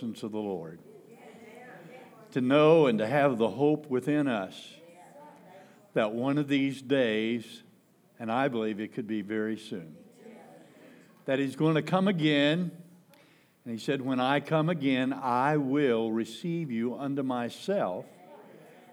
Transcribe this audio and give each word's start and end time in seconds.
presence 0.00 0.22
of 0.22 0.32
the 0.32 0.38
Lord. 0.38 0.78
To 2.32 2.40
know 2.40 2.86
and 2.86 2.98
to 3.00 3.06
have 3.06 3.36
the 3.36 3.48
hope 3.48 3.90
within 3.90 4.28
us 4.28 4.54
that 5.92 6.12
one 6.12 6.38
of 6.38 6.48
these 6.48 6.80
days, 6.80 7.62
and 8.18 8.32
I 8.32 8.48
believe 8.48 8.80
it 8.80 8.94
could 8.94 9.06
be 9.06 9.20
very 9.20 9.58
soon, 9.58 9.94
that 11.26 11.38
He's 11.38 11.54
going 11.54 11.74
to 11.74 11.82
come 11.82 12.08
again. 12.08 12.70
And 13.64 13.74
He 13.74 13.78
said, 13.78 14.00
When 14.00 14.20
I 14.20 14.40
come 14.40 14.70
again, 14.70 15.12
I 15.12 15.58
will 15.58 16.10
receive 16.10 16.70
you 16.70 16.96
unto 16.96 17.22
myself, 17.22 18.06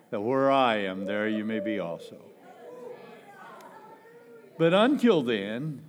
that 0.09 0.19
where 0.19 0.51
I 0.51 0.77
am, 0.77 1.05
there 1.05 1.29
you 1.29 1.45
may 1.45 1.61
be 1.61 1.79
also. 1.79 2.17
But 4.57 4.73
until 4.73 5.21
then, 5.21 5.83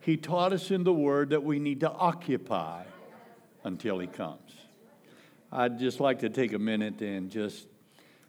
He 0.00 0.16
taught 0.16 0.52
us 0.52 0.70
in 0.70 0.84
the 0.84 0.92
Word 0.92 1.30
that 1.30 1.42
we 1.42 1.58
need 1.58 1.80
to 1.80 1.90
occupy 1.90 2.84
until 3.64 3.98
He 3.98 4.06
comes. 4.06 4.59
I'd 5.52 5.80
just 5.80 5.98
like 5.98 6.20
to 6.20 6.28
take 6.28 6.52
a 6.52 6.58
minute 6.60 7.00
and 7.00 7.28
just 7.28 7.66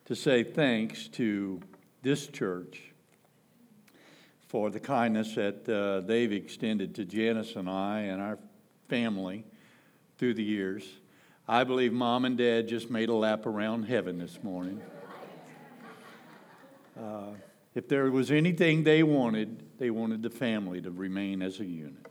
to 0.06 0.16
say 0.16 0.44
thanks 0.44 1.08
to 1.10 1.62
this 2.02 2.26
church 2.26 2.82
for 4.48 4.72
the 4.72 4.80
kindness 4.80 5.36
that 5.36 5.70
uh, 5.70 6.06
they've 6.06 6.32
extended 6.32 6.96
to 6.96 7.06
Janice 7.06 7.56
and 7.56 7.70
I 7.70 8.00
and 8.02 8.20
our 8.20 8.40
family 8.90 9.46
through 10.18 10.34
the 10.34 10.44
years. 10.44 10.84
I 11.48 11.64
believe 11.64 11.94
mom 11.94 12.26
and 12.26 12.38
dad 12.38 12.68
just 12.68 12.90
made 12.90 13.10
a 13.10 13.14
lap 13.14 13.46
around 13.46 13.84
heaven 13.84 14.18
this 14.18 14.42
morning. 14.44 14.82
Uh, 17.02 17.32
if 17.74 17.88
there 17.88 18.12
was 18.12 18.32
anything 18.32 18.84
they 18.84 19.02
wanted, 19.02 19.64
they 19.80 19.90
wanted 19.90 20.22
the 20.22 20.30
family 20.30 20.82
to 20.82 20.92
remain 20.92 21.42
as 21.42 21.60
a 21.62 21.66
unit. 21.66 22.06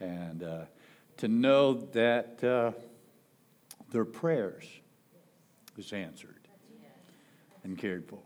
And 0.00 0.42
uh, 0.42 0.62
to 1.18 1.28
know 1.28 1.74
that 1.92 2.42
uh, 2.42 2.72
their 3.90 4.04
prayers 4.04 4.66
was 5.76 5.92
answered 5.92 6.48
and 7.64 7.78
cared 7.78 8.06
for. 8.06 8.22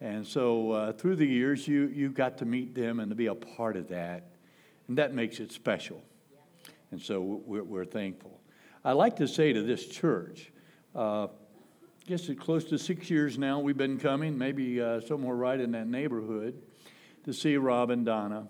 And 0.00 0.26
so 0.26 0.72
uh, 0.72 0.92
through 0.92 1.16
the 1.16 1.26
years, 1.26 1.68
you, 1.68 1.86
you 1.86 2.10
got 2.10 2.38
to 2.38 2.44
meet 2.44 2.74
them 2.74 2.98
and 2.98 3.08
to 3.10 3.14
be 3.14 3.26
a 3.26 3.34
part 3.34 3.76
of 3.76 3.88
that. 3.88 4.32
And 4.88 4.98
that 4.98 5.14
makes 5.14 5.38
it 5.38 5.52
special. 5.52 6.02
And 6.90 7.00
so 7.00 7.20
we're, 7.20 7.62
we're 7.62 7.84
thankful. 7.84 8.40
I 8.84 8.92
like 8.92 9.16
to 9.16 9.28
say 9.28 9.52
to 9.52 9.62
this 9.62 9.86
church, 9.86 10.50
uh, 10.96 11.26
I 11.26 11.28
guess 12.06 12.28
it's 12.28 12.40
close 12.40 12.64
to 12.64 12.78
six 12.78 13.08
years 13.10 13.38
now 13.38 13.60
we've 13.60 13.76
been 13.76 13.98
coming, 13.98 14.36
maybe 14.36 14.82
uh, 14.82 15.00
somewhere 15.00 15.36
right 15.36 15.60
in 15.60 15.70
that 15.70 15.86
neighborhood, 15.86 16.60
to 17.24 17.32
see 17.32 17.56
Rob 17.56 17.90
and 17.90 18.04
Donna. 18.04 18.48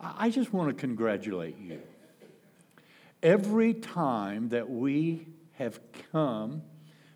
I 0.00 0.30
just 0.30 0.54
want 0.54 0.70
to 0.70 0.74
congratulate 0.74 1.58
you. 1.58 1.82
Every 3.22 3.74
time 3.74 4.48
that 4.50 4.70
we 4.70 5.26
have 5.58 5.80
come 6.12 6.62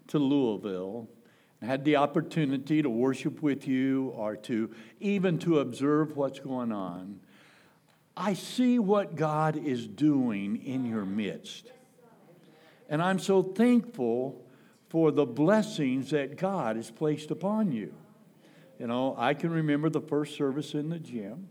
to 0.08 0.18
Louisville 0.18 1.08
and 1.60 1.70
had 1.70 1.84
the 1.84 1.96
opportunity 1.96 2.82
to 2.82 2.90
worship 2.90 3.40
with 3.40 3.68
you 3.68 4.08
or 4.16 4.36
to 4.36 4.70
even 5.00 5.38
to 5.38 5.60
observe 5.60 6.16
what's 6.16 6.40
going 6.40 6.72
on, 6.72 7.20
I 8.16 8.34
see 8.34 8.78
what 8.78 9.14
God 9.14 9.56
is 9.56 9.86
doing 9.86 10.56
in 10.64 10.84
your 10.84 11.04
midst. 11.04 11.70
And 12.88 13.00
I'm 13.00 13.20
so 13.20 13.42
thankful 13.42 14.44
for 14.88 15.12
the 15.12 15.24
blessings 15.24 16.10
that 16.10 16.36
God 16.36 16.76
has 16.76 16.90
placed 16.90 17.30
upon 17.30 17.72
you. 17.72 17.94
You 18.78 18.88
know, 18.88 19.14
I 19.16 19.34
can 19.34 19.50
remember 19.50 19.88
the 19.88 20.00
first 20.00 20.36
service 20.36 20.74
in 20.74 20.88
the 20.88 20.98
gym. 20.98 21.48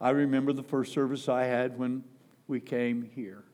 I 0.00 0.10
remember 0.10 0.52
the 0.52 0.62
first 0.62 0.92
service 0.92 1.28
I 1.28 1.44
had 1.44 1.78
when 1.78 2.02
we 2.48 2.58
came 2.58 3.08
here. 3.14 3.44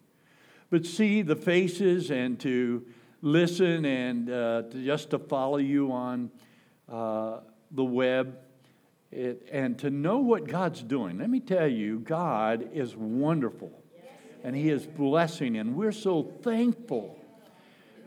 But 0.70 0.84
see 0.84 1.22
the 1.22 1.36
faces 1.36 2.10
and 2.10 2.38
to 2.40 2.84
listen 3.22 3.84
and 3.84 4.30
uh, 4.30 4.62
to 4.70 4.84
just 4.84 5.10
to 5.10 5.18
follow 5.18 5.58
you 5.58 5.92
on 5.92 6.30
uh, 6.88 7.40
the 7.70 7.84
web 7.84 8.38
it, 9.12 9.48
and 9.52 9.78
to 9.78 9.90
know 9.90 10.18
what 10.18 10.46
God's 10.46 10.82
doing. 10.82 11.18
Let 11.18 11.30
me 11.30 11.40
tell 11.40 11.68
you, 11.68 12.00
God 12.00 12.70
is 12.72 12.96
wonderful 12.96 13.72
and 14.46 14.54
He 14.54 14.70
is 14.70 14.86
blessing, 14.86 15.56
and 15.56 15.74
we're 15.74 15.90
so 15.90 16.22
thankful. 16.22 17.18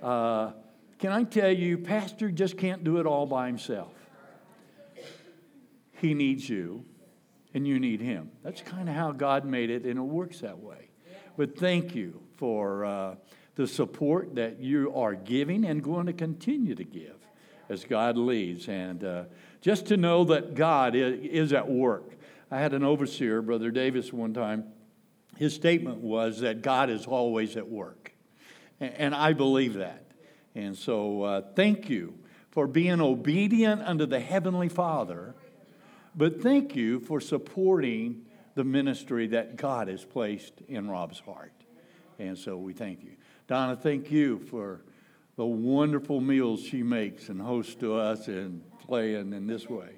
Uh, 0.01 0.53
can 0.97 1.11
I 1.11 1.23
tell 1.23 1.51
you, 1.51 1.77
Pastor 1.77 2.31
just 2.31 2.57
can't 2.57 2.83
do 2.83 2.97
it 2.97 3.05
all 3.05 3.25
by 3.25 3.47
himself. 3.47 3.91
He 5.93 6.13
needs 6.13 6.49
you, 6.49 6.85
and 7.53 7.67
you 7.67 7.79
need 7.79 7.99
him. 7.99 8.31
That's 8.43 8.61
kind 8.61 8.87
of 8.87 8.95
how 8.95 9.11
God 9.11 9.43
made 9.43 9.69
it, 9.69 9.85
and 9.85 9.97
it 9.97 10.01
works 10.01 10.39
that 10.39 10.59
way. 10.59 10.88
But 11.39 11.57
thank 11.57 11.95
you 11.95 12.19
for 12.35 12.83
uh, 12.83 13.15
the 13.55 13.65
support 13.65 14.35
that 14.35 14.59
you 14.59 14.93
are 14.93 15.15
giving 15.15 15.63
and 15.63 15.81
going 15.81 16.07
to 16.07 16.11
continue 16.11 16.75
to 16.75 16.83
give 16.83 17.15
as 17.69 17.85
God 17.85 18.17
leads. 18.17 18.67
And 18.67 19.01
uh, 19.05 19.23
just 19.61 19.85
to 19.85 19.95
know 19.95 20.25
that 20.25 20.53
God 20.53 20.95
is 20.97 21.53
at 21.53 21.69
work. 21.69 22.17
I 22.51 22.59
had 22.59 22.73
an 22.73 22.83
overseer, 22.83 23.41
Brother 23.41 23.71
Davis, 23.71 24.11
one 24.11 24.33
time. 24.33 24.65
His 25.37 25.53
statement 25.53 25.99
was 25.99 26.41
that 26.41 26.61
God 26.61 26.89
is 26.89 27.05
always 27.05 27.55
at 27.55 27.69
work. 27.69 28.11
And 28.81 29.15
I 29.15 29.31
believe 29.31 29.75
that. 29.75 30.11
And 30.55 30.77
so 30.77 31.21
uh, 31.21 31.41
thank 31.55 31.89
you 31.89 32.15
for 32.51 32.67
being 32.67 32.99
obedient 32.99 33.81
unto 33.83 34.05
the 34.05 34.19
Heavenly 34.19 34.67
Father. 34.67 35.35
But 36.13 36.41
thank 36.41 36.75
you 36.75 36.99
for 36.99 37.21
supporting 37.21 38.25
the 38.59 38.63
ministry 38.65 39.25
that 39.27 39.55
God 39.55 39.87
has 39.87 40.03
placed 40.03 40.51
in 40.67 40.89
Rob's 40.89 41.21
heart. 41.21 41.53
And 42.19 42.37
so 42.37 42.57
we 42.57 42.73
thank 42.73 43.01
you. 43.05 43.11
Donna, 43.47 43.77
thank 43.77 44.11
you 44.11 44.37
for 44.37 44.81
the 45.37 45.45
wonderful 45.45 46.19
meals 46.19 46.61
she 46.61 46.83
makes 46.83 47.29
and 47.29 47.41
hosts 47.41 47.75
to 47.75 47.95
us 47.95 48.27
and 48.27 48.61
playing 48.85 49.31
in 49.31 49.47
this 49.47 49.69
way. 49.69 49.91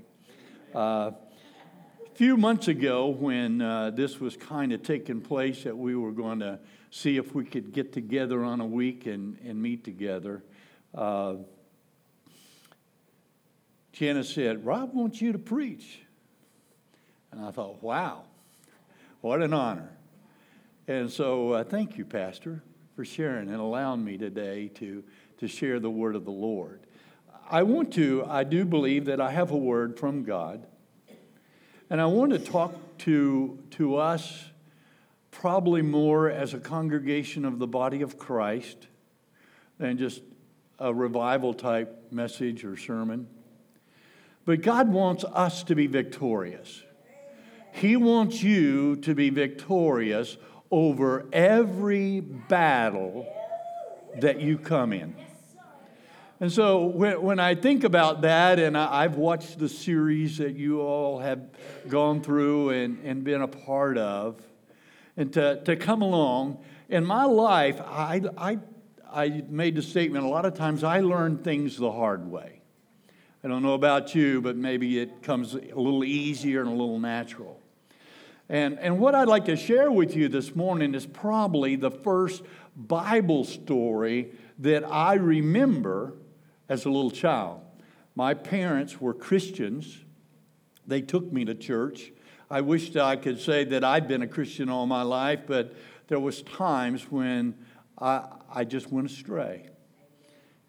Uh, 0.76 1.10
a 1.10 2.14
few 2.14 2.38
months 2.38 2.68
ago, 2.68 3.08
when 3.08 3.64
uh, 3.64 3.90
this 3.90 4.20
was 4.20 4.38
kind 4.38 4.72
of 4.74 4.84
taking 4.84 5.22
place, 5.22 5.64
that 5.64 5.76
we 5.76 5.96
were 5.96 6.12
going 6.12 6.38
to 6.42 6.60
see 6.92 7.18
if 7.18 7.34
we 7.34 7.46
could 7.46 7.74
get 7.74 7.92
together 7.92 8.44
on 8.44 8.62
a 8.62 8.66
week 8.68 9.08
and, 9.08 9.40
and 9.44 9.60
meet 9.60 9.84
together, 9.84 10.44
uh, 10.94 11.34
Janice 13.92 14.30
said, 14.32 14.64
Rob 14.64 14.94
wants 14.94 15.20
you 15.20 15.32
to 15.32 15.40
preach. 15.40 16.04
And 17.32 17.44
I 17.44 17.50
thought, 17.50 17.82
wow, 17.82 18.26
what 19.22 19.42
an 19.42 19.54
honor. 19.54 19.90
And 20.88 21.10
so, 21.10 21.54
uh, 21.54 21.64
thank 21.64 21.98
you, 21.98 22.06
Pastor, 22.06 22.64
for 22.96 23.06
sharing 23.06 23.48
and 23.50 23.58
allowing 23.58 24.04
me 24.04 24.18
today 24.18 24.68
to, 24.76 25.04
to 25.38 25.48
share 25.48 25.80
the 25.80 25.90
word 25.90 26.16
of 26.16 26.26
the 26.26 26.32
Lord. 26.32 26.82
I 27.50 27.64
want 27.64 27.94
to, 27.94 28.26
I 28.28 28.44
do 28.44 28.66
believe 28.66 29.06
that 29.06 29.22
I 29.22 29.32
have 29.32 29.52
a 29.52 29.58
word 29.58 30.00
from 30.00 30.24
God. 30.24 30.66
And 31.90 32.02
I 32.02 32.06
want 32.06 32.32
to 32.32 32.40
talk 32.40 32.74
to, 33.00 33.60
to 33.72 33.98
us 33.98 34.46
probably 35.30 35.82
more 35.82 36.30
as 36.30 36.54
a 36.54 36.60
congregation 36.60 37.46
of 37.46 37.60
the 37.60 37.68
body 37.68 38.02
of 38.02 38.18
Christ 38.18 38.88
than 39.78 39.98
just 39.98 40.22
a 40.80 40.94
revival 40.94 41.54
type 41.54 42.12
message 42.12 42.64
or 42.64 42.76
sermon. 42.76 43.28
But 44.46 44.62
God 44.62 44.90
wants 44.90 45.24
us 45.24 45.64
to 45.64 45.76
be 45.76 45.88
victorious. 45.88 46.82
He 47.74 47.96
wants 47.96 48.44
you 48.44 48.98
to 48.98 49.16
be 49.16 49.30
victorious 49.30 50.38
over 50.70 51.26
every 51.34 52.20
battle 52.20 53.28
that 54.20 54.42
you 54.42 54.58
come 54.58 54.94
in. 54.94 55.16
And 56.40 56.52
so 56.52 56.86
when, 56.86 57.22
when 57.22 57.40
I 57.40 57.54
think 57.54 57.84
about 57.84 58.22
that, 58.22 58.58
and 58.58 58.76
I, 58.76 59.04
have 59.04 59.16
watched 59.16 59.60
the 59.60 59.70
series 59.70 60.40
that 60.40 60.56
you 60.56 60.82
all 60.82 61.20
have 61.20 61.40
gone 61.88 62.22
through 62.22 62.72
and, 62.72 62.98
and 63.06 63.24
been 63.24 63.42
a 63.42 63.48
part 63.48 63.98
of, 63.98 64.42
and 65.16 65.32
to, 65.34 65.62
to 65.66 65.76
come 65.76 66.02
along, 66.02 66.64
in 66.90 67.06
my 67.06 67.26
life, 67.26 67.80
I, 67.80 68.24
I, 68.38 68.58
I 69.12 69.44
made 69.50 69.76
the 69.76 69.84
statement 69.84 70.26
a 70.26 70.28
lot 70.28 70.46
of 70.46 70.56
times 70.56 70.84
I 70.84 71.02
learn 71.02 71.38
things 71.38 71.78
the 71.78 71.92
hard 71.92 72.26
way. 72.26 72.62
I 73.44 73.48
don't 73.48 73.62
know 73.62 73.74
about 73.74 74.16
you, 74.16 74.42
but 74.42 74.56
maybe 74.56 75.00
it 75.00 75.22
comes 75.22 75.54
a 75.54 75.60
little 75.60 76.04
easier 76.04 76.62
and 76.62 76.70
a 76.70 76.74
little 76.74 77.00
natural. 77.00 77.60
And, 78.52 78.80
and 78.80 79.00
what 79.00 79.16
I'd 79.16 79.30
like 79.30 79.46
to 79.46 79.56
share 79.56 79.90
with 79.90 80.14
you 80.14 80.28
this 80.28 80.54
morning 80.58 80.94
is 80.94 81.06
probably 81.06 81.78
the 81.78 81.90
first 81.90 82.44
Bible 82.76 83.46
story 83.46 84.34
that 84.60 84.84
I 84.84 85.14
remember 85.14 86.16
as 86.68 86.84
a 86.84 86.90
little 86.90 87.12
child. 87.12 87.62
My 88.14 88.34
parents 88.34 89.00
were 89.00 89.14
Christians. 89.14 89.98
They 90.86 91.00
took 91.00 91.32
me 91.32 91.46
to 91.46 91.56
church. 91.56 92.12
I 92.50 92.60
wished 92.60 92.98
I 92.98 93.16
could 93.16 93.40
say 93.40 93.64
that 93.64 93.86
I'd 93.86 94.10
been 94.10 94.22
a 94.22 94.28
Christian 94.28 94.68
all 94.68 94.86
my 94.86 95.04
life, 95.04 95.44
but 95.48 95.74
there 96.10 96.20
was 96.20 96.42
times 96.42 97.04
when 97.04 97.56
I, 97.98 98.26
I 98.54 98.66
just 98.66 98.92
went 98.92 99.10
astray. 99.10 99.70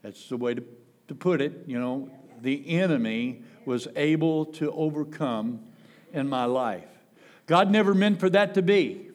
That's 0.03 0.29
the 0.29 0.37
way 0.37 0.55
to, 0.55 0.63
to 1.09 1.17
put 1.17 1.41
it. 1.41 1.65
You 1.67 1.81
know, 1.81 2.11
the 2.41 2.79
enemy 2.79 3.43
was 3.65 3.89
able 3.97 4.45
to 4.45 4.71
overcome 4.71 5.65
in 6.13 6.29
my 6.29 6.45
life. 6.45 6.92
God 7.47 7.71
never 7.71 7.95
meant 7.95 8.21
for 8.21 8.31
that 8.31 8.55
to 8.55 8.63
be. 8.63 9.09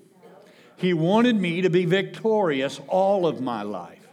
He 0.76 0.94
wanted 0.94 1.36
me 1.36 1.62
to 1.62 1.70
be 1.70 1.86
victorious 1.86 2.80
all 2.88 3.26
of 3.26 3.42
my 3.42 3.64
life. 3.64 4.08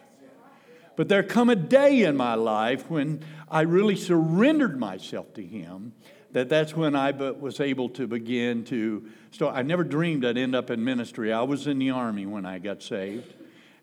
But 0.97 1.09
there 1.09 1.23
come 1.23 1.51
a 1.51 1.57
day 1.57 2.05
in 2.05 2.17
my 2.17 2.35
life 2.35 2.89
when 2.89 3.21
I 3.51 3.63
really 3.63 3.97
surrendered 3.97 4.79
myself 4.79 5.35
to 5.35 5.45
Him 5.45 5.93
that 6.33 6.49
that's 6.49 6.75
when 6.75 6.97
I 6.97 7.13
was 7.13 7.61
able 7.61 7.89
to 7.91 8.07
begin 8.07 8.65
to 8.65 9.09
start. 9.31 9.57
I 9.57 9.63
never 9.63 9.85
dreamed 9.85 10.25
I'd 10.25 10.37
end 10.37 10.57
up 10.57 10.71
in 10.71 10.83
ministry. 10.83 11.33
I 11.33 11.43
was 11.43 11.67
in 11.67 11.79
the 11.79 11.91
Army 11.91 12.27
when 12.27 12.45
I 12.45 12.59
got 12.59 12.83
saved. 12.83 13.35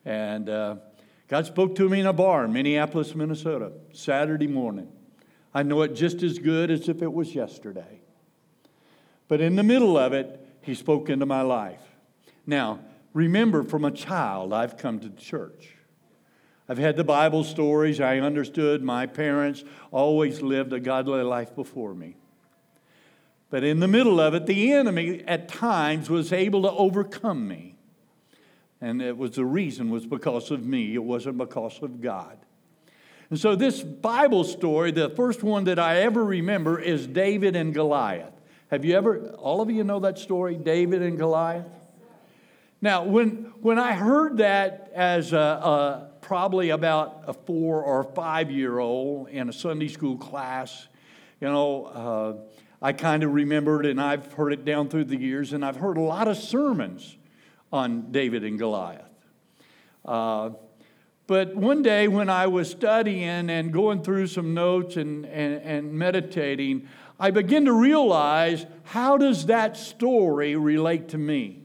And 0.03 0.49
uh, 0.49 0.75
God 1.29 1.45
spoke 1.45 1.75
to 1.75 1.87
me 1.87 2.01
in 2.01 2.07
a 2.07 2.13
bar 2.13 2.43
in 2.43 2.51
Minneapolis, 2.51 3.15
Minnesota, 3.15 3.71
Saturday 3.93 4.47
morning. 4.47 4.91
I 5.53 5.63
know 5.63 5.81
it 5.81 5.95
just 5.95 6.23
as 6.23 6.39
good 6.39 6.69
as 6.71 6.89
if 6.89 7.01
it 7.01 7.11
was 7.11 7.33
yesterday. 7.33 8.00
But 9.31 9.39
in 9.39 9.55
the 9.55 9.63
middle 9.63 9.97
of 9.97 10.11
it, 10.11 10.45
He 10.59 10.75
spoke 10.75 11.09
into 11.09 11.25
my 11.25 11.41
life. 11.41 11.79
Now, 12.45 12.81
remember, 13.13 13.63
from 13.63 13.85
a 13.85 13.91
child, 13.91 14.51
I've 14.51 14.75
come 14.75 14.99
to 14.99 15.09
church. 15.09 15.69
I've 16.67 16.77
had 16.77 16.97
the 16.97 17.05
Bible 17.05 17.45
stories. 17.45 18.01
I 18.01 18.19
understood 18.19 18.83
my 18.83 19.05
parents 19.05 19.63
always 19.89 20.41
lived 20.41 20.73
a 20.73 20.81
godly 20.81 21.23
life 21.23 21.55
before 21.55 21.93
me. 21.93 22.17
But 23.49 23.63
in 23.63 23.79
the 23.79 23.87
middle 23.87 24.19
of 24.19 24.33
it, 24.33 24.47
the 24.47 24.73
enemy 24.73 25.23
at 25.25 25.47
times 25.47 26.09
was 26.09 26.33
able 26.33 26.63
to 26.63 26.71
overcome 26.71 27.47
me. 27.47 27.77
And 28.81 29.01
it 29.01 29.17
was 29.17 29.35
the 29.35 29.45
reason 29.45 29.91
was 29.91 30.05
because 30.05 30.51
of 30.51 30.65
me. 30.65 30.93
It 30.93 31.05
wasn't 31.05 31.37
because 31.37 31.81
of 31.81 32.01
God. 32.01 32.37
And 33.29 33.39
so 33.39 33.55
this 33.55 33.81
Bible 33.81 34.43
story, 34.43 34.91
the 34.91 35.09
first 35.09 35.41
one 35.41 35.63
that 35.63 35.79
I 35.79 36.01
ever 36.01 36.21
remember 36.21 36.77
is 36.77 37.07
David 37.07 37.55
and 37.55 37.73
Goliath. 37.73 38.33
Have 38.71 38.85
you 38.85 38.95
ever, 38.95 39.31
all 39.37 39.59
of 39.59 39.69
you 39.69 39.83
know 39.83 39.99
that 39.99 40.17
story, 40.17 40.55
David 40.55 41.01
and 41.01 41.17
Goliath? 41.17 41.67
Now, 42.81 43.03
when, 43.03 43.51
when 43.59 43.77
I 43.77 43.91
heard 43.91 44.37
that 44.37 44.93
as 44.95 45.33
a, 45.33 45.37
a 45.37 46.09
probably 46.21 46.69
about 46.69 47.25
a 47.27 47.33
four 47.33 47.83
or 47.83 48.05
five 48.05 48.49
year 48.49 48.79
old 48.79 49.27
in 49.27 49.49
a 49.49 49.53
Sunday 49.53 49.89
school 49.89 50.15
class, 50.15 50.87
you 51.41 51.49
know, 51.49 51.85
uh, 51.85 52.33
I 52.81 52.93
kind 52.93 53.23
of 53.23 53.33
remembered, 53.33 53.85
and 53.85 53.99
I've 53.99 54.31
heard 54.31 54.53
it 54.53 54.63
down 54.63 54.87
through 54.87 55.03
the 55.03 55.17
years, 55.17 55.51
and 55.51 55.65
I've 55.65 55.75
heard 55.75 55.97
a 55.97 56.01
lot 56.01 56.29
of 56.29 56.37
sermons 56.37 57.17
on 57.73 58.13
David 58.13 58.45
and 58.45 58.57
Goliath. 58.57 59.03
Uh, 60.05 60.51
but 61.27 61.55
one 61.55 61.81
day 61.81 62.07
when 62.07 62.29
I 62.29 62.47
was 62.47 62.69
studying 62.69 63.49
and 63.49 63.71
going 63.71 64.01
through 64.01 64.27
some 64.27 64.53
notes 64.53 64.95
and, 64.95 65.25
and, 65.25 65.61
and 65.61 65.93
meditating, 65.93 66.87
I 67.21 67.29
begin 67.29 67.65
to 67.65 67.73
realize 67.73 68.65
how 68.83 69.15
does 69.15 69.45
that 69.45 69.77
story 69.77 70.55
relate 70.55 71.09
to 71.09 71.19
me? 71.19 71.61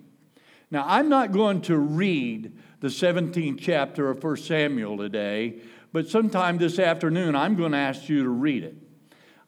Now, 0.70 0.85
I'm 0.87 1.08
not 1.08 1.32
going 1.32 1.62
to 1.62 1.79
read 1.79 2.53
the 2.81 2.88
17th 2.88 3.58
chapter 3.58 4.11
of 4.11 4.23
1 4.23 4.37
Samuel 4.37 4.99
today, 4.99 5.61
but 5.94 6.08
sometime 6.08 6.58
this 6.58 6.79
afternoon 6.79 7.35
I'm 7.35 7.56
going 7.56 7.73
to 7.73 7.79
ask 7.79 8.06
you 8.06 8.23
to 8.25 8.29
read 8.29 8.64
it. 8.64 8.76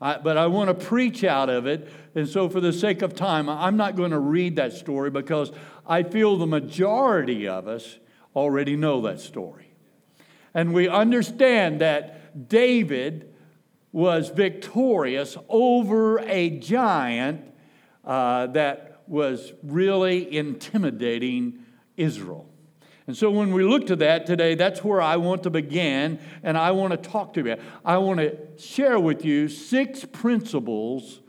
I, 0.00 0.16
but 0.16 0.38
I 0.38 0.46
want 0.46 0.68
to 0.68 0.86
preach 0.86 1.24
out 1.24 1.50
of 1.50 1.66
it. 1.66 1.92
And 2.14 2.26
so, 2.26 2.48
for 2.48 2.62
the 2.62 2.72
sake 2.72 3.02
of 3.02 3.14
time, 3.14 3.50
I'm 3.50 3.76
not 3.76 3.94
going 3.94 4.12
to 4.12 4.18
read 4.18 4.56
that 4.56 4.72
story 4.72 5.10
because 5.10 5.52
I 5.86 6.04
feel 6.04 6.38
the 6.38 6.46
majority 6.46 7.46
of 7.46 7.68
us 7.68 7.98
already 8.34 8.76
know 8.76 9.02
that 9.02 9.20
story. 9.20 9.74
And 10.54 10.72
we 10.72 10.88
understand 10.88 11.82
that 11.82 12.48
David 12.48 13.27
was 13.92 14.28
victorious 14.28 15.36
over 15.48 16.18
a 16.20 16.50
giant 16.50 17.44
uh, 18.04 18.46
that 18.48 19.02
was 19.06 19.52
really 19.62 20.36
intimidating 20.36 21.64
Israel. 21.96 22.48
And 23.06 23.16
so 23.16 23.30
when 23.30 23.54
we 23.54 23.64
look 23.64 23.86
to 23.86 23.96
that 23.96 24.26
today, 24.26 24.54
that's 24.54 24.84
where 24.84 25.00
I 25.00 25.16
want 25.16 25.42
to 25.44 25.50
begin, 25.50 26.18
and 26.42 26.58
I 26.58 26.72
want 26.72 26.90
to 26.90 27.10
talk 27.10 27.32
to 27.34 27.44
you. 27.44 27.56
I 27.82 27.96
want 27.96 28.20
to 28.20 28.36
share 28.58 29.00
with 29.00 29.24
you 29.24 29.48
six 29.48 30.04
principles 30.04 31.20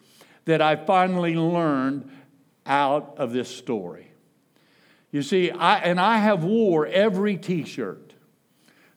that 0.43 0.61
I 0.61 0.75
finally 0.75 1.35
learned 1.35 2.11
out 2.65 3.15
of 3.17 3.31
this 3.31 3.47
story. 3.47 4.11
You 5.11 5.21
see, 5.21 5.51
I, 5.51 5.77
and 5.79 5.99
I 6.01 6.17
have 6.17 6.43
wore 6.43 6.85
every 6.85 7.37
t-shirt. 7.37 8.13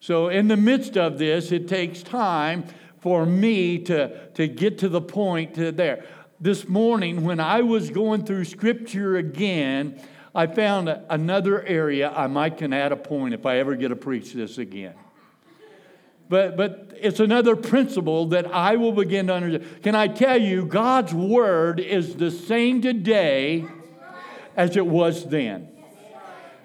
So 0.01 0.29
in 0.29 0.49
the 0.49 0.57
midst 0.57 0.97
of 0.97 1.19
this, 1.19 1.53
it 1.53 1.69
takes 1.69 2.03
time 2.03 2.65
for 3.03 3.27
me 3.27 3.81
to, 3.81 4.29
to 4.29 4.47
get 4.47 4.79
to 4.79 4.89
the 4.89 5.01
point 5.01 5.55
to 5.57 5.73
there. 5.73 6.05
This 6.41 6.69
morning, 6.69 7.25
when 7.25 7.41
I 7.41 7.63
was 7.63 7.91
going 7.91 8.25
through 8.25 8.45
scripture 8.45 9.17
again, 9.17 10.01
I 10.35 10.47
found 10.47 10.89
another 11.11 11.63
area 11.65 12.11
I 12.11 12.29
might 12.29 12.59
can 12.59 12.73
add 12.73 12.93
a 12.93 12.97
point 12.97 13.35
if 13.35 13.45
I 13.45 13.59
ever 13.59 13.75
get 13.75 13.89
to 13.89 13.97
preach 13.97 14.33
this 14.33 14.57
again. 14.57 14.95
But, 16.29 16.57
but 16.57 16.97
it's 16.97 17.19
another 17.19 17.57
principle 17.57 18.27
that 18.29 18.47
I 18.47 18.77
will 18.77 18.93
begin 18.93 19.27
to 19.27 19.35
understand. 19.35 19.83
Can 19.83 19.95
I 19.97 20.07
tell 20.07 20.41
you, 20.41 20.65
God's 20.65 21.13
word 21.13 21.81
is 21.81 22.15
the 22.15 22.31
same 22.31 22.81
today 22.81 23.67
as 24.57 24.77
it 24.77 24.87
was 24.87 25.29
then. 25.29 25.72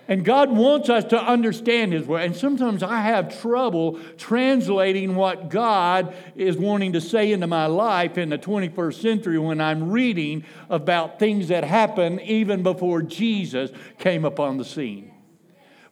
And 0.08 0.24
God 0.24 0.52
wants 0.52 0.90
us 0.90 1.04
to 1.06 1.22
understand 1.22 1.92
His 1.92 2.08
word. 2.08 2.22
And 2.22 2.36
sometimes 2.36 2.82
I 2.82 3.02
have 3.02 3.42
trouble 3.42 4.00
translating 4.18 5.16
what 5.16 5.50
God 5.50 6.16
is 6.36 6.56
wanting 6.56 6.94
to 6.94 7.02
say 7.02 7.34
into 7.34 7.48
my 7.48 7.66
life 7.66 8.18
in 8.18 8.30
the 8.30 8.38
21st 8.38 9.02
century 9.02 9.38
when 9.38 9.60
I'm 9.60 9.92
reading 9.92 10.46
about 10.70 11.20
things 11.20 11.50
that 11.50 11.66
happened 11.66 12.22
even 12.22 12.64
before 12.64 13.02
Jesus 13.02 13.72
came 14.00 14.24
upon 14.24 14.58
the 14.58 14.66
scene. 14.66 15.12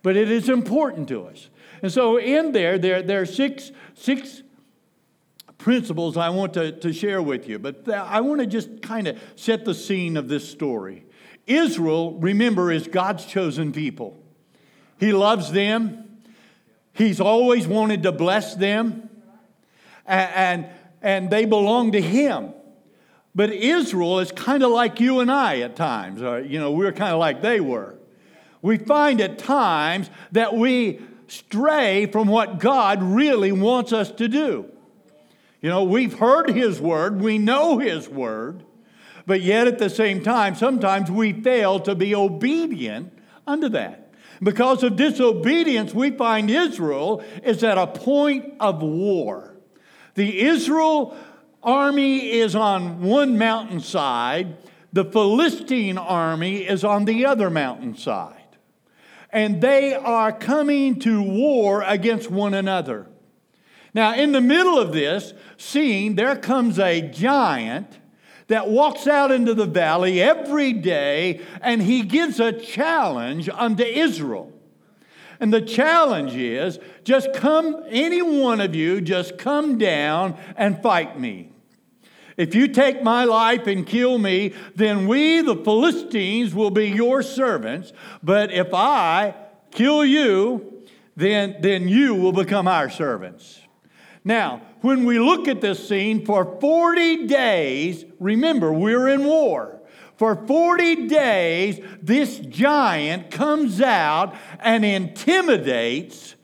But 0.01 0.15
it 0.15 0.31
is 0.31 0.47
important 0.47 1.09
to 1.09 1.25
us. 1.25 1.49
And 1.81 1.91
so 1.91 2.17
in 2.17 2.53
there, 2.53 2.77
there, 2.77 3.01
there 3.01 3.21
are 3.21 3.25
six, 3.25 3.71
six 3.95 4.43
principles 5.57 6.15
I 6.15 6.29
want 6.29 6.53
to, 6.53 6.71
to 6.71 6.93
share 6.93 7.21
with 7.21 7.49
you. 7.49 7.59
But 7.59 7.89
I 7.89 8.21
want 8.21 8.39
to 8.39 8.47
just 8.47 8.81
kind 8.81 9.07
of 9.07 9.19
set 9.35 9.65
the 9.65 9.73
scene 9.73 10.15
of 10.15 10.27
this 10.27 10.47
story. 10.47 11.04
Israel, 11.47 12.13
remember, 12.13 12.71
is 12.71 12.87
God's 12.87 13.25
chosen 13.25 13.71
people. 13.71 14.17
He 14.99 15.13
loves 15.13 15.51
them. 15.51 16.21
He's 16.93 17.19
always 17.19 17.67
wanted 17.67 18.03
to 18.03 18.11
bless 18.11 18.55
them. 18.55 19.09
And, 20.05 20.31
and, 20.35 20.69
and 21.01 21.29
they 21.29 21.45
belong 21.45 21.91
to 21.91 22.01
Him. 22.01 22.53
But 23.35 23.51
Israel 23.51 24.19
is 24.19 24.31
kind 24.31 24.63
of 24.63 24.71
like 24.71 24.99
you 24.99 25.19
and 25.19 25.29
I 25.29 25.59
at 25.59 25.75
times. 25.75 26.21
Or, 26.21 26.39
you 26.39 26.59
know, 26.59 26.71
we're 26.71 26.93
kind 26.93 27.13
of 27.13 27.19
like 27.19 27.41
they 27.41 27.59
were. 27.59 27.95
We 28.61 28.77
find 28.77 29.21
at 29.21 29.37
times 29.37 30.09
that 30.31 30.55
we 30.55 30.99
stray 31.27 32.05
from 32.07 32.27
what 32.27 32.59
God 32.59 33.03
really 33.03 33.51
wants 33.51 33.93
us 33.93 34.09
to 34.11 34.27
do. 34.27 34.65
You 35.61 35.69
know, 35.69 35.83
we've 35.83 36.17
heard 36.17 36.49
His 36.49 36.79
word, 36.79 37.21
we 37.21 37.37
know 37.37 37.77
His 37.77 38.07
word, 38.07 38.64
but 39.25 39.41
yet 39.41 39.67
at 39.67 39.79
the 39.79 39.89
same 39.89 40.21
time, 40.21 40.55
sometimes 40.55 41.09
we 41.09 41.33
fail 41.33 41.79
to 41.81 41.95
be 41.95 42.13
obedient 42.13 43.11
unto 43.47 43.69
that. 43.69 44.13
Because 44.43 44.83
of 44.83 44.95
disobedience, 44.95 45.93
we 45.93 46.11
find 46.11 46.49
Israel 46.49 47.23
is 47.43 47.63
at 47.63 47.77
a 47.77 47.87
point 47.87 48.53
of 48.59 48.81
war. 48.81 49.55
The 50.15 50.41
Israel 50.41 51.15
army 51.63 52.31
is 52.31 52.55
on 52.55 53.01
one 53.01 53.37
mountainside, 53.37 54.57
the 54.93 55.05
Philistine 55.05 55.97
army 55.97 56.57
is 56.65 56.83
on 56.83 57.05
the 57.05 57.25
other 57.25 57.49
mountainside. 57.49 58.33
And 59.31 59.59
they 59.59 59.93
are 59.93 60.31
coming 60.31 60.99
to 60.99 61.21
war 61.21 61.81
against 61.81 62.31
one 62.31 62.53
another. 62.53 63.07
Now, 63.93 64.13
in 64.13 64.31
the 64.31 64.41
middle 64.41 64.77
of 64.77 64.93
this 64.93 65.33
scene, 65.57 66.15
there 66.15 66.35
comes 66.35 66.79
a 66.79 67.01
giant 67.01 67.99
that 68.47 68.69
walks 68.69 69.07
out 69.07 69.31
into 69.31 69.53
the 69.53 69.65
valley 69.65 70.21
every 70.21 70.73
day 70.73 71.41
and 71.61 71.81
he 71.81 72.03
gives 72.03 72.39
a 72.39 72.51
challenge 72.51 73.49
unto 73.49 73.83
Israel. 73.83 74.51
And 75.39 75.53
the 75.53 75.61
challenge 75.61 76.35
is 76.35 76.79
just 77.03 77.33
come, 77.33 77.83
any 77.89 78.21
one 78.21 78.61
of 78.61 78.73
you, 78.73 79.01
just 79.01 79.37
come 79.37 79.77
down 79.77 80.37
and 80.55 80.81
fight 80.81 81.19
me. 81.19 81.51
If 82.37 82.53
you 82.53 82.67
take 82.67 83.01
my 83.01 83.23
life 83.23 83.65
and 83.67 83.85
kill 83.85 84.17
me, 84.17 84.53
then 84.75 85.07
we, 85.07 85.41
the 85.41 85.55
Philistines, 85.55 86.53
will 86.53 86.71
be 86.71 86.89
your 86.89 87.21
servants. 87.21 87.93
But 88.21 88.51
if 88.51 88.73
I 88.73 89.35
kill 89.71 90.03
you, 90.03 90.83
then, 91.15 91.57
then 91.61 91.87
you 91.87 92.13
will 92.13 92.33
become 92.33 92.67
our 92.67 92.89
servants. 92.89 93.61
Now, 94.23 94.61
when 94.85 95.03
we 95.03 95.17
look 95.17 95.47
at 95.47 95.61
this 95.61 95.89
scene, 95.89 96.23
for 96.23 96.59
40 96.61 97.25
days, 97.25 98.05
remember, 98.19 98.71
we're 98.71 99.07
in 99.07 99.25
war. 99.25 99.81
For 100.15 100.35
40 100.35 101.07
days, 101.07 101.79
this 102.03 102.37
giant 102.37 103.31
comes 103.31 103.81
out 103.81 104.35
and 104.59 104.85
intimidates 104.85 106.35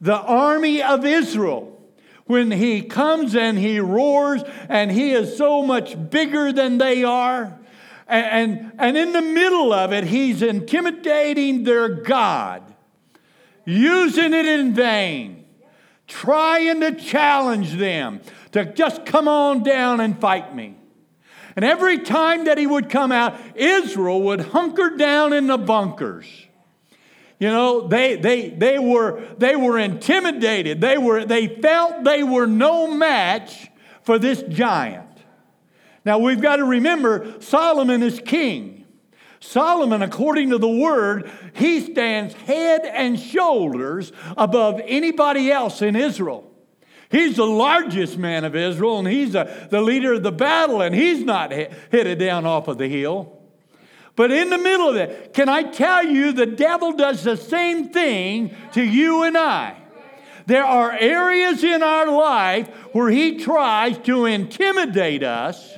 the 0.00 0.14
army 0.16 0.80
of 0.80 1.04
Israel. 1.04 1.76
When 2.26 2.52
he 2.52 2.82
comes 2.82 3.34
and 3.34 3.58
he 3.58 3.80
roars, 3.80 4.42
and 4.68 4.92
he 4.92 5.10
is 5.10 5.36
so 5.36 5.62
much 5.64 5.96
bigger 6.08 6.52
than 6.52 6.78
they 6.78 7.02
are, 7.02 7.58
And, 8.06 8.72
and 8.78 8.96
in 8.96 9.12
the 9.12 9.22
middle 9.22 9.72
of 9.72 9.92
it, 9.92 10.04
he's 10.04 10.40
intimidating 10.40 11.64
their 11.64 11.88
God, 11.88 12.62
using 13.64 14.32
it 14.32 14.46
in 14.46 14.72
vain, 14.72 15.37
trying 16.08 16.80
to 16.80 16.92
challenge 16.92 17.74
them 17.74 18.20
to 18.52 18.64
just 18.64 19.06
come 19.06 19.28
on 19.28 19.62
down 19.62 20.00
and 20.00 20.18
fight 20.18 20.54
me. 20.54 20.74
And 21.54 21.64
every 21.64 21.98
time 21.98 22.44
that 22.44 22.56
he 22.56 22.66
would 22.66 22.88
come 22.88 23.12
out, 23.12 23.38
Israel 23.54 24.22
would 24.22 24.40
hunker 24.40 24.96
down 24.96 25.32
in 25.32 25.46
the 25.46 25.58
bunkers. 25.58 26.26
You 27.38 27.48
know, 27.48 27.86
they, 27.86 28.16
they, 28.16 28.48
they, 28.48 28.78
were, 28.78 29.22
they 29.38 29.54
were 29.54 29.78
intimidated. 29.78 30.80
They, 30.80 30.98
were, 30.98 31.24
they 31.24 31.46
felt 31.46 32.04
they 32.04 32.22
were 32.22 32.46
no 32.46 32.92
match 32.92 33.68
for 34.02 34.18
this 34.18 34.42
giant. 34.42 35.06
Now 36.04 36.18
we've 36.18 36.40
got 36.40 36.56
to 36.56 36.64
remember 36.64 37.40
Solomon 37.40 38.02
is 38.02 38.20
king. 38.24 38.77
Solomon, 39.40 40.02
according 40.02 40.50
to 40.50 40.58
the 40.58 40.68
word, 40.68 41.30
he 41.54 41.80
stands 41.80 42.34
head 42.34 42.82
and 42.84 43.18
shoulders 43.18 44.12
above 44.36 44.80
anybody 44.84 45.50
else 45.50 45.80
in 45.80 45.94
Israel. 45.94 46.44
He's 47.10 47.36
the 47.36 47.46
largest 47.46 48.18
man 48.18 48.44
of 48.44 48.54
Israel, 48.54 48.98
and 48.98 49.08
he's 49.08 49.34
a, 49.34 49.68
the 49.70 49.80
leader 49.80 50.14
of 50.14 50.22
the 50.22 50.32
battle, 50.32 50.82
and 50.82 50.94
he's 50.94 51.24
not 51.24 51.52
headed 51.52 52.18
down 52.18 52.44
off 52.44 52.68
of 52.68 52.78
the 52.78 52.88
hill. 52.88 53.38
But 54.14 54.32
in 54.32 54.50
the 54.50 54.58
middle 54.58 54.88
of 54.88 54.96
it, 54.96 55.32
can 55.32 55.48
I 55.48 55.62
tell 55.62 56.04
you, 56.04 56.32
the 56.32 56.44
devil 56.44 56.92
does 56.92 57.22
the 57.22 57.36
same 57.36 57.90
thing 57.90 58.54
to 58.72 58.82
you 58.82 59.22
and 59.22 59.38
I. 59.38 59.76
There 60.46 60.64
are 60.64 60.90
areas 60.92 61.62
in 61.62 61.82
our 61.82 62.10
life 62.10 62.68
where 62.92 63.10
he 63.10 63.38
tries 63.38 63.98
to 63.98 64.24
intimidate 64.24 65.22
us 65.22 65.76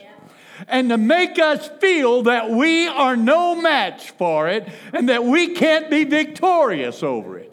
and 0.69 0.88
to 0.90 0.99
make 0.99 1.38
us 1.38 1.69
feel 1.81 2.23
that 2.23 2.50
we 2.50 2.87
are 2.87 3.17
no 3.17 3.55
match 3.55 4.11
for 4.12 4.49
it 4.49 4.69
and 4.93 5.09
that 5.09 5.25
we 5.25 5.55
can't 5.55 5.90
be 5.90 6.05
victorious 6.05 7.02
over 7.02 7.38
it. 7.38 7.50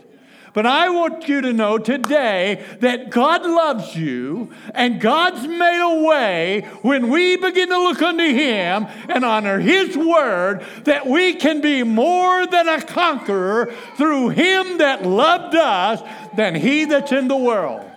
But 0.58 0.66
I 0.66 0.90
want 0.90 1.28
you 1.28 1.42
to 1.42 1.54
know 1.54 1.78
today 1.78 2.66
that 2.80 3.12
God 3.12 3.44
loves 3.44 3.96
you 3.96 4.52
and 4.74 5.00
God's 5.00 5.48
made 5.48 5.80
a 5.80 6.04
way 6.04 6.62
when 6.82 7.10
we 7.10 7.38
begin 7.38 7.70
to 7.70 7.78
look 7.78 8.02
unto 8.02 8.24
Him 8.24 8.88
and 9.08 9.24
honor 9.24 9.60
His 9.60 9.96
word 9.96 10.66
that 10.86 11.06
we 11.06 11.36
can 11.36 11.62
be 11.62 11.84
more 11.84 12.48
than 12.48 12.68
a 12.68 12.82
conqueror 12.82 13.72
through 13.98 14.30
Him 14.30 14.80
that 14.80 15.06
loved 15.06 15.56
us 15.56 16.02
than 16.36 16.56
He 16.56 16.86
that's 16.86 17.12
in 17.12 17.28
the 17.28 17.38
world. 17.38 17.88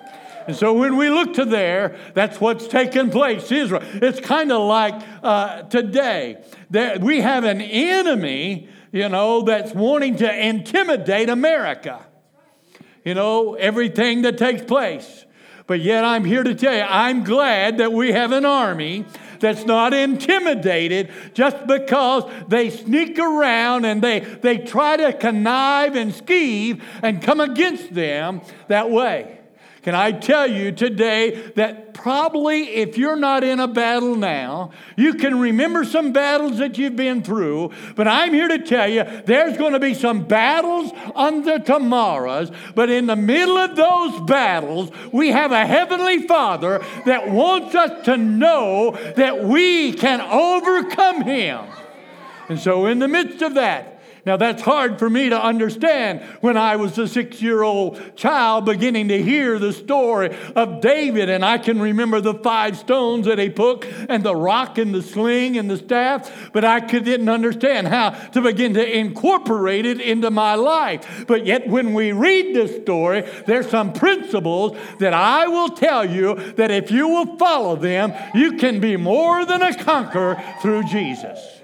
And 0.47 0.57
so 0.57 0.73
when 0.73 0.97
we 0.97 1.11
look 1.11 1.35
to 1.35 1.45
there, 1.45 1.97
that's 2.15 2.41
what's 2.41 2.67
taken 2.67 3.11
place. 3.11 3.51
Israel. 3.51 3.83
It's 3.95 4.21
kind 4.21 4.51
of 4.53 4.63
like 4.63 4.95
uh, 5.23 5.63
today. 5.63 6.43
that 6.71 7.01
we 7.01 7.21
have 7.21 7.45
an 7.45 7.61
enemy, 7.61 8.69
you 8.93 9.09
know, 9.09 9.43
that's 9.43 9.73
wanting 9.73 10.17
to 10.17 10.47
intimidate 10.49 11.29
America. 11.29 12.07
You 13.05 13.15
know, 13.15 13.55
everything 13.55 14.23
that 14.23 14.39
takes 14.39 14.63
place. 14.63 15.25
But 15.67 15.81
yet 15.81 16.05
I'm 16.05 16.25
here 16.25 16.43
to 16.43 16.55
tell 16.55 16.75
you, 16.75 16.83
I'm 16.83 17.25
glad 17.25 17.79
that 17.79 17.93
we 17.93 18.13
have 18.13 18.33
an 18.33 18.45
army 18.45 19.05
that's 19.39 19.65
not 19.65 19.95
intimidated 19.95 21.11
just 21.33 21.67
because 21.67 22.31
they 22.49 22.71
sneak 22.71 23.19
around 23.19 23.85
and 23.85 24.03
they, 24.03 24.21
they 24.21 24.59
try 24.59 24.97
to 24.97 25.13
connive 25.13 25.97
and 25.97 26.13
skeeve 26.13 26.83
and 27.03 27.23
come 27.23 27.41
against 27.41 27.95
them 27.95 28.43
that 28.69 28.91
way. 28.91 29.40
Can 29.83 29.95
I 29.95 30.13
tell 30.13 30.47
you 30.47 30.73
today 30.73 31.53
that 31.57 31.95
probably 31.95 32.69
if 32.69 32.99
you're 32.99 33.17
not 33.17 33.43
in 33.45 33.61
a 33.61 33.69
battle 33.69 34.15
now, 34.15 34.73
you 34.97 35.15
can 35.15 35.39
remember 35.39 35.85
some 35.85 36.13
battles 36.13 36.59
that 36.59 36.77
you've 36.77 36.97
been 36.97 37.23
through, 37.23 37.73
but 37.97 38.07
I'm 38.07 38.35
here 38.35 38.49
to 38.49 38.59
tell 38.59 38.89
you 38.89 39.05
there's 39.25 39.57
going 39.57 39.73
to 39.73 39.81
be 39.81 39.95
some 39.95 40.25
battles 40.25 40.93
the 41.45 41.59
tomorrows, 41.59 42.51
but 42.75 42.91
in 42.91 43.07
the 43.07 43.17
middle 43.17 43.57
of 43.57 43.77
those 43.77 44.21
battles, 44.23 44.91
we 45.13 45.29
have 45.29 45.53
a 45.53 45.67
heavenly 45.67 46.27
Father 46.27 46.85
that 47.07 47.31
wants 47.31 47.75
us 47.75 48.05
to 48.05 48.17
know 48.17 48.93
that 49.17 49.45
we 49.45 49.93
can 49.93 50.21
overcome 50.21 51.23
him. 51.23 51.65
And 52.49 52.59
so 52.59 52.87
in 52.87 52.99
the 52.99 53.09
midst 53.09 53.43
of 53.43 53.55
that, 53.55 54.00
now, 54.27 54.37
that's 54.37 54.61
hard 54.61 54.99
for 54.99 55.09
me 55.09 55.31
to 55.31 55.43
understand 55.43 56.21
when 56.43 56.57
I 56.57 56.77
was 56.77 56.99
a 56.99 57.09
six 57.09 57.41
year 57.41 57.63
old 57.63 58.17
child 58.17 58.67
beginning 58.67 59.09
to 59.09 59.23
hear 59.23 59.59
the 59.59 59.73
story 59.73 60.37
of 60.55 60.83
David. 60.83 61.31
And 61.31 61.43
I 61.45 61.57
can 61.57 61.81
remember 61.81 62.21
the 62.21 62.35
five 62.35 62.77
stones 62.77 63.27
that 63.27 63.39
he 63.39 63.49
took, 63.49 63.87
and 64.09 64.23
the 64.23 64.37
rock, 64.37 64.77
and 64.77 64.95
the 64.95 65.03
sling, 65.03 65.57
and 65.57 65.71
the 65.71 65.79
staff. 65.79 66.51
But 66.53 66.65
I 66.65 66.81
didn't 66.81 67.29
understand 67.29 67.89
how 67.89 68.11
to 68.11 68.43
begin 68.43 68.75
to 68.75 68.99
incorporate 68.99 69.87
it 69.87 70.01
into 70.01 70.31
my 70.31 70.55
life. 70.55 71.25
But 71.27 71.47
yet, 71.47 71.67
when 71.67 71.95
we 71.95 72.13
read 72.13 72.55
this 72.55 72.83
story, 72.83 73.23
there's 73.47 73.71
some 73.71 73.93
principles 73.93 74.77
that 74.99 75.15
I 75.15 75.47
will 75.47 75.71
tell 75.71 76.09
you 76.09 76.35
that 76.53 76.71
if 76.71 76.91
you 76.91 77.09
will 77.09 77.37
follow 77.39 77.77
them, 77.77 78.13
you 78.35 78.59
can 78.59 78.81
be 78.81 78.97
more 78.97 79.47
than 79.47 79.63
a 79.63 79.75
conqueror 79.75 80.43
through 80.61 80.85
Jesus. 80.85 81.60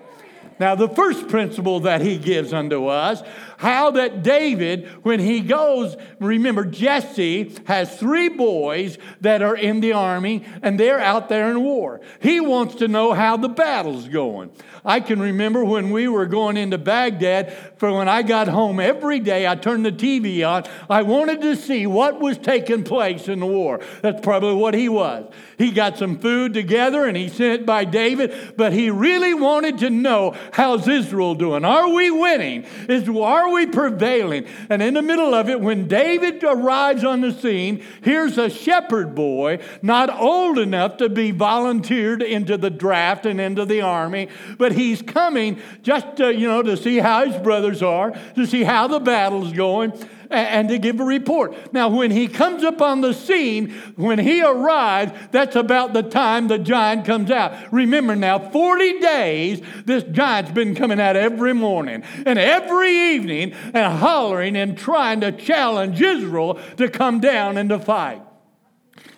Now, 0.58 0.74
the 0.74 0.88
first 0.88 1.28
principle 1.28 1.80
that 1.80 2.00
he 2.00 2.16
gives 2.16 2.52
unto 2.52 2.86
us, 2.86 3.22
how 3.58 3.90
that 3.92 4.22
David, 4.22 4.88
when 5.02 5.20
he 5.20 5.40
goes, 5.40 5.96
remember, 6.20 6.64
Jesse 6.64 7.54
has 7.66 7.98
three 7.98 8.28
boys 8.28 8.98
that 9.20 9.42
are 9.42 9.56
in 9.56 9.80
the 9.80 9.92
army 9.92 10.44
and 10.62 10.78
they're 10.78 11.00
out 11.00 11.28
there 11.28 11.50
in 11.50 11.62
war. 11.62 12.00
He 12.20 12.40
wants 12.40 12.76
to 12.76 12.88
know 12.88 13.12
how 13.12 13.36
the 13.36 13.48
battle's 13.48 14.08
going. 14.08 14.50
I 14.84 15.00
can 15.00 15.20
remember 15.20 15.64
when 15.64 15.90
we 15.90 16.06
were 16.06 16.26
going 16.26 16.56
into 16.56 16.78
Baghdad, 16.78 17.52
for 17.76 17.92
when 17.92 18.08
I 18.08 18.22
got 18.22 18.48
home 18.48 18.78
every 18.78 19.18
day, 19.18 19.46
I 19.46 19.56
turned 19.56 19.84
the 19.84 19.92
TV 19.92 20.48
on. 20.48 20.64
I 20.88 21.02
wanted 21.02 21.40
to 21.42 21.56
see 21.56 21.86
what 21.86 22.20
was 22.20 22.38
taking 22.38 22.84
place 22.84 23.28
in 23.28 23.40
the 23.40 23.46
war. 23.46 23.80
That's 24.02 24.20
probably 24.20 24.54
what 24.54 24.74
he 24.74 24.88
was. 24.88 25.32
He 25.58 25.70
got 25.72 25.98
some 25.98 26.18
food 26.18 26.54
together 26.54 27.06
and 27.06 27.16
he 27.16 27.28
sent 27.28 27.62
it 27.62 27.66
by 27.66 27.84
David, 27.84 28.54
but 28.56 28.72
he 28.72 28.90
really 28.90 29.34
wanted 29.34 29.78
to 29.78 29.90
know 29.90 30.36
how's 30.52 30.86
Israel 30.86 31.34
doing? 31.34 31.64
Are 31.64 31.88
we 31.88 32.10
winning? 32.10 32.64
Is, 32.88 33.08
are 33.08 33.45
we 33.52 33.66
prevailing? 33.66 34.46
And 34.70 34.82
in 34.82 34.94
the 34.94 35.02
middle 35.02 35.34
of 35.34 35.48
it, 35.48 35.60
when 35.60 35.88
David 35.88 36.42
arrives 36.44 37.04
on 37.04 37.20
the 37.20 37.32
scene, 37.32 37.82
here's 38.02 38.38
a 38.38 38.50
shepherd 38.50 39.14
boy, 39.14 39.58
not 39.82 40.10
old 40.10 40.58
enough 40.58 40.96
to 40.98 41.08
be 41.08 41.30
volunteered 41.30 42.22
into 42.22 42.56
the 42.56 42.70
draft 42.70 43.26
and 43.26 43.40
into 43.40 43.64
the 43.64 43.80
army, 43.80 44.28
but 44.58 44.72
he's 44.72 45.02
coming 45.02 45.60
just 45.82 46.16
to, 46.16 46.34
you 46.34 46.48
know, 46.48 46.62
to 46.62 46.76
see 46.76 46.98
how 46.98 47.26
his 47.26 47.40
brothers 47.42 47.82
are, 47.82 48.12
to 48.34 48.46
see 48.46 48.64
how 48.64 48.86
the 48.86 49.00
battle's 49.00 49.52
going, 49.52 49.92
and 50.30 50.68
to 50.68 50.78
give 50.78 51.00
a 51.00 51.04
report. 51.04 51.72
Now, 51.72 51.88
when 51.88 52.10
he 52.10 52.28
comes 52.28 52.64
up 52.64 52.80
on 52.80 53.00
the 53.00 53.12
scene, 53.12 53.70
when 53.96 54.18
he 54.18 54.42
arrives, 54.42 55.12
that's 55.30 55.56
about 55.56 55.92
the 55.92 56.02
time 56.02 56.48
the 56.48 56.58
giant 56.58 57.04
comes 57.04 57.30
out. 57.30 57.72
Remember 57.72 58.16
now, 58.16 58.38
40 58.38 59.00
days, 59.00 59.62
this 59.84 60.04
giant's 60.04 60.52
been 60.52 60.74
coming 60.74 61.00
out 61.00 61.16
every 61.16 61.54
morning 61.54 62.02
and 62.24 62.38
every 62.38 62.90
evening 62.90 63.52
and 63.52 63.98
hollering 63.98 64.56
and 64.56 64.76
trying 64.76 65.20
to 65.20 65.32
challenge 65.32 66.00
Israel 66.00 66.60
to 66.76 66.88
come 66.88 67.20
down 67.20 67.56
and 67.56 67.70
to 67.70 67.78
fight. 67.78 68.22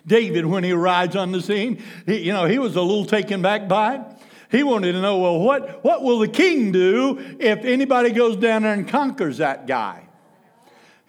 David, 0.05 0.45
when 0.45 0.63
he 0.63 0.71
arrives 0.71 1.15
on 1.15 1.31
the 1.31 1.41
scene, 1.41 1.81
he, 2.05 2.17
you 2.17 2.33
know, 2.33 2.45
he 2.45 2.57
was 2.57 2.75
a 2.75 2.81
little 2.81 3.05
taken 3.05 3.41
back 3.41 3.67
by 3.67 3.95
it. 3.95 4.01
He 4.49 4.63
wanted 4.63 4.93
to 4.93 5.01
know, 5.01 5.19
well, 5.19 5.39
what, 5.39 5.83
what 5.83 6.01
will 6.01 6.19
the 6.19 6.27
king 6.27 6.71
do 6.71 7.19
if 7.39 7.63
anybody 7.63 8.09
goes 8.09 8.35
down 8.35 8.63
there 8.63 8.73
and 8.73 8.87
conquers 8.87 9.37
that 9.37 9.67
guy? 9.67 10.08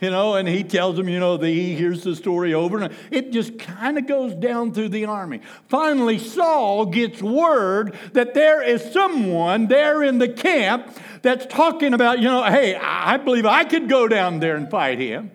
You 0.00 0.11
know, 0.11 0.35
and 0.35 0.49
he 0.49 0.64
tells 0.64 0.97
them, 0.97 1.09
you 1.09 1.21
know, 1.21 1.37
the, 1.37 1.49
he 1.49 1.75
hears 1.75 2.04
the 2.04 2.16
story 2.16 2.54
over, 2.54 2.78
and 2.80 2.95
it 3.11 3.33
just 3.33 3.59
kind 3.59 3.99
of 3.99 4.07
goes 4.07 4.35
down 4.35 4.73
through 4.73 4.88
the 4.88 5.04
army. 5.04 5.40
Finally, 5.69 6.19
Saul 6.19 6.87
gets 6.87 7.23
word 7.23 7.97
that 8.14 8.33
there 8.33 8.62
is 8.62 8.83
someone 8.92 9.66
there 9.66 10.02
in 10.02 10.19
the 10.19 10.28
camp 10.28 10.97
that's 11.21 11.45
talking 11.47 11.92
about, 11.92 12.19
you 12.19 12.25
know, 12.25 12.42
hey, 12.45 12.76
I 12.76 13.19
believe 13.19 13.45
I 13.45 13.64
could 13.64 13.88
go 13.88 14.09
down 14.09 14.40
there 14.40 14.57
and 14.57 14.71
fight 14.71 14.99
him 14.99 15.30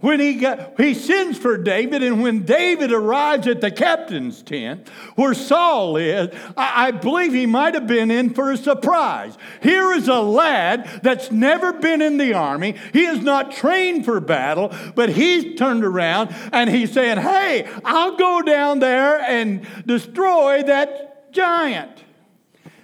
when 0.00 0.20
he, 0.20 0.34
got, 0.34 0.78
he 0.78 0.94
sends 0.94 1.38
for 1.38 1.56
David, 1.58 2.04
and 2.04 2.22
when 2.22 2.44
David 2.44 2.92
arrives 2.92 3.48
at 3.48 3.60
the 3.60 3.70
captain's 3.70 4.42
tent 4.42 4.88
where 5.16 5.34
Saul 5.34 5.96
is, 5.96 6.32
I, 6.56 6.88
I 6.88 6.90
believe 6.92 7.32
he 7.32 7.46
might 7.46 7.74
have 7.74 7.88
been 7.88 8.10
in 8.10 8.32
for 8.32 8.52
a 8.52 8.56
surprise. 8.56 9.36
Here 9.60 9.92
is 9.92 10.06
a 10.06 10.20
lad 10.20 11.00
that's 11.02 11.32
never 11.32 11.72
been 11.72 12.00
in 12.00 12.16
the 12.16 12.34
army. 12.34 12.76
He 12.92 13.06
is 13.06 13.22
not 13.22 13.50
trained 13.50 14.04
for 14.04 14.20
battle, 14.20 14.72
but 14.94 15.08
he's 15.08 15.58
turned 15.58 15.84
around 15.84 16.34
and 16.52 16.70
he's 16.70 16.92
saying, 16.92 17.18
Hey, 17.18 17.68
I'll 17.84 18.16
go 18.16 18.42
down 18.42 18.78
there 18.78 19.20
and 19.20 19.66
destroy 19.84 20.62
that 20.62 21.32
giant. 21.32 22.04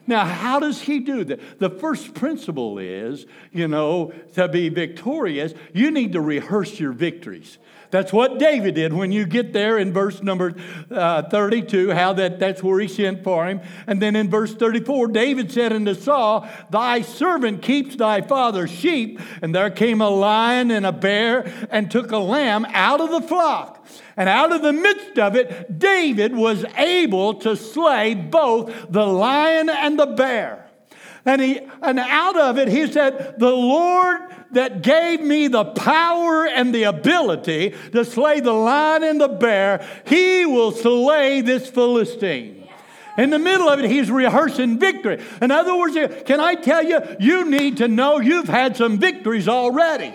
Now, 0.07 0.25
how 0.25 0.61
does 0.61 0.83
he 0.83 1.01
do 1.01 1.25
that? 1.25 1.59
The 1.59 1.71
first 1.71 2.15
principle 2.15 2.79
is, 2.79 3.27
you 3.53 3.69
know, 3.69 4.13
to 4.35 4.49
be 4.49 4.69
victorious, 4.69 5.55
you 5.73 5.91
need 5.91 6.13
to 6.13 6.21
rehearse 6.21 6.79
your 6.79 6.93
victories. 6.93 7.59
That's 7.91 8.13
what 8.13 8.41
David 8.41 8.75
did 8.75 8.93
when 8.93 9.13
you 9.13 9.25
get 9.25 9.53
there 9.53 9.79
in 9.79 9.93
verse 9.93 10.21
number 10.21 10.55
uh, 10.91 11.23
32, 11.23 11.93
how 11.93 12.13
that, 12.15 12.41
that's 12.41 12.61
where 12.61 12.81
he 12.81 12.89
sent 12.89 13.23
for 13.23 13.47
him. 13.47 13.61
And 13.87 14.03
then 14.03 14.17
in 14.17 14.29
verse 14.29 14.53
34, 14.53 15.09
David 15.09 15.53
said 15.53 15.73
unto 15.73 15.95
Saul, 15.95 16.49
Thy 16.71 17.03
servant 17.03 17.63
keeps 17.63 17.95
thy 17.95 18.21
father's 18.21 18.73
sheep. 18.73 19.21
And 19.43 19.55
there 19.55 19.71
came 19.71 20.01
a 20.01 20.11
lion 20.11 20.73
and 20.73 20.85
a 20.85 20.91
bear 20.91 21.69
and 21.71 21.89
took 21.89 22.11
a 22.11 22.19
lamb 22.19 22.67
out 22.71 23.01
of 23.01 23.11
the 23.11 23.23
flock. 23.23 23.74
And 24.17 24.29
out 24.29 24.53
of 24.53 24.63
the 24.63 24.73
midst 24.73 25.19
of 25.19 25.37
it, 25.37 25.79
David 25.79 26.35
was 26.35 26.65
able 26.77 27.35
to 27.35 27.57
slay 27.57 28.15
both 28.15 28.73
the 28.91 29.07
lion 29.07 29.69
and 29.69 29.99
the 29.99 30.07
bear. 30.07 30.69
And, 31.27 31.41
he, 31.41 31.61
and 31.83 31.99
out 31.99 32.39
of 32.39 32.59
it, 32.59 32.69
he 32.69 32.87
said, 32.91 33.39
The 33.39 33.51
Lord 33.51 34.21
that 34.53 34.83
gave 34.83 35.21
me 35.21 35.49
the 35.49 35.65
power 35.65 36.47
and 36.47 36.75
the 36.75 36.85
ability 36.85 37.75
to 37.93 38.05
slay 38.05 38.41
the 38.41 38.53
lion 38.53 39.03
and 39.03 39.21
the 39.21 39.29
bear, 39.29 39.87
he 40.07 40.45
will 40.47 40.73
slay 40.73 41.41
this 41.41 41.69
Philistine. 41.69 42.69
In 43.17 43.31
the 43.31 43.39
middle 43.39 43.69
of 43.69 43.79
it, 43.79 43.91
he's 43.91 44.11
rehearsing 44.11 44.79
victory. 44.79 45.23
In 45.41 45.51
other 45.51 45.77
words, 45.77 45.97
can 46.25 46.41
I 46.41 46.57
tell 46.57 46.83
you, 46.83 47.01
you 47.21 47.49
need 47.49 47.77
to 47.77 47.89
know 47.89 48.19
you've 48.19 48.49
had 48.49 48.77
some 48.77 48.99
victories 48.99 49.49
already. 49.49 50.13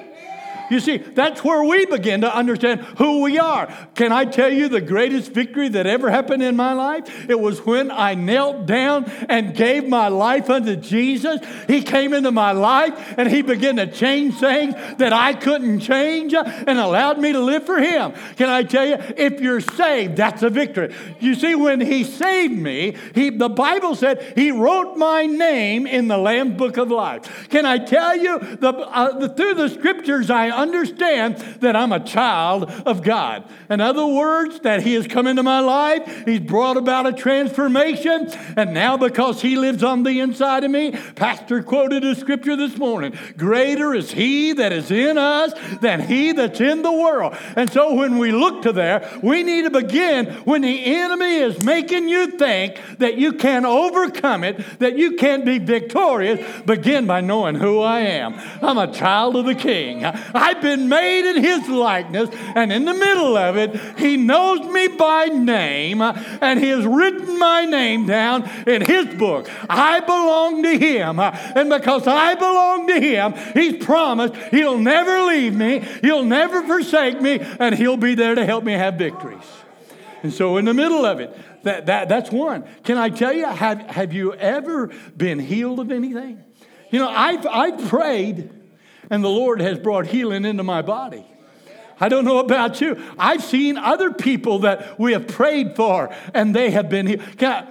You 0.70 0.80
see, 0.80 0.98
that's 0.98 1.44
where 1.44 1.64
we 1.64 1.86
begin 1.86 2.22
to 2.22 2.36
understand 2.36 2.82
who 2.98 3.22
we 3.22 3.40
are. 3.40 3.68
Can 3.96 4.12
I 4.12 4.26
tell 4.26 4.52
you 4.52 4.70
the 4.70 4.82
greatest 4.82 5.32
victory 5.32 5.70
that 5.70 5.88
ever 5.88 6.10
happened 6.10 6.44
in 6.44 6.56
my 6.56 6.74
life? 6.74 7.30
It 7.30 7.40
was 7.40 7.66
when 7.66 7.92
I 7.92 8.14
knelt 8.14 8.66
down 8.66 9.06
and 9.28 9.56
gave 9.56 9.88
my 9.88 10.08
life 10.08 10.50
unto 10.50 10.76
Jesus. 10.76 11.42
He 11.68 11.82
came 11.82 12.14
into 12.14 12.32
my 12.32 12.52
life 12.52 13.16
and 13.18 13.30
He 13.30 13.42
began 13.42 13.78
to 13.78 13.88
change 13.88 14.36
things 14.36 14.76
that 14.98 15.14
I 15.14 15.34
couldn't 15.34 15.80
change 15.80 16.34
and 16.34 16.80
allowed 16.80 17.20
me 17.20 17.34
to 17.34 17.40
live 17.40 17.66
for 17.66 17.80
Him. 17.80 18.14
Can 18.36 18.50
I 18.50 18.64
tell 18.64 18.86
you, 18.86 18.98
if 19.18 19.42
you're 19.42 19.62
saved, 19.62 20.18
that's 20.18 20.44
a 20.44 20.50
victory. 20.50 20.94
You 21.20 21.36
see, 21.36 21.56
when 21.56 21.82
He 21.82 22.04
saved 22.04 22.54
me, 22.54 22.96
he, 23.16 23.30
the 23.30 23.50
Bible 23.50 23.96
said 23.96 24.34
He 24.36 24.52
wrote 24.52 24.98
my 24.98 25.26
name 25.26 25.88
in 25.88 26.08
the 26.08 26.18
Lamb's 26.18 26.58
Book 26.58 26.78
of 26.78 26.92
Life. 26.92 27.50
Can 27.50 27.66
I 27.66 27.78
tell 27.78 28.16
you, 28.16 28.40
the, 28.40 28.70
uh, 28.70 29.18
the, 29.18 29.30
through 29.30 29.56
the 29.56 29.70
scriptures, 29.70 30.30
I 30.30 30.59
understand 30.62 31.38
that 31.62 31.76
I'm 31.76 31.92
a 31.92 32.00
child 32.00 32.70
of 32.86 33.04
God. 33.04 33.44
In 33.70 33.82
other 33.82 34.06
words, 34.06 34.60
that 34.62 34.84
He 34.84 34.94
has 34.96 35.08
come 35.08 35.28
into 35.28 35.44
my 35.44 35.60
life, 35.60 36.24
He's 36.26 36.40
brought 36.40 36.78
about 36.78 37.06
a 37.06 37.14
transformation, 37.14 38.30
and 38.56 38.74
now 38.74 38.98
because 38.98 39.42
He 39.42 39.56
lives 39.56 39.84
on 39.84 40.04
the 40.04 40.20
inside 40.20 40.64
of 40.64 40.72
me, 40.72 40.92
Pastor 41.16 41.64
quoted 41.64 42.04
a 42.04 42.16
scripture 42.16 42.56
this 42.56 42.78
morning 42.78 43.18
Greater 43.38 43.94
is 43.94 44.12
He 44.12 44.54
that 44.54 44.72
is 44.72 44.92
in 44.92 45.18
us 45.18 45.54
than 45.82 46.02
He 46.02 46.32
that's 46.32 46.62
in 46.62 46.82
the 46.82 46.92
world. 46.92 47.36
And 47.56 47.72
so 47.72 47.94
when 47.94 48.18
we 48.18 48.32
look 48.32 48.64
to 48.64 48.72
there, 48.72 49.10
we 49.22 49.44
need 49.44 49.64
to 49.64 49.70
begin 49.70 50.28
when 50.46 50.62
the 50.62 50.86
enemy 50.86 51.38
is 51.38 51.64
making 51.64 52.10
you 52.10 52.38
think 52.38 52.80
that 52.98 53.18
you 53.18 53.34
can 53.34 53.66
overcome 53.66 54.44
it, 54.44 54.80
that 54.80 54.98
you 54.98 55.16
can't 55.16 55.46
be 55.46 55.60
victorious, 55.60 56.40
begin 56.66 57.06
by 57.08 57.22
knowing 57.22 57.56
who 57.56 57.80
I 57.80 58.02
am. 58.02 58.36
I'm 58.62 58.78
a 58.78 58.92
child 58.92 59.36
of 59.36 59.46
the 59.46 59.56
King. 59.56 60.04
I've 60.50 60.62
been 60.62 60.90
made 60.90 61.30
in 61.30 61.44
His 61.44 61.70
likeness, 61.70 62.30
and 62.56 62.72
in 62.72 62.86
the 62.86 62.94
middle 62.94 63.38
of 63.38 63.56
it, 63.56 63.80
He 64.00 64.18
knows 64.18 64.62
me 64.62 64.88
by 64.88 65.26
name, 65.26 66.02
and 66.02 66.60
He 66.60 66.70
has 66.70 66.86
written 66.86 67.38
my 67.38 67.66
name 67.66 68.08
down 68.08 68.50
in 68.66 68.82
His 68.82 69.06
book. 69.16 69.48
I 69.70 70.00
belong 70.00 70.64
to 70.64 70.78
Him, 70.78 71.20
and 71.20 71.70
because 71.70 72.08
I 72.08 72.34
belong 72.34 72.88
to 72.88 73.00
Him, 73.00 73.34
He's 73.54 73.84
promised 73.84 74.36
He'll 74.50 74.80
never 74.80 75.22
leave 75.22 75.56
me, 75.56 75.80
He'll 76.02 76.26
never 76.26 76.64
forsake 76.64 77.22
me, 77.22 77.40
and 77.60 77.76
He'll 77.76 77.98
be 77.98 78.16
there 78.16 78.34
to 78.34 78.44
help 78.44 78.64
me 78.64 78.74
have 78.74 78.96
victories. 78.96 79.46
And 80.24 80.34
so, 80.34 80.58
in 80.58 80.66
the 80.66 80.74
middle 80.74 81.06
of 81.06 81.20
it, 81.20 81.38
that, 81.64 81.86
that, 81.86 82.10
that's 82.10 82.32
one. 82.32 82.64
Can 82.84 82.98
I 82.98 83.10
tell 83.10 83.34
you, 83.34 83.46
have, 83.46 83.82
have 83.82 84.14
you 84.14 84.34
ever 84.34 84.88
been 85.16 85.38
healed 85.38 85.80
of 85.80 85.92
anything? 85.92 86.44
You 86.90 87.00
know, 87.00 87.10
I've, 87.10 87.46
I've 87.46 87.88
prayed 87.88 88.50
and 89.10 89.24
the 89.24 89.30
Lord 89.30 89.62
has 89.62 89.80
brought 89.80 90.08
healing 90.08 90.46
into 90.46 90.64
my 90.64 90.82
body. 90.82 91.26
I 92.00 92.08
don't 92.08 92.24
know 92.24 92.40
about 92.40 92.80
you. 92.80 92.98
I've 93.18 93.44
seen 93.44 93.78
other 93.78 94.12
people 94.12 94.60
that 94.60 94.98
we 94.98 95.14
have 95.14 95.28
prayed 95.28 95.76
for 95.76 96.16
and 96.34 96.56
they 96.56 96.72
have 96.72 96.90
been 96.90 97.08
healed. 97.08 97.22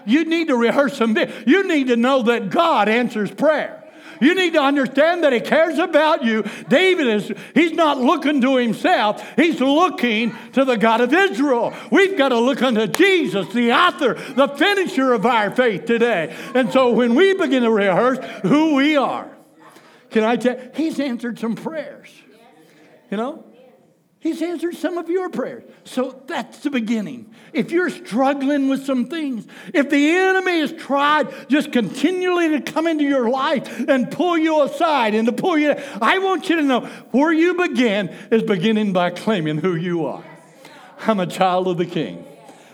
You 0.04 0.24
need 0.24 0.48
to 0.48 0.56
rehearse 0.56 0.98
some. 0.98 1.16
You 1.46 1.66
need 1.66 1.88
to 1.88 1.96
know 1.96 2.22
that 2.22 2.50
God 2.50 2.88
answers 2.88 3.30
prayer. 3.30 3.82
You 4.20 4.34
need 4.34 4.54
to 4.54 4.60
understand 4.60 5.24
that 5.24 5.32
He 5.32 5.40
cares 5.40 5.78
about 5.78 6.24
you. 6.24 6.44
David 6.68 7.06
is, 7.06 7.32
he's 7.54 7.72
not 7.72 7.98
looking 7.98 8.40
to 8.40 8.56
himself, 8.56 9.24
he's 9.36 9.60
looking 9.60 10.34
to 10.52 10.64
the 10.64 10.76
God 10.76 11.00
of 11.00 11.14
Israel. 11.14 11.72
We've 11.90 12.18
got 12.18 12.30
to 12.30 12.38
look 12.38 12.60
unto 12.60 12.86
Jesus, 12.88 13.46
the 13.52 13.72
author, 13.72 14.14
the 14.14 14.48
finisher 14.48 15.12
of 15.12 15.24
our 15.24 15.52
faith 15.52 15.84
today. 15.84 16.34
And 16.54 16.72
so 16.72 16.90
when 16.90 17.14
we 17.14 17.34
begin 17.34 17.62
to 17.62 17.70
rehearse 17.70 18.18
who 18.42 18.74
we 18.74 18.96
are, 18.96 19.30
can 20.10 20.24
I 20.24 20.36
tell 20.36 20.58
he's 20.74 21.00
answered 21.00 21.38
some 21.38 21.54
prayers. 21.54 22.08
You 23.10 23.16
know? 23.16 23.44
He's 24.20 24.42
answered 24.42 24.74
some 24.74 24.98
of 24.98 25.08
your 25.08 25.30
prayers. 25.30 25.62
So 25.84 26.22
that's 26.26 26.58
the 26.60 26.70
beginning. 26.70 27.32
If 27.52 27.70
you're 27.70 27.88
struggling 27.88 28.68
with 28.68 28.84
some 28.84 29.06
things, 29.06 29.46
if 29.72 29.90
the 29.90 30.10
enemy 30.10 30.58
has 30.58 30.72
tried 30.72 31.48
just 31.48 31.70
continually 31.70 32.48
to 32.48 32.60
come 32.60 32.88
into 32.88 33.04
your 33.04 33.30
life 33.30 33.88
and 33.88 34.10
pull 34.10 34.36
you 34.36 34.64
aside 34.64 35.14
and 35.14 35.26
to 35.26 35.32
pull 35.32 35.56
you, 35.56 35.76
I 36.02 36.18
want 36.18 36.48
you 36.48 36.56
to 36.56 36.62
know 36.62 36.80
where 37.12 37.32
you 37.32 37.54
begin 37.54 38.08
is 38.32 38.42
beginning 38.42 38.92
by 38.92 39.10
claiming 39.10 39.58
who 39.58 39.76
you 39.76 40.06
are. 40.06 40.24
I'm 41.06 41.20
a 41.20 41.26
child 41.26 41.68
of 41.68 41.78
the 41.78 41.86
King. 41.86 42.24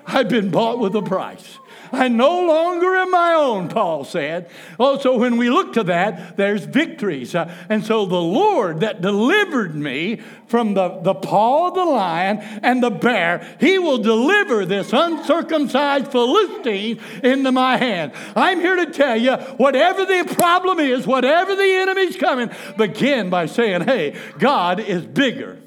I've 0.07 0.31
been 0.31 0.51
bought 0.51 0.79
with 0.79 0.95
a 0.97 1.03
price. 1.03 1.59
I 1.93 2.09
no 2.09 2.47
longer 2.47 2.95
am 2.97 3.11
my 3.11 3.35
own, 3.35 3.69
Paul 3.69 4.05
said. 4.05 4.49
Also, 4.79 5.19
when 5.19 5.37
we 5.37 5.51
look 5.51 5.73
to 5.75 5.85
that, 5.85 6.37
there's 6.37 6.65
victories. 6.65 7.35
Uh, 7.35 7.55
and 7.69 7.85
so 7.85 8.07
the 8.07 8.21
Lord 8.21 8.81
that 8.81 9.01
delivered 9.01 9.75
me 9.75 10.21
from 10.47 10.75
the, 10.75 11.01
the 11.01 11.15
paw 11.15 11.69
of 11.69 11.75
the 11.75 11.85
lion 11.85 12.39
and 12.63 12.83
the 12.83 12.91
bear, 12.91 13.57
he 13.61 13.79
will 13.79 13.99
deliver 13.99 14.65
this 14.65 14.93
uncircumcised 14.93 16.11
Philistine 16.11 17.01
into 17.23 17.53
my 17.53 17.77
hand. 17.77 18.13
I'm 18.37 18.61
here 18.61 18.77
to 18.77 18.87
tell 18.87 19.17
you 19.17 19.37
whatever 19.57 20.05
the 20.05 20.33
problem 20.35 20.79
is, 20.79 21.07
whatever 21.07 21.57
the 21.57 21.63
enemy's 21.63 22.17
coming, 22.17 22.51
begin 22.77 23.31
by 23.31 23.47
saying, 23.47 23.83
Hey, 23.83 24.17
God 24.39 24.81
is 24.81 25.05
bigger. 25.05 25.59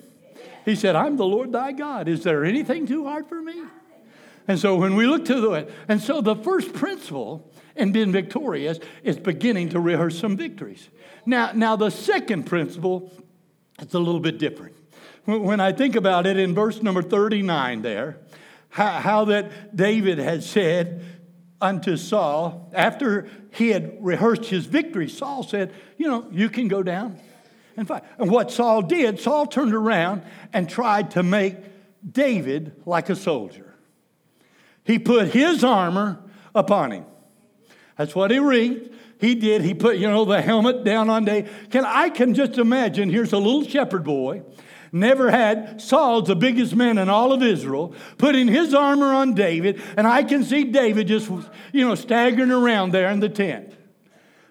He 0.65 0.75
said, 0.75 0.95
I'm 0.95 1.15
the 1.15 1.25
Lord 1.25 1.53
thy 1.53 1.71
God. 1.71 2.07
Is 2.07 2.23
there 2.23 2.43
anything 2.43 2.85
too 2.85 3.05
hard 3.05 3.27
for 3.27 3.41
me? 3.41 3.63
And 4.47 4.57
so 4.57 4.75
when 4.75 4.95
we 4.95 5.05
look 5.05 5.25
to 5.25 5.41
the 5.41 5.71
and 5.87 6.01
so 6.01 6.21
the 6.21 6.35
first 6.35 6.73
principle 6.73 7.51
in 7.75 7.91
being 7.91 8.11
victorious 8.11 8.79
is 9.03 9.17
beginning 9.17 9.69
to 9.69 9.79
rehearse 9.79 10.17
some 10.17 10.37
victories. 10.37 10.89
Now, 11.25 11.51
now 11.53 11.75
the 11.75 11.91
second 11.91 12.45
principle, 12.45 13.11
it's 13.79 13.93
a 13.93 13.99
little 13.99 14.21
bit 14.21 14.37
different. 14.37 14.75
When 15.25 15.59
I 15.59 15.73
think 15.73 15.95
about 15.97 16.25
it 16.25 16.37
in 16.37 16.55
verse 16.55 16.81
number 16.81 17.01
39 17.01 17.81
there, 17.81 18.17
how, 18.69 18.91
how 18.91 19.25
that 19.25 19.75
David 19.75 20.19
had 20.19 20.43
said 20.43 21.03
unto 21.59 21.97
Saul, 21.97 22.71
after 22.73 23.27
he 23.51 23.69
had 23.69 23.97
rehearsed 23.99 24.45
his 24.45 24.65
victory, 24.65 25.09
Saul 25.09 25.43
said, 25.43 25.73
You 25.97 26.07
know, 26.07 26.27
you 26.31 26.49
can 26.49 26.67
go 26.69 26.81
down 26.81 27.19
and 27.75 27.87
fight. 27.87 28.03
And 28.17 28.31
what 28.31 28.51
Saul 28.51 28.81
did, 28.81 29.19
Saul 29.19 29.47
turned 29.47 29.73
around 29.73 30.23
and 30.53 30.69
tried 30.69 31.11
to 31.11 31.23
make 31.23 31.57
David 32.09 32.83
like 32.85 33.09
a 33.09 33.15
soldier. 33.15 33.66
He 34.87 34.97
put 34.97 35.27
his 35.27 35.63
armor 35.63 36.17
upon 36.55 36.91
him. 36.91 37.05
That's 37.97 38.15
what 38.15 38.31
he 38.31 38.39
read. 38.39 38.93
He 39.19 39.35
did. 39.35 39.61
He 39.61 39.73
put, 39.73 39.97
you 39.97 40.09
know, 40.09 40.23
the 40.23 40.41
helmet 40.41 40.83
down 40.83 41.09
on 41.09 41.25
David. 41.25 41.51
Can 41.71 41.83
I 41.85 42.09
can 42.09 42.33
just 42.33 42.57
imagine? 42.57 43.09
Here's 43.09 43.33
a 43.33 43.37
little 43.37 43.63
shepherd 43.63 44.03
boy, 44.03 44.43
never 44.91 45.29
had 45.29 45.81
Saul's 45.81 46.27
the 46.27 46.35
biggest 46.35 46.75
man 46.75 46.97
in 46.97 47.09
all 47.09 47.33
of 47.33 47.43
Israel, 47.43 47.93
putting 48.17 48.47
his 48.47 48.73
armor 48.73 49.07
on 49.07 49.33
David, 49.33 49.81
and 49.97 50.07
I 50.07 50.23
can 50.23 50.43
see 50.43 50.63
David 50.63 51.07
just, 51.07 51.29
you 51.73 51.85
know, 51.85 51.95
staggering 51.95 52.51
around 52.51 52.91
there 52.91 53.09
in 53.09 53.19
the 53.19 53.29
tent. 53.29 53.73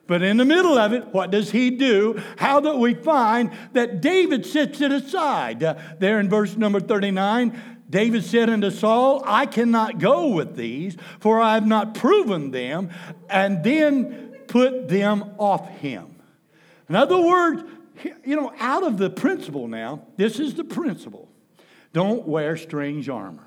But 0.07 0.23
in 0.23 0.37
the 0.37 0.45
middle 0.45 0.79
of 0.79 0.93
it, 0.93 1.07
what 1.07 1.31
does 1.31 1.51
he 1.51 1.71
do? 1.71 2.23
How 2.37 2.61
that 2.61 2.79
we 2.79 2.95
find 2.95 3.51
that 3.73 4.01
David 4.01 4.47
sits 4.47 4.81
it 4.81 4.93
aside. 4.93 5.65
Uh, 5.65 5.75
there 5.99 6.21
in 6.21 6.29
verse 6.29 6.57
number 6.57 6.79
39, 6.79 7.76
David 7.89 8.25
said 8.25 8.51
unto 8.51 8.71
Saul, 8.71 9.23
I 9.25 9.47
cannot 9.47 9.99
go 9.99 10.29
with 10.29 10.57
these, 10.57 10.97
for 11.21 11.41
I 11.41 11.55
have 11.55 11.67
not 11.67 11.95
proven 11.95 12.51
them, 12.51 12.91
and 13.31 13.63
then 13.63 14.37
put 14.49 14.89
them 14.89 15.35
off 15.39 15.69
him. 15.79 16.17
In 16.89 16.97
other 16.97 17.21
words, 17.21 17.63
you 18.25 18.37
know, 18.37 18.53
out 18.59 18.83
of 18.83 18.99
the 18.99 19.11
principle 19.11 19.69
now, 19.69 20.03
this 20.17 20.39
is 20.39 20.55
the 20.55 20.65
principle 20.65 21.29
don't 21.93 22.29
wear 22.29 22.59
strange 22.59 23.09
armor. 23.09 23.47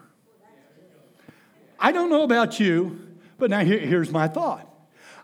I 1.80 1.92
don't 1.92 2.10
know 2.10 2.24
about 2.24 2.60
you, 2.60 3.00
but 3.38 3.52
now 3.52 3.64
here, 3.64 3.78
here's 3.78 4.12
my 4.12 4.28
thought. 4.28 4.68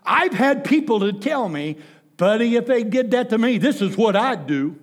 I've 0.04 0.32
had 0.32 0.64
people 0.64 1.00
to 1.00 1.12
tell 1.12 1.48
me, 1.48 1.76
buddy, 2.16 2.54
if 2.54 2.66
they 2.66 2.84
did 2.84 3.10
that 3.10 3.30
to 3.30 3.38
me, 3.38 3.58
this 3.58 3.82
is 3.82 3.96
what 3.96 4.14
I'd 4.14 4.46
do. 4.46 4.78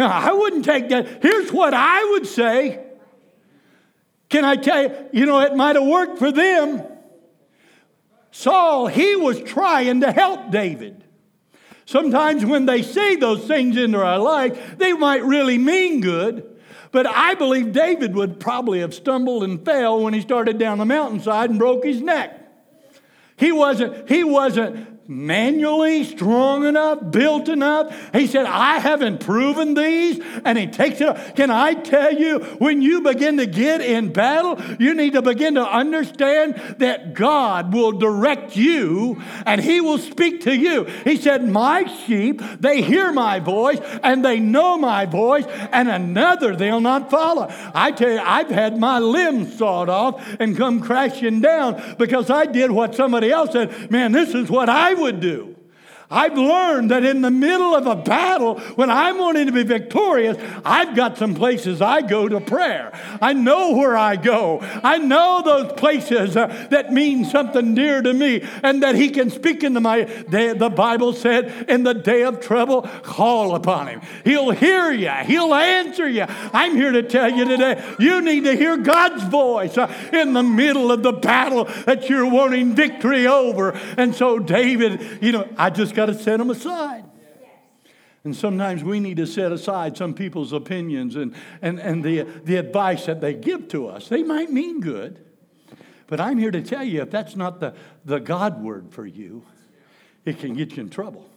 I 0.04 0.32
wouldn't 0.32 0.64
take 0.64 0.88
that. 0.88 1.22
Here's 1.22 1.52
what 1.52 1.74
I 1.74 2.04
would 2.12 2.26
say. 2.26 2.84
Can 4.28 4.44
I 4.44 4.56
tell 4.56 4.82
you, 4.82 5.08
you 5.12 5.26
know, 5.26 5.40
it 5.40 5.54
might 5.54 5.76
have 5.76 5.86
worked 5.86 6.18
for 6.18 6.32
them. 6.32 6.82
Saul, 8.30 8.86
he 8.86 9.16
was 9.16 9.42
trying 9.42 10.00
to 10.02 10.12
help 10.12 10.50
David. 10.50 11.04
Sometimes 11.84 12.46
when 12.46 12.66
they 12.66 12.82
say 12.82 13.16
those 13.16 13.44
things 13.46 13.76
into 13.76 13.98
our 13.98 14.18
life, 14.18 14.78
they 14.78 14.92
might 14.92 15.24
really 15.24 15.58
mean 15.58 16.00
good. 16.00 16.46
But 16.92 17.06
I 17.06 17.34
believe 17.34 17.72
David 17.72 18.14
would 18.14 18.40
probably 18.40 18.80
have 18.80 18.94
stumbled 18.94 19.42
and 19.42 19.64
fell 19.64 20.00
when 20.00 20.14
he 20.14 20.20
started 20.20 20.58
down 20.58 20.78
the 20.78 20.84
mountainside 20.84 21.50
and 21.50 21.58
broke 21.58 21.84
his 21.84 22.00
neck. 22.00 22.36
He 23.36 23.52
wasn't, 23.52 24.08
he 24.08 24.22
wasn't 24.22 24.89
manually 25.10 26.04
strong 26.04 26.64
enough, 26.64 27.10
built 27.10 27.48
enough. 27.48 27.92
He 28.12 28.28
said, 28.28 28.46
I 28.46 28.78
haven't 28.78 29.18
proven 29.18 29.74
these. 29.74 30.20
And 30.44 30.56
he 30.56 30.68
takes 30.68 31.00
it. 31.00 31.34
Can 31.34 31.50
I 31.50 31.74
tell 31.74 32.14
you, 32.14 32.38
when 32.58 32.80
you 32.80 33.02
begin 33.02 33.38
to 33.38 33.46
get 33.46 33.80
in 33.80 34.12
battle, 34.12 34.60
you 34.78 34.94
need 34.94 35.14
to 35.14 35.22
begin 35.22 35.56
to 35.56 35.66
understand 35.66 36.54
that 36.78 37.14
God 37.14 37.74
will 37.74 37.92
direct 37.92 38.56
you 38.56 39.20
and 39.44 39.60
he 39.60 39.80
will 39.80 39.98
speak 39.98 40.42
to 40.42 40.56
you. 40.56 40.84
He 41.04 41.16
said, 41.16 41.44
My 41.44 41.84
sheep, 42.06 42.40
they 42.60 42.80
hear 42.80 43.12
my 43.12 43.40
voice 43.40 43.80
and 44.04 44.24
they 44.24 44.38
know 44.38 44.78
my 44.78 45.06
voice, 45.06 45.44
and 45.72 45.88
another 45.88 46.54
they'll 46.54 46.80
not 46.80 47.10
follow. 47.10 47.52
I 47.74 47.90
tell 47.90 48.10
you, 48.10 48.20
I've 48.20 48.50
had 48.50 48.78
my 48.78 49.00
limbs 49.00 49.58
sawed 49.58 49.88
off 49.88 50.24
and 50.38 50.56
come 50.56 50.80
crashing 50.80 51.40
down 51.40 51.96
because 51.98 52.30
I 52.30 52.46
did 52.46 52.70
what 52.70 52.94
somebody 52.94 53.32
else 53.32 53.52
said. 53.52 53.90
Man, 53.90 54.12
this 54.12 54.34
is 54.34 54.48
what 54.48 54.68
I 54.68 54.94
would 55.00 55.20
do. 55.20 55.59
I've 56.10 56.36
learned 56.36 56.90
that 56.90 57.04
in 57.04 57.20
the 57.20 57.30
middle 57.30 57.72
of 57.74 57.86
a 57.86 57.94
battle, 57.94 58.58
when 58.74 58.90
I'm 58.90 59.16
wanting 59.18 59.46
to 59.46 59.52
be 59.52 59.62
victorious, 59.62 60.36
I've 60.64 60.96
got 60.96 61.16
some 61.16 61.36
places 61.36 61.80
I 61.80 62.02
go 62.02 62.28
to 62.28 62.40
prayer. 62.40 62.90
I 63.22 63.32
know 63.32 63.76
where 63.76 63.96
I 63.96 64.16
go. 64.16 64.58
I 64.60 64.98
know 64.98 65.40
those 65.44 65.72
places 65.74 66.36
uh, 66.36 66.48
that 66.70 66.92
mean 66.92 67.24
something 67.24 67.76
dear 67.76 68.02
to 68.02 68.12
me 68.12 68.44
and 68.64 68.82
that 68.82 68.96
He 68.96 69.10
can 69.10 69.30
speak 69.30 69.62
into 69.62 69.80
my 69.80 70.02
day. 70.02 70.52
The 70.52 70.68
Bible 70.68 71.12
said, 71.12 71.66
in 71.68 71.84
the 71.84 71.94
day 71.94 72.24
of 72.24 72.40
trouble, 72.40 72.82
call 72.82 73.54
upon 73.54 73.86
Him. 73.86 74.00
He'll 74.24 74.50
hear 74.50 74.90
you, 74.90 75.10
He'll 75.10 75.54
answer 75.54 76.08
you. 76.08 76.24
I'm 76.52 76.74
here 76.74 76.90
to 76.90 77.04
tell 77.04 77.30
you 77.30 77.44
today, 77.44 77.84
you 78.00 78.20
need 78.20 78.44
to 78.44 78.56
hear 78.56 78.76
God's 78.76 79.22
voice 79.24 79.78
uh, 79.78 79.92
in 80.12 80.32
the 80.32 80.42
middle 80.42 80.90
of 80.90 81.04
the 81.04 81.12
battle 81.12 81.66
that 81.86 82.08
you're 82.08 82.28
wanting 82.28 82.74
victory 82.74 83.28
over. 83.28 83.78
And 83.96 84.12
so, 84.12 84.40
David, 84.40 85.18
you 85.20 85.30
know, 85.30 85.48
I 85.56 85.70
just 85.70 85.94
got 86.00 86.06
to 86.06 86.14
set 86.14 86.38
them 86.38 86.48
aside. 86.48 87.04
And 88.24 88.34
sometimes 88.34 88.82
we 88.82 89.00
need 89.00 89.18
to 89.18 89.26
set 89.26 89.52
aside 89.52 89.98
some 89.98 90.14
people's 90.14 90.52
opinions 90.52 91.14
and, 91.14 91.34
and, 91.60 91.78
and 91.78 92.02
the, 92.02 92.22
the 92.22 92.56
advice 92.56 93.04
that 93.06 93.20
they 93.20 93.34
give 93.34 93.68
to 93.68 93.86
us. 93.86 94.08
They 94.08 94.22
might 94.22 94.50
mean 94.50 94.80
good, 94.80 95.22
but 96.06 96.18
I'm 96.18 96.38
here 96.38 96.50
to 96.50 96.62
tell 96.62 96.84
you 96.84 97.02
if 97.02 97.10
that's 97.10 97.36
not 97.36 97.60
the, 97.60 97.74
the 98.06 98.18
God 98.18 98.62
word 98.62 98.92
for 98.92 99.04
you, 99.04 99.42
it 100.24 100.38
can 100.38 100.54
get 100.54 100.76
you 100.76 100.82
in 100.84 100.90
trouble. 100.90 101.28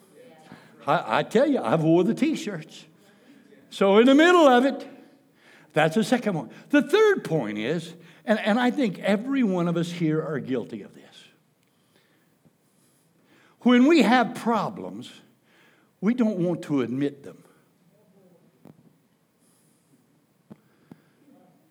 I, 0.88 1.20
I 1.20 1.24
tell 1.24 1.48
you, 1.48 1.62
I've 1.62 1.84
wore 1.84 2.06
the 2.06 2.14
t 2.14 2.36
shirts. 2.36 2.86
So, 3.70 3.98
in 3.98 4.06
the 4.06 4.16
middle 4.16 4.48
of 4.48 4.66
it, 4.66 4.88
that's 5.74 5.96
the 5.96 6.04
second 6.04 6.36
one. 6.36 6.52
The 6.70 6.82
third 6.82 7.24
point 7.24 7.58
is, 7.58 7.94
and, 8.26 8.40
and 8.40 8.60
I 8.60 8.72
think 8.72 9.00
every 9.00 9.44
one 9.44 9.68
of 9.68 9.78
us 9.78 9.92
here 9.92 10.22
are 10.22 10.40
guilty 10.40 10.84
of 10.84 10.94
this. 10.94 11.03
When 13.64 13.88
we 13.88 14.02
have 14.02 14.36
problems, 14.36 15.12
we 16.02 16.14
don't 16.14 16.38
want 16.38 16.64
to 16.64 16.82
admit 16.82 17.24
them. 17.24 17.44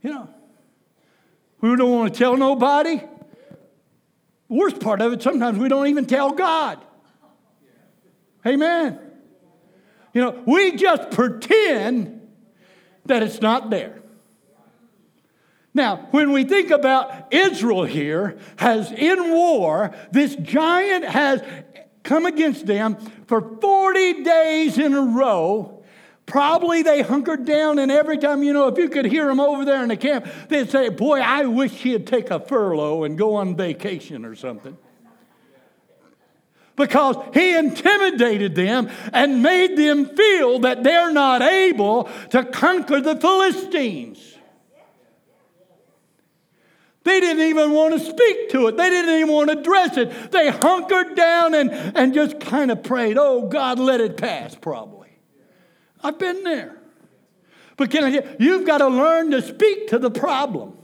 You 0.02 0.10
know, 0.10 0.28
we 1.60 1.76
don't 1.76 1.90
want 1.90 2.12
to 2.12 2.18
tell 2.18 2.36
nobody. 2.36 3.00
Worst 4.48 4.80
part 4.80 5.00
of 5.00 5.12
it, 5.12 5.22
sometimes 5.22 5.58
we 5.58 5.68
don't 5.68 5.86
even 5.86 6.06
tell 6.06 6.32
God. 6.32 6.78
Amen. 8.44 8.98
You 10.12 10.22
know, 10.22 10.42
we 10.46 10.76
just 10.76 11.10
pretend 11.10 12.20
that 13.06 13.22
it's 13.22 13.40
not 13.40 13.70
there. 13.70 14.02
Now, 15.74 16.08
when 16.10 16.32
we 16.32 16.44
think 16.44 16.70
about 16.70 17.32
Israel 17.32 17.84
here, 17.84 18.38
has 18.56 18.92
in 18.92 19.32
war, 19.32 19.94
this 20.10 20.36
giant 20.36 21.04
has 21.04 21.42
come 22.02 22.26
against 22.26 22.66
them 22.66 22.96
for 23.26 23.40
40 23.60 24.22
days 24.22 24.78
in 24.78 24.94
a 24.94 25.02
row. 25.02 25.82
Probably 26.26 26.82
they 26.82 27.02
hunkered 27.02 27.44
down, 27.44 27.78
and 27.78 27.90
every 27.90 28.16
time, 28.16 28.42
you 28.42 28.52
know, 28.52 28.68
if 28.68 28.78
you 28.78 28.88
could 28.88 29.04
hear 29.04 29.26
them 29.26 29.40
over 29.40 29.64
there 29.64 29.82
in 29.82 29.88
the 29.88 29.96
camp, 29.96 30.26
they'd 30.48 30.70
say, 30.70 30.88
Boy, 30.88 31.20
I 31.20 31.44
wish 31.46 31.72
he'd 31.72 32.06
take 32.06 32.30
a 32.30 32.40
furlough 32.40 33.04
and 33.04 33.18
go 33.18 33.34
on 33.34 33.56
vacation 33.56 34.24
or 34.24 34.34
something. 34.34 34.76
Because 36.74 37.16
he 37.34 37.54
intimidated 37.54 38.54
them 38.54 38.90
and 39.12 39.42
made 39.42 39.76
them 39.76 40.06
feel 40.06 40.60
that 40.60 40.82
they're 40.82 41.12
not 41.12 41.42
able 41.42 42.08
to 42.30 42.44
conquer 42.44 43.00
the 43.00 43.16
Philistines. 43.16 44.31
They 47.04 47.18
didn't 47.18 47.42
even 47.42 47.72
want 47.72 47.94
to 47.94 48.00
speak 48.00 48.50
to 48.50 48.68
it. 48.68 48.76
They 48.76 48.88
didn't 48.88 49.14
even 49.16 49.32
want 49.32 49.50
to 49.50 49.58
address 49.58 49.96
it. 49.96 50.30
They 50.30 50.50
hunkered 50.50 51.16
down 51.16 51.54
and, 51.54 51.70
and 51.70 52.14
just 52.14 52.38
kind 52.38 52.70
of 52.70 52.82
prayed, 52.84 53.18
oh, 53.18 53.48
God, 53.48 53.78
let 53.78 54.00
it 54.00 54.16
pass, 54.16 54.54
probably. 54.54 55.08
I've 56.02 56.18
been 56.18 56.44
there. 56.44 56.76
But 57.76 57.90
can 57.90 58.04
I 58.04 58.10
tell 58.12 58.24
you, 58.24 58.36
you've 58.38 58.66
got 58.66 58.78
to 58.78 58.88
learn 58.88 59.30
to 59.32 59.42
speak 59.42 59.88
to 59.88 59.98
the 59.98 60.10
problem. 60.10 60.76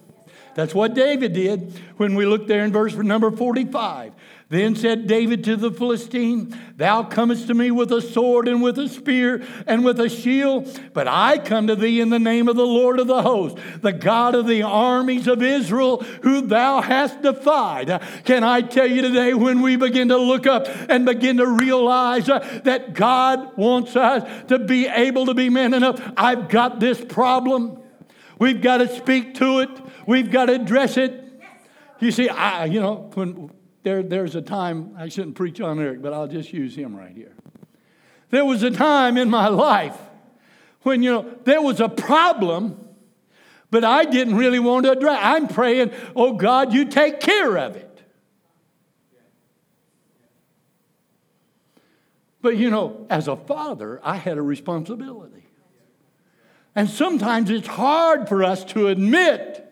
That's 0.54 0.74
what 0.74 0.94
David 0.94 1.34
did 1.34 1.80
when 1.98 2.16
we 2.16 2.26
look 2.26 2.48
there 2.48 2.64
in 2.64 2.72
verse 2.72 2.94
number 2.94 3.30
45. 3.30 4.12
Then 4.50 4.76
said 4.76 5.06
David 5.06 5.44
to 5.44 5.56
the 5.56 5.70
Philistine, 5.70 6.58
Thou 6.76 7.02
comest 7.02 7.48
to 7.48 7.54
me 7.54 7.70
with 7.70 7.92
a 7.92 8.00
sword 8.00 8.48
and 8.48 8.62
with 8.62 8.78
a 8.78 8.88
spear 8.88 9.46
and 9.66 9.84
with 9.84 10.00
a 10.00 10.08
shield, 10.08 10.80
but 10.94 11.06
I 11.06 11.36
come 11.36 11.66
to 11.66 11.76
thee 11.76 12.00
in 12.00 12.08
the 12.08 12.18
name 12.18 12.48
of 12.48 12.56
the 12.56 12.64
Lord 12.64 12.98
of 12.98 13.08
the 13.08 13.20
hosts, 13.20 13.60
the 13.82 13.92
God 13.92 14.34
of 14.34 14.46
the 14.46 14.62
armies 14.62 15.26
of 15.26 15.42
Israel, 15.42 15.98
who 16.22 16.40
thou 16.40 16.80
hast 16.80 17.20
defied. 17.20 18.00
Can 18.24 18.42
I 18.42 18.62
tell 18.62 18.86
you 18.86 19.02
today, 19.02 19.34
when 19.34 19.60
we 19.60 19.76
begin 19.76 20.08
to 20.08 20.16
look 20.16 20.46
up 20.46 20.66
and 20.88 21.04
begin 21.04 21.36
to 21.36 21.46
realize 21.46 22.30
uh, 22.30 22.38
that 22.64 22.94
God 22.94 23.54
wants 23.58 23.96
us 23.96 24.46
to 24.48 24.58
be 24.58 24.86
able 24.86 25.26
to 25.26 25.34
be 25.34 25.50
man 25.50 25.74
enough, 25.74 26.00
I've 26.16 26.48
got 26.48 26.80
this 26.80 27.04
problem. 27.04 27.82
We've 28.38 28.62
got 28.62 28.78
to 28.78 28.96
speak 28.96 29.34
to 29.34 29.58
it. 29.58 29.70
We've 30.06 30.30
got 30.30 30.46
to 30.46 30.54
address 30.54 30.96
it. 30.96 31.24
You 32.00 32.12
see, 32.12 32.30
I, 32.30 32.64
you 32.64 32.80
know, 32.80 33.10
when 33.12 33.50
there, 33.82 34.02
there's 34.02 34.34
a 34.34 34.42
time, 34.42 34.94
I 34.96 35.08
shouldn't 35.08 35.36
preach 35.36 35.60
on 35.60 35.80
Eric, 35.80 36.02
but 36.02 36.12
I'll 36.12 36.28
just 36.28 36.52
use 36.52 36.74
him 36.74 36.96
right 36.96 37.14
here. 37.14 37.34
There 38.30 38.44
was 38.44 38.62
a 38.62 38.70
time 38.70 39.16
in 39.16 39.30
my 39.30 39.48
life 39.48 39.96
when, 40.82 41.02
you 41.02 41.12
know, 41.12 41.34
there 41.44 41.62
was 41.62 41.80
a 41.80 41.88
problem, 41.88 42.88
but 43.70 43.84
I 43.84 44.04
didn't 44.04 44.36
really 44.36 44.58
want 44.58 44.84
to 44.84 44.92
address 44.92 45.18
I'm 45.22 45.48
praying, 45.48 45.92
oh 46.14 46.34
God, 46.34 46.72
you 46.72 46.84
take 46.84 47.20
care 47.20 47.56
of 47.56 47.76
it. 47.76 47.84
But, 52.40 52.56
you 52.56 52.70
know, 52.70 53.06
as 53.10 53.28
a 53.28 53.36
father, 53.36 54.00
I 54.02 54.16
had 54.16 54.38
a 54.38 54.42
responsibility. 54.42 55.46
And 56.74 56.88
sometimes 56.88 57.50
it's 57.50 57.66
hard 57.66 58.28
for 58.28 58.44
us 58.44 58.64
to 58.66 58.88
admit 58.88 59.67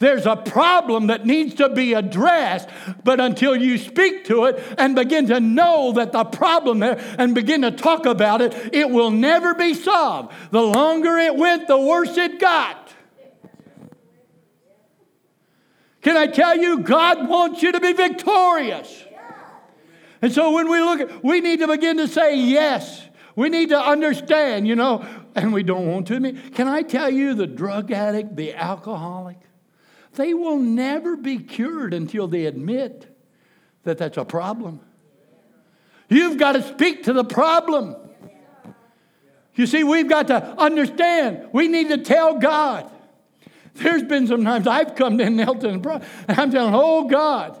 there's 0.00 0.24
a 0.24 0.34
problem 0.34 1.08
that 1.08 1.26
needs 1.26 1.56
to 1.56 1.68
be 1.68 1.92
addressed, 1.92 2.70
but 3.04 3.20
until 3.20 3.54
you 3.54 3.76
speak 3.76 4.24
to 4.24 4.46
it 4.46 4.74
and 4.78 4.96
begin 4.96 5.26
to 5.26 5.40
know 5.40 5.92
that 5.92 6.10
the 6.12 6.24
problem 6.24 6.78
there 6.78 6.98
and 7.18 7.34
begin 7.34 7.60
to 7.62 7.70
talk 7.70 8.06
about 8.06 8.40
it, 8.40 8.54
it 8.72 8.88
will 8.88 9.10
never 9.10 9.54
be 9.54 9.74
solved. 9.74 10.32
The 10.52 10.62
longer 10.62 11.18
it 11.18 11.36
went, 11.36 11.68
the 11.68 11.78
worse 11.78 12.16
it 12.16 12.40
got. 12.40 12.94
Can 16.00 16.16
I 16.16 16.28
tell 16.28 16.56
you, 16.56 16.78
God 16.78 17.28
wants 17.28 17.62
you 17.62 17.72
to 17.72 17.80
be 17.80 17.92
victorious. 17.92 19.04
And 20.22 20.32
so 20.32 20.52
when 20.52 20.70
we 20.70 20.80
look 20.80 21.22
we 21.22 21.42
need 21.42 21.60
to 21.60 21.68
begin 21.68 21.98
to 21.98 22.08
say 22.08 22.38
yes. 22.38 23.06
We 23.36 23.50
need 23.50 23.68
to 23.68 23.78
understand, 23.78 24.66
you 24.66 24.76
know, 24.76 25.04
and 25.34 25.52
we 25.52 25.62
don't 25.62 25.86
want 25.86 26.06
to. 26.08 26.32
Can 26.52 26.68
I 26.68 26.80
tell 26.80 27.10
you, 27.10 27.34
the 27.34 27.46
drug 27.46 27.92
addict, 27.92 28.34
the 28.34 28.54
alcoholic, 28.54 29.36
they 30.14 30.34
will 30.34 30.58
never 30.58 31.16
be 31.16 31.38
cured 31.38 31.94
until 31.94 32.26
they 32.26 32.46
admit 32.46 33.06
that 33.84 33.98
that's 33.98 34.16
a 34.16 34.24
problem. 34.24 34.80
You've 36.08 36.38
got 36.38 36.52
to 36.52 36.62
speak 36.62 37.04
to 37.04 37.12
the 37.12 37.24
problem. 37.24 37.96
You 39.54 39.66
see, 39.66 39.84
we've 39.84 40.08
got 40.08 40.28
to 40.28 40.60
understand. 40.60 41.48
We 41.52 41.68
need 41.68 41.88
to 41.88 41.98
tell 41.98 42.38
God. 42.38 42.90
There's 43.74 44.02
been 44.02 44.26
some 44.26 44.44
times 44.44 44.66
I've 44.66 44.96
come 44.96 45.18
to 45.18 45.24
Nelton 45.24 45.84
and 46.28 46.40
I'm 46.40 46.50
telling, 46.50 46.74
oh 46.74 47.04
God, 47.08 47.58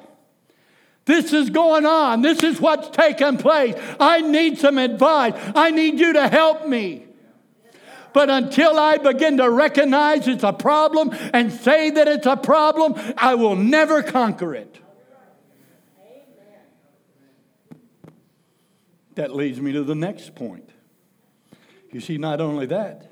this 1.04 1.32
is 1.32 1.50
going 1.50 1.86
on. 1.86 2.22
This 2.22 2.42
is 2.42 2.60
what's 2.60 2.88
taking 2.90 3.38
place. 3.38 3.74
I 3.98 4.20
need 4.20 4.58
some 4.58 4.78
advice. 4.78 5.34
I 5.54 5.70
need 5.70 5.98
you 5.98 6.14
to 6.14 6.28
help 6.28 6.66
me. 6.66 7.06
But 8.12 8.30
until 8.30 8.78
I 8.78 8.96
begin 8.96 9.36
to 9.36 9.50
recognize 9.50 10.26
it's 10.26 10.44
a 10.44 10.52
problem 10.52 11.10
and 11.32 11.52
say 11.52 11.90
that 11.90 12.08
it's 12.08 12.26
a 12.26 12.36
problem, 12.36 12.94
I 13.16 13.34
will 13.34 13.56
never 13.56 14.02
conquer 14.02 14.54
it. 14.54 14.78
That 19.14 19.34
leads 19.34 19.60
me 19.60 19.72
to 19.72 19.84
the 19.84 19.94
next 19.94 20.34
point. 20.34 20.70
You 21.92 22.00
see, 22.00 22.16
not 22.16 22.40
only 22.40 22.66
that, 22.66 23.10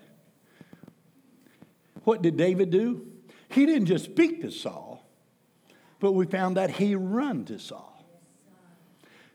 what 2.05 2.23
did 2.23 2.37
David 2.37 2.71
do? 2.71 3.07
He 3.51 3.67
didn't 3.67 3.87
just 3.87 4.05
speak 4.05 4.43
to 4.43 4.51
Saul, 4.51 5.05
but 6.01 6.13
we 6.13 6.27
found 6.27 6.57
that 6.57 6.71
he 6.71 6.95
ran 6.95 7.45
to 7.47 7.59
Saul. 7.59 8.05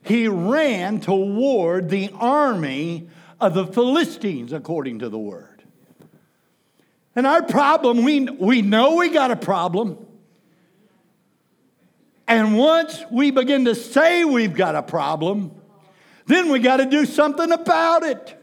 He 0.02 0.28
ran 0.28 1.00
toward 1.00 1.90
the 1.90 2.12
army 2.16 3.10
of 3.40 3.54
the 3.54 3.68
Philistines, 3.68 4.54
according 4.54 5.00
to 5.00 5.10
the 5.10 5.20
word. 5.20 5.53
And 7.16 7.28
our 7.28 7.44
problem, 7.44 8.04
we, 8.04 8.22
we 8.22 8.62
know 8.62 8.96
we 8.96 9.10
got 9.10 9.32
a 9.32 9.36
problem. 9.36 10.04
And 12.28 12.58
once 12.58 13.04
we 13.12 13.32
begin 13.32 13.66
to 13.66 13.76
say 13.76 14.24
we've 14.24 14.56
got 14.56 14.76
a 14.76 14.82
problem, 14.82 15.52
then 16.26 16.50
we 16.50 16.60
got 16.60 16.78
to 16.78 16.86
do 16.86 17.06
something 17.06 17.52
about 17.52 18.04
it. 18.04 18.43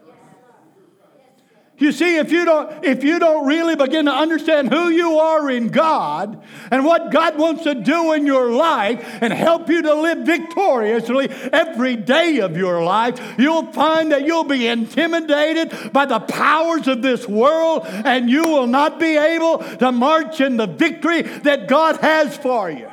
You 1.81 1.93
see, 1.93 2.19
if 2.19 2.31
you 2.31 2.45
don't, 2.45 2.85
if 2.85 3.03
you 3.03 3.19
don't 3.19 3.47
really 3.47 3.75
begin 3.75 4.05
to 4.05 4.13
understand 4.13 4.69
who 4.73 4.91
you 4.91 5.19
are 5.19 5.51
in 5.51 5.69
God 5.69 6.39
and 6.71 6.85
what 6.85 7.11
God 7.11 7.39
wants 7.39 7.65
to 7.65 7.75
do 7.75 8.13
in 8.13 8.27
your 8.27 8.53
life 8.53 9.03
and 9.23 9.33
help 9.33 9.71
you 9.71 9.81
to 9.81 9.95
live 9.95 10.19
victoriously 10.27 11.31
every 11.31 11.97
day 11.97 12.41
of 12.41 12.55
your 12.55 12.85
life, 12.85 13.19
you'll 13.39 13.73
find 13.73 14.13
that 14.13 14.27
you'll 14.27 14.45
be 14.45 14.67
intimidated 14.67 15.91
by 15.91 16.05
the 16.05 16.21
powers 16.21 16.87
of 16.87 17.01
this 17.01 17.27
world 17.27 17.87
and 17.87 18.29
you 18.29 18.43
will 18.45 18.67
not 18.67 19.01
be 19.01 19.17
able 19.17 19.59
to 19.79 19.91
march 19.91 20.43
in 20.43 20.59
the 20.59 20.67
victory 20.67 21.23
that 21.23 21.67
God 21.67 21.97
has 22.03 22.37
for 22.37 22.71
you. 22.71 22.91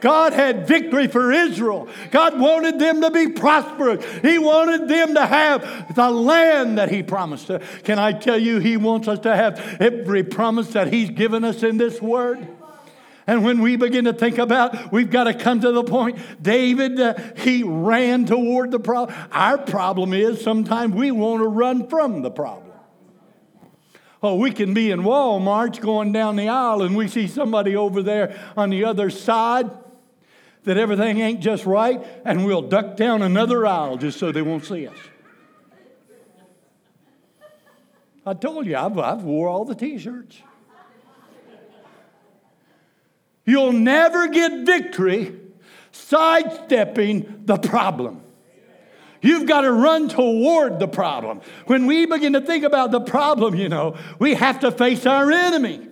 God 0.00 0.32
had 0.32 0.66
victory 0.66 1.08
for 1.08 1.30
Israel. 1.32 1.88
God 2.10 2.38
wanted 2.38 2.78
them 2.78 3.00
to 3.02 3.10
be 3.10 3.28
prosperous. 3.28 4.04
He 4.22 4.38
wanted 4.38 4.88
them 4.88 5.14
to 5.14 5.26
have 5.26 5.94
the 5.94 6.10
land 6.10 6.78
that 6.78 6.90
He 6.90 7.02
promised. 7.02 7.50
Can 7.84 7.98
I 7.98 8.12
tell 8.12 8.38
you, 8.38 8.58
He 8.58 8.76
wants 8.76 9.08
us 9.08 9.20
to 9.20 9.34
have 9.34 9.58
every 9.80 10.22
promise 10.22 10.68
that 10.68 10.92
He's 10.92 11.10
given 11.10 11.44
us 11.44 11.62
in 11.62 11.76
this 11.76 12.00
Word? 12.00 12.46
And 13.26 13.44
when 13.44 13.60
we 13.60 13.76
begin 13.76 14.06
to 14.06 14.12
think 14.12 14.38
about, 14.38 14.90
we've 14.90 15.10
got 15.10 15.24
to 15.24 15.34
come 15.34 15.60
to 15.60 15.70
the 15.70 15.84
point. 15.84 16.18
David, 16.42 16.98
uh, 16.98 17.14
he 17.36 17.62
ran 17.62 18.26
toward 18.26 18.72
the 18.72 18.80
problem. 18.80 19.16
Our 19.30 19.58
problem 19.58 20.12
is 20.12 20.42
sometimes 20.42 20.94
we 20.94 21.12
want 21.12 21.40
to 21.40 21.46
run 21.46 21.88
from 21.88 22.22
the 22.22 22.30
problem. 22.30 22.72
Oh, 24.22 24.34
we 24.34 24.50
can 24.50 24.74
be 24.74 24.90
in 24.90 25.02
Walmart 25.02 25.80
going 25.80 26.12
down 26.12 26.36
the 26.36 26.48
aisle 26.48 26.82
and 26.82 26.94
we 26.96 27.08
see 27.08 27.26
somebody 27.26 27.76
over 27.76 28.02
there 28.02 28.38
on 28.56 28.70
the 28.70 28.84
other 28.84 29.08
side 29.08 29.70
that 30.70 30.78
everything 30.78 31.18
ain't 31.18 31.40
just 31.40 31.66
right, 31.66 32.00
and 32.24 32.46
we'll 32.46 32.62
duck 32.62 32.96
down 32.96 33.22
another 33.22 33.66
aisle 33.66 33.96
just 33.96 34.20
so 34.20 34.30
they 34.30 34.40
won't 34.40 34.64
see 34.64 34.86
us. 34.86 34.96
I 38.24 38.34
told 38.34 38.66
you, 38.66 38.76
I've, 38.76 38.96
I've 38.96 39.24
wore 39.24 39.48
all 39.48 39.64
the 39.64 39.74
t-shirts. 39.74 40.40
You'll 43.44 43.72
never 43.72 44.28
get 44.28 44.64
victory 44.64 45.36
sidestepping 45.90 47.42
the 47.46 47.56
problem. 47.56 48.22
You've 49.22 49.48
got 49.48 49.62
to 49.62 49.72
run 49.72 50.08
toward 50.08 50.78
the 50.78 50.86
problem. 50.86 51.40
When 51.66 51.86
we 51.86 52.06
begin 52.06 52.34
to 52.34 52.40
think 52.40 52.62
about 52.62 52.92
the 52.92 53.00
problem, 53.00 53.56
you 53.56 53.68
know, 53.68 53.96
we 54.20 54.34
have 54.34 54.60
to 54.60 54.70
face 54.70 55.04
our 55.04 55.32
enemy. 55.32 55.89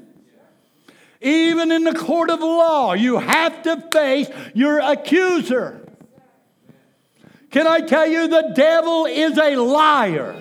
Even 1.21 1.73
in 1.73 1.85
the 1.85 1.95
court 1.95 2.31
of 2.31 2.41
law, 2.41 2.95
you 2.95 3.19
have 3.19 3.63
to 3.63 3.81
face 3.93 4.29
your 4.55 4.79
accuser. 4.79 5.85
Can 7.51 7.67
I 7.67 7.81
tell 7.81 8.07
you, 8.07 8.29
the 8.29 8.53
devil 8.55 9.07
is 9.07 9.37
a 9.39 9.57
liar. 9.57 10.41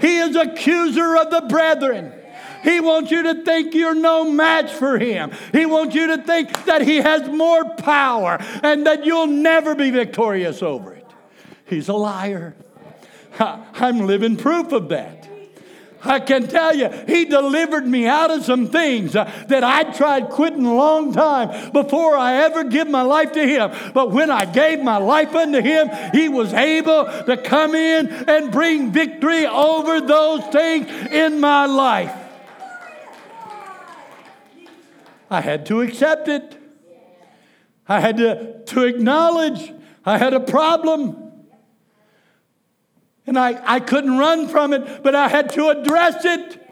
He 0.00 0.18
is 0.18 0.34
accuser 0.34 1.16
of 1.16 1.30
the 1.30 1.42
brethren. 1.42 2.12
He 2.64 2.80
wants 2.80 3.10
you 3.10 3.22
to 3.22 3.44
think 3.44 3.74
you're 3.74 3.94
no 3.94 4.30
match 4.30 4.72
for 4.72 4.98
him. 4.98 5.30
He 5.52 5.66
wants 5.66 5.94
you 5.94 6.08
to 6.16 6.22
think 6.22 6.64
that 6.64 6.82
he 6.82 6.96
has 6.96 7.28
more 7.28 7.64
power 7.76 8.38
and 8.62 8.86
that 8.86 9.04
you'll 9.06 9.28
never 9.28 9.74
be 9.74 9.90
victorious 9.90 10.62
over 10.62 10.94
it. 10.94 11.06
He's 11.66 11.88
a 11.88 11.94
liar. 11.94 12.56
I'm 13.38 14.06
living 14.06 14.36
proof 14.36 14.72
of 14.72 14.88
that. 14.88 15.17
I 16.04 16.20
can 16.20 16.46
tell 16.46 16.74
you, 16.74 16.88
He 17.06 17.24
delivered 17.24 17.86
me 17.86 18.06
out 18.06 18.30
of 18.30 18.44
some 18.44 18.68
things 18.68 19.16
uh, 19.16 19.24
that 19.48 19.64
I 19.64 19.84
tried 19.92 20.30
quitting 20.30 20.64
a 20.64 20.74
long 20.74 21.12
time 21.12 21.72
before 21.72 22.16
I 22.16 22.44
ever 22.44 22.64
give 22.64 22.88
my 22.88 23.02
life 23.02 23.32
to 23.32 23.46
Him. 23.46 23.72
But 23.92 24.12
when 24.12 24.30
I 24.30 24.44
gave 24.44 24.80
my 24.80 24.98
life 24.98 25.34
unto 25.34 25.60
Him, 25.60 25.90
He 26.12 26.28
was 26.28 26.52
able 26.52 27.04
to 27.04 27.36
come 27.36 27.74
in 27.74 28.08
and 28.08 28.52
bring 28.52 28.92
victory 28.92 29.46
over 29.46 30.00
those 30.00 30.44
things 30.46 30.88
in 31.10 31.40
my 31.40 31.66
life. 31.66 32.14
I 35.30 35.40
had 35.40 35.66
to 35.66 35.80
accept 35.80 36.28
it. 36.28 36.56
I 37.88 38.00
had 38.00 38.18
to, 38.18 38.62
to 38.66 38.84
acknowledge 38.84 39.72
I 40.04 40.16
had 40.16 40.32
a 40.32 40.40
problem. 40.40 41.27
And 43.28 43.38
I, 43.38 43.60
I 43.64 43.80
couldn't 43.80 44.16
run 44.16 44.48
from 44.48 44.72
it, 44.72 45.02
but 45.02 45.14
I 45.14 45.28
had 45.28 45.50
to 45.50 45.68
address 45.68 46.24
it. 46.24 46.64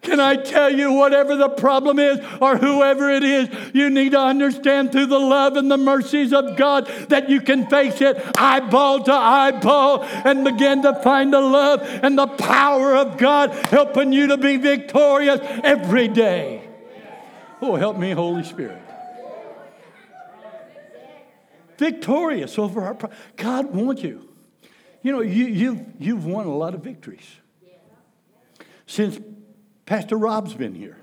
Can 0.00 0.20
I 0.20 0.36
tell 0.36 0.70
you, 0.70 0.92
whatever 0.92 1.34
the 1.34 1.48
problem 1.48 1.98
is, 1.98 2.20
or 2.40 2.56
whoever 2.56 3.10
it 3.10 3.22
is, 3.22 3.48
you 3.74 3.88
need 3.90 4.12
to 4.12 4.20
understand 4.20 4.92
through 4.92 5.06
the 5.06 5.18
love 5.18 5.56
and 5.56 5.70
the 5.70 5.78
mercies 5.78 6.32
of 6.32 6.56
God 6.56 6.86
that 7.08 7.30
you 7.30 7.40
can 7.40 7.68
face 7.68 8.00
it 8.00 8.22
eyeball 8.36 9.02
to 9.04 9.12
eyeball 9.12 10.02
and 10.02 10.44
begin 10.44 10.82
to 10.82 10.94
find 11.02 11.32
the 11.32 11.40
love 11.40 11.80
and 11.82 12.18
the 12.18 12.26
power 12.26 12.96
of 12.96 13.16
God 13.16 13.50
helping 13.50 14.12
you 14.12 14.28
to 14.28 14.36
be 14.36 14.58
victorious 14.58 15.40
every 15.62 16.08
day. 16.08 16.68
Oh, 17.62 17.76
help 17.76 17.96
me, 17.96 18.10
Holy 18.10 18.44
Spirit. 18.44 18.82
Victorious 21.78 22.58
over 22.58 22.82
our. 22.82 22.96
God 23.36 23.74
wants 23.74 24.02
you. 24.02 24.33
You 25.04 25.12
know, 25.12 25.20
you, 25.20 25.44
you've, 25.44 25.82
you've 26.00 26.24
won 26.24 26.46
a 26.46 26.56
lot 26.56 26.74
of 26.74 26.82
victories. 26.82 27.36
Since 28.86 29.20
Pastor 29.84 30.16
Rob's 30.16 30.54
been 30.54 30.74
here, 30.74 30.96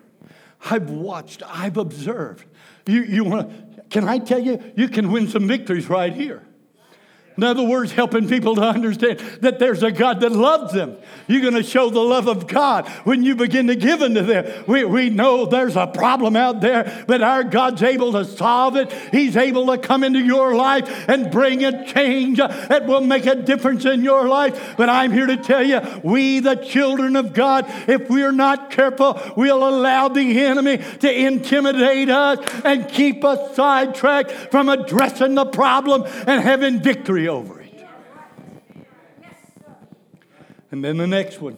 I've 0.70 0.90
watched, 0.90 1.44
I've 1.46 1.78
observed. 1.78 2.46
You, 2.88 3.04
you 3.04 3.24
want 3.24 3.90
can 3.92 4.08
I 4.08 4.18
tell 4.18 4.40
you, 4.40 4.60
you 4.76 4.88
can 4.88 5.12
win 5.12 5.28
some 5.28 5.48
victories 5.48 5.88
right 5.88 6.14
here. 6.14 6.42
In 7.38 7.44
other 7.44 7.64
words, 7.64 7.94
helping 7.94 8.28
people 8.28 8.56
to 8.56 8.62
understand 8.62 9.20
that 9.40 9.58
there's 9.58 9.84
a 9.84 9.92
God 9.92 10.20
that 10.20 10.34
loves 10.34 10.74
them. 10.74 10.98
You're 11.28 11.42
going 11.42 11.54
to 11.54 11.64
show 11.64 11.90
the 11.90 12.02
love 12.02 12.28
of 12.28 12.46
God 12.46 12.88
when 13.06 13.24
you 13.24 13.36
begin 13.36 13.68
to 13.68 13.76
give 13.76 14.02
unto 14.02 14.22
them. 14.22 14.66
We, 14.68 14.84
we 14.84 15.10
know 15.10 15.46
there's 15.46 15.78
a 15.78 15.88
problem 15.88 16.36
out 16.36 16.60
there, 16.60 17.06
but 17.08 17.22
our 17.22 17.44
God's 17.44 17.84
able 17.84 18.12
to 18.14 18.26
solve 18.26 18.76
it. 18.76 18.92
He's 19.12 19.38
able 19.38 19.68
to 19.68 19.78
come 19.78 20.04
into 20.04 20.20
your 20.20 20.56
life 20.56 21.08
and 21.08 21.32
bring 21.32 21.64
a 21.64 21.86
change 21.86 22.38
that 22.40 22.86
will 22.86 23.02
make 23.02 23.26
a 23.26 23.36
difference 23.36 23.86
in 23.86 24.04
your 24.04 24.28
life. 24.28 24.76
But 24.76 24.90
I'm 24.90 25.12
here 25.14 25.28
to 25.28 25.38
tell 25.38 25.64
you, 25.64 25.80
we, 26.04 26.42
the 26.42 26.56
children 26.56 27.16
of 27.16 27.34
God, 27.34 27.66
if 27.88 28.10
we're 28.10 28.34
not 28.34 28.72
careful, 28.72 29.20
we'll 29.38 29.68
allow 29.68 30.10
the 30.10 30.42
enemy 30.42 30.80
to 31.00 31.12
intimidate 31.12 32.10
us 32.10 32.40
and 32.66 32.90
keep 32.90 33.24
us 33.24 33.56
sidetracked 33.56 34.32
from 34.32 34.68
addressing 34.68 35.36
the 35.36 35.46
problem 35.46 36.04
and 36.28 36.44
having 36.44 36.82
victory 36.82 37.21
victory 37.22 37.28
over 37.28 37.62
it. 37.62 37.88
And 40.72 40.84
then 40.84 40.98
the 40.98 41.08
next 41.08 41.42
one. 41.42 41.58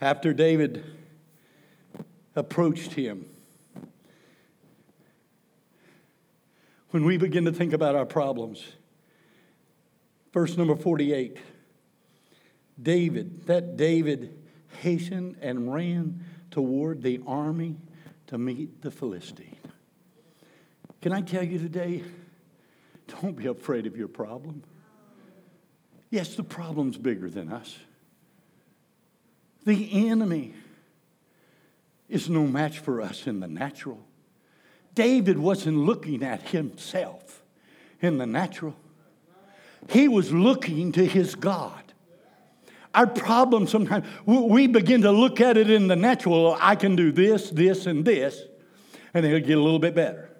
After 0.00 0.34
David 0.34 0.84
approached 2.34 2.92
him, 2.92 3.24
when 6.90 7.04
we 7.04 7.16
begin 7.16 7.44
to 7.46 7.52
think 7.52 7.72
about 7.72 7.94
our 7.94 8.04
problems, 8.04 8.62
verse 10.32 10.56
number 10.56 10.76
48 10.76 11.38
David, 12.82 13.46
that 13.46 13.78
David 13.78 14.36
hastened 14.82 15.38
and 15.40 15.72
ran 15.72 16.22
toward 16.50 17.00
the 17.00 17.22
army 17.26 17.76
to 18.26 18.36
meet 18.36 18.82
the 18.82 18.90
Philistine. 18.90 19.56
Can 21.00 21.12
I 21.12 21.22
tell 21.22 21.42
you 21.42 21.58
today? 21.58 22.02
Don't 23.08 23.36
be 23.36 23.46
afraid 23.46 23.86
of 23.86 23.96
your 23.96 24.08
problem. 24.08 24.62
Yes, 26.10 26.34
the 26.34 26.44
problem's 26.44 26.96
bigger 26.96 27.28
than 27.28 27.52
us. 27.52 27.76
The 29.64 30.08
enemy 30.08 30.54
is 32.08 32.30
no 32.30 32.46
match 32.46 32.78
for 32.78 33.00
us 33.00 33.26
in 33.26 33.40
the 33.40 33.48
natural. 33.48 33.98
David 34.94 35.38
wasn't 35.38 35.78
looking 35.78 36.22
at 36.22 36.40
himself 36.40 37.42
in 38.00 38.18
the 38.18 38.26
natural, 38.26 38.76
he 39.88 40.08
was 40.08 40.32
looking 40.32 40.92
to 40.92 41.04
his 41.04 41.34
God. 41.34 41.82
our 42.94 43.06
problem 43.06 43.66
sometimes, 43.66 44.06
we 44.24 44.66
begin 44.66 45.02
to 45.02 45.12
look 45.12 45.40
at 45.40 45.56
it 45.56 45.70
in 45.70 45.86
the 45.86 45.96
natural. 45.96 46.56
I 46.60 46.76
can 46.76 46.96
do 46.96 47.12
this, 47.12 47.50
this, 47.50 47.86
and 47.86 48.04
this, 48.04 48.42
and 49.12 49.26
it'll 49.26 49.40
get 49.40 49.58
a 49.58 49.60
little 49.60 49.78
bit 49.78 49.94
better. 49.94 50.30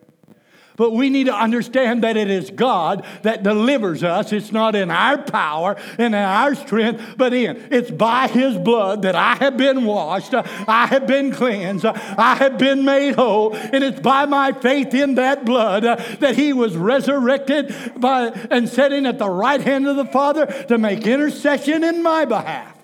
But 0.77 0.93
we 0.93 1.11
need 1.11 1.25
to 1.25 1.35
understand 1.35 2.03
that 2.05 2.17
it 2.17 2.31
is 2.31 2.51
God 2.51 3.05
that 3.23 3.43
delivers 3.43 4.03
us. 4.03 4.33
It's 4.33 4.53
not 4.53 4.75
in 4.75 4.91
our 4.91 5.19
power 5.19 5.77
and 5.99 6.15
in 6.15 6.15
our 6.15 6.55
strength, 6.55 7.15
but 7.17 7.33
in. 7.33 7.69
It's 7.71 7.91
by 7.91 8.29
His 8.29 8.57
blood 8.57 9.03
that 9.03 9.15
I 9.15 9.37
have 9.37 9.57
been 9.57 9.85
washed, 9.85 10.35
I 10.35 10.87
have 10.87 11.07
been 11.07 11.33
cleansed, 11.33 11.87
I 11.87 12.35
have 12.37 12.59
been 12.59 12.85
made 12.85 13.15
whole, 13.15 13.55
and 13.55 13.83
it's 13.83 14.01
by 14.01 14.27
my 14.27 14.53
faith 14.53 14.95
in 14.95 15.17
that 15.17 15.45
blood 15.45 15.83
that 15.83 16.37
He 16.37 16.53
was 16.53 16.77
resurrected 16.77 17.75
by 17.97 18.27
and 18.51 18.69
sitting 18.69 19.07
at 19.07 19.19
the 19.19 19.31
right 19.31 19.61
hand 19.61 19.87
of 19.87 19.97
the 19.97 20.05
Father 20.05 20.47
to 20.69 20.79
make 20.79 21.07
intercession 21.07 21.83
in 21.85 22.03
my 22.03 22.25
behalf. 22.25 22.77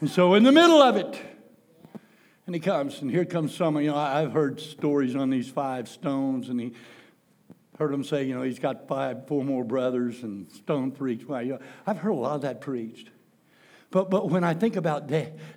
And 0.00 0.10
so, 0.10 0.34
in 0.34 0.42
the 0.42 0.52
middle 0.52 0.82
of 0.82 0.96
it, 0.96 1.20
and 2.46 2.54
he 2.54 2.60
comes, 2.60 3.00
and 3.00 3.10
here 3.10 3.24
comes 3.24 3.54
some. 3.54 3.76
You 3.80 3.90
know, 3.90 3.96
I've 3.96 4.32
heard 4.32 4.60
stories 4.60 5.14
on 5.16 5.30
these 5.30 5.48
five 5.48 5.88
stones, 5.88 6.48
and 6.48 6.60
he 6.60 6.72
heard 7.78 7.92
him 7.92 8.04
say, 8.04 8.24
you 8.24 8.34
know, 8.34 8.42
he's 8.42 8.58
got 8.58 8.86
five, 8.86 9.26
four 9.26 9.44
more 9.44 9.64
brothers, 9.64 10.22
and 10.22 10.50
stone 10.52 10.92
for 10.92 11.08
each 11.08 11.24
one. 11.26 11.46
You 11.46 11.52
know, 11.54 11.60
I've 11.86 11.98
heard 11.98 12.10
a 12.10 12.14
lot 12.14 12.36
of 12.36 12.42
that 12.42 12.60
preached. 12.60 13.10
But, 13.90 14.10
but 14.10 14.28
when 14.28 14.44
I 14.44 14.54
think 14.54 14.76
about 14.76 15.10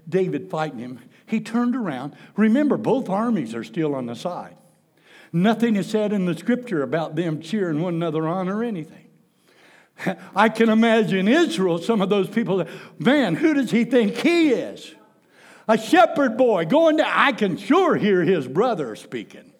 David 0.07 0.49
fighting 0.49 0.79
him, 0.79 0.99
he 1.25 1.39
turned 1.39 1.75
around. 1.75 2.15
Remember, 2.35 2.77
both 2.77 3.09
armies 3.09 3.55
are 3.55 3.63
still 3.63 3.95
on 3.95 4.05
the 4.05 4.15
side. 4.15 4.55
Nothing 5.33 5.75
is 5.75 5.89
said 5.89 6.13
in 6.13 6.25
the 6.25 6.37
scripture 6.37 6.83
about 6.83 7.15
them 7.15 7.41
cheering 7.41 7.81
one 7.81 7.95
another 7.95 8.27
on 8.27 8.47
or 8.47 8.63
anything. 8.63 9.07
I 10.35 10.49
can 10.49 10.69
imagine 10.69 11.27
Israel, 11.27 11.79
some 11.79 12.01
of 12.01 12.09
those 12.09 12.29
people, 12.29 12.65
man, 12.97 13.35
who 13.35 13.53
does 13.53 13.71
he 13.71 13.83
think 13.83 14.15
he 14.15 14.51
is? 14.51 14.93
A 15.67 15.77
shepherd 15.77 16.37
boy 16.37 16.65
going 16.65 16.97
to, 16.97 17.05
I 17.07 17.31
can 17.31 17.57
sure 17.57 17.95
hear 17.95 18.23
his 18.23 18.47
brother 18.47 18.95
speaking. 18.95 19.51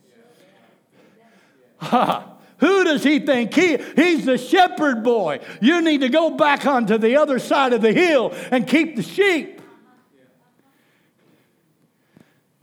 Ha! 1.77 2.33
Who 2.59 2.83
does 2.85 3.03
he 3.03 3.19
think 3.19 3.53
he? 3.53 3.77
He's 3.95 4.25
the 4.25 4.37
shepherd 4.37 5.03
boy. 5.03 5.41
You 5.61 5.81
need 5.81 6.01
to 6.01 6.09
go 6.09 6.31
back 6.31 6.65
onto 6.65 6.97
the 6.97 7.17
other 7.17 7.37
side 7.37 7.73
of 7.73 7.81
the 7.81 7.93
hill 7.93 8.33
and 8.51 8.67
keep 8.67 8.95
the 8.95 9.03
sheep. 9.03 9.56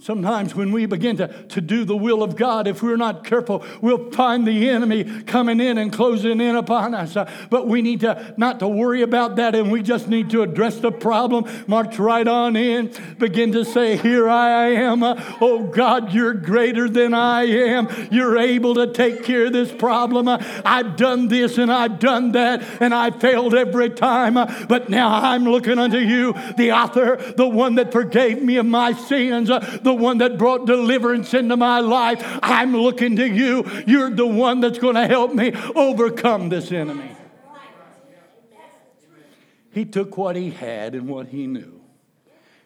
Sometimes 0.04 0.54
when 0.54 0.70
we 0.70 0.84
begin 0.84 1.16
to, 1.16 1.28
to 1.28 1.62
do 1.62 1.86
the 1.86 1.96
will 1.96 2.22
of 2.22 2.36
God, 2.36 2.68
if 2.68 2.82
we're 2.82 2.98
not 2.98 3.24
careful, 3.24 3.64
we'll 3.80 4.10
find 4.10 4.46
the 4.46 4.68
enemy 4.68 5.22
coming 5.22 5.60
in 5.60 5.78
and 5.78 5.90
closing 5.90 6.42
in 6.42 6.56
upon 6.56 6.92
us. 6.94 7.16
Uh, 7.16 7.24
but 7.48 7.66
we 7.66 7.80
need 7.80 8.00
to 8.00 8.34
not 8.36 8.58
to 8.58 8.68
worry 8.68 9.00
about 9.00 9.36
that 9.36 9.54
and 9.54 9.72
we 9.72 9.80
just 9.80 10.06
need 10.06 10.28
to 10.28 10.42
address 10.42 10.76
the 10.76 10.92
problem, 10.92 11.46
march 11.66 11.98
right 11.98 12.28
on 12.28 12.54
in, 12.54 12.92
begin 13.18 13.52
to 13.52 13.64
say, 13.64 13.96
Here 13.96 14.28
I 14.28 14.72
am. 14.72 15.02
Uh, 15.02 15.14
oh 15.40 15.62
God, 15.68 16.12
you're 16.12 16.34
greater 16.34 16.86
than 16.86 17.14
I 17.14 17.44
am. 17.44 17.88
You're 18.10 18.36
able 18.36 18.74
to 18.74 18.92
take 18.92 19.24
care 19.24 19.46
of 19.46 19.54
this 19.54 19.72
problem. 19.72 20.28
Uh, 20.28 20.36
I've 20.66 20.98
done 20.98 21.28
this 21.28 21.56
and 21.56 21.72
I've 21.72 21.98
done 21.98 22.32
that 22.32 22.62
and 22.82 22.94
I 22.94 23.10
failed 23.10 23.54
every 23.54 23.88
time. 23.88 24.34
But 24.34 24.90
now 24.90 25.08
I'm 25.08 25.44
looking 25.44 25.78
unto 25.78 25.96
you, 25.96 26.34
the 26.58 26.72
author, 26.72 27.16
the 27.16 27.48
one 27.48 27.76
that 27.76 27.90
forgave 27.90 28.42
me 28.42 28.58
of 28.58 28.66
my 28.66 28.92
sins, 28.92 29.48
uh, 29.48 29.60
the 29.94 30.02
one 30.02 30.18
that 30.18 30.36
brought 30.38 30.66
deliverance 30.66 31.34
into 31.34 31.56
my 31.56 31.80
life. 31.80 32.20
I'm 32.42 32.76
looking 32.76 33.16
to 33.16 33.28
you. 33.28 33.64
You're 33.86 34.10
the 34.10 34.26
one 34.26 34.60
that's 34.60 34.78
going 34.78 34.96
to 34.96 35.06
help 35.06 35.32
me 35.32 35.52
overcome 35.74 36.48
this 36.48 36.72
enemy. 36.72 37.10
He 39.72 39.84
took 39.84 40.16
what 40.16 40.36
he 40.36 40.50
had 40.50 40.94
and 40.94 41.08
what 41.08 41.28
he 41.28 41.46
knew. 41.46 41.80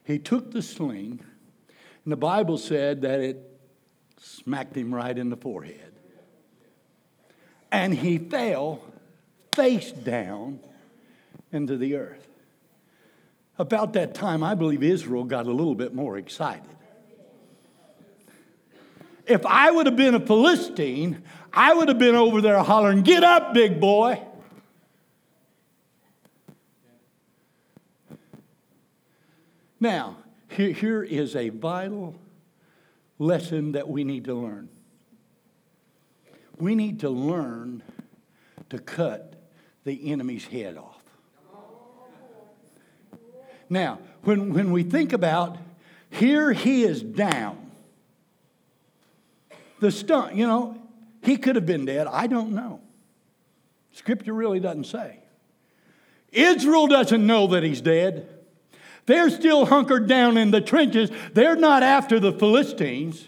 He 0.05 0.19
took 0.19 0.53
the 0.53 0.63
sling, 0.63 1.21
and 2.05 2.13
the 2.13 2.17
Bible 2.17 2.59
said 2.59 3.03
that 3.03 3.21
it 3.21 3.43
smacked 4.19 4.77
him 4.77 4.95
right 4.95 5.17
in 5.17 5.31
the 5.31 5.37
forehead. 5.37 5.93
And 7.71 7.95
he 7.95 8.19
fell 8.19 8.83
face 9.55 9.93
down 9.93 10.61
into 11.53 11.77
the 11.77 11.97
earth. 11.97 12.27
About 13.59 13.95
that 13.95 14.15
time, 14.15 14.43
I 14.43 14.55
believe 14.55 14.83
Israel 14.83 15.25
got 15.25 15.47
a 15.47 15.53
little 15.53 15.75
bit 15.75 15.95
more 15.95 16.17
excited 16.17 16.78
if 19.29 19.45
I 19.47 19.71
would 19.71 19.87
have 19.87 19.97
been 19.97 20.15
a 20.15 20.21
Philistine, 20.21 21.23
I 21.53 21.75
would 21.75 21.89
have 21.89 21.99
been 21.99 22.15
over 22.15 22.41
there 22.41 22.59
hollering, 22.63 23.03
Get 23.03 23.23
up, 23.23 23.55
big 23.55 23.81
boy. 23.81 24.23
Now, 29.81 30.17
here, 30.49 30.73
here 30.73 31.03
is 31.03 31.37
a 31.37 31.51
vital 31.51 32.17
lesson 33.19 33.73
that 33.73 33.89
we 33.89 34.03
need 34.03 34.25
to 34.25 34.35
learn. 34.35 34.69
We 36.59 36.75
need 36.75 37.01
to 37.01 37.11
learn 37.11 37.83
to 38.71 38.79
cut 38.79 39.35
the 39.85 40.11
enemy's 40.11 40.47
head 40.47 40.77
off. 40.77 41.03
Now, 43.71 44.01
when, 44.23 44.53
when 44.53 44.73
we 44.73 44.83
think 44.83 45.13
about 45.13 45.59
here 46.11 46.53
he 46.53 46.83
is 46.83 47.03
down, 47.03 47.68
the 49.81 49.91
stunt, 49.91 50.35
you 50.35 50.47
know, 50.47 50.81
he 51.23 51.37
could 51.37 51.57
have 51.57 51.67
been 51.67 51.85
dead. 51.85 52.07
I 52.07 52.27
don't 52.27 52.53
know. 52.53 52.81
Scripture 53.93 54.33
really 54.33 54.61
doesn't 54.61 54.85
say. 54.85 55.19
Israel 56.31 56.87
doesn't 56.87 57.27
know 57.27 57.49
that 57.49 57.63
he's 57.63 57.81
dead. 57.81 58.29
They're 59.07 59.31
still 59.31 59.67
hunkered 59.67 60.07
down 60.07 60.37
in 60.37 60.51
the 60.51 60.61
trenches. 60.61 61.11
They're 61.33 61.57
not 61.57 61.83
after 61.83 62.21
the 62.21 62.33
Philistines. 62.33 63.27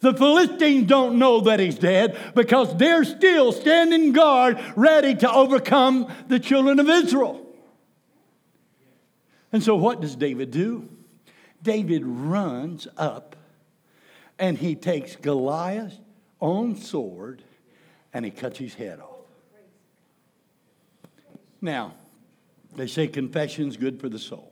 The 0.00 0.14
Philistines 0.14 0.88
don't 0.88 1.18
know 1.18 1.42
that 1.42 1.60
he's 1.60 1.78
dead 1.78 2.18
because 2.34 2.74
they're 2.78 3.04
still 3.04 3.52
standing 3.52 4.12
guard, 4.12 4.58
ready 4.74 5.14
to 5.16 5.30
overcome 5.30 6.10
the 6.28 6.40
children 6.40 6.80
of 6.80 6.88
Israel. 6.88 7.46
And 9.52 9.62
so, 9.62 9.76
what 9.76 10.00
does 10.00 10.16
David 10.16 10.50
do? 10.50 10.88
David 11.62 12.06
runs 12.06 12.88
up 12.96 13.36
and 14.40 14.56
he 14.56 14.74
takes 14.74 15.14
Goliath's 15.14 16.00
own 16.40 16.74
sword 16.74 17.44
and 18.12 18.24
he 18.24 18.30
cuts 18.30 18.58
his 18.58 18.74
head 18.74 18.98
off. 18.98 19.06
Now, 21.60 21.92
they 22.74 22.86
say 22.86 23.06
confession's 23.06 23.76
good 23.76 24.00
for 24.00 24.08
the 24.08 24.18
soul. 24.18 24.50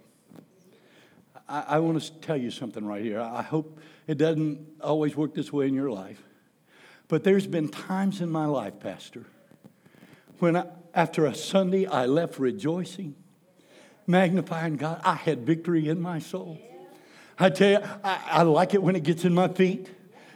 I, 1.48 1.64
I 1.66 1.79
want 1.79 2.01
to 2.03 2.12
tell 2.20 2.37
you 2.37 2.51
something 2.51 2.85
right 2.85 3.03
here. 3.03 3.18
I 3.18 3.42
hope 3.42 3.81
it 4.07 4.18
doesn't 4.18 4.61
always 4.83 5.16
work 5.16 5.35
this 5.35 5.51
way 5.51 5.66
in 5.66 5.74
your 5.74 5.90
life. 5.90 6.22
But 7.09 7.24
there's 7.24 7.46
been 7.46 7.70
times 7.70 8.20
in 8.20 8.31
my 8.31 8.44
life, 8.44 8.79
Pastor, 8.81 9.24
when 10.38 10.57
I, 10.57 10.66
after 10.92 11.24
a 11.24 11.35
Sunday 11.35 11.87
I 11.87 12.05
left 12.05 12.38
rejoicing, 12.38 13.14
magnifying 14.07 14.77
God. 14.77 15.01
I 15.03 15.14
had 15.14 15.46
victory 15.46 15.88
in 15.88 16.03
my 16.03 16.18
soul. 16.18 16.61
I 17.38 17.51
tell 17.51 17.70
you, 17.70 17.88
I, 18.03 18.20
I 18.27 18.42
like 18.42 18.74
it 18.74 18.83
when 18.83 18.96
it 18.96 19.03
gets 19.03 19.24
in 19.24 19.35
my 19.35 19.48
feet. 19.48 19.88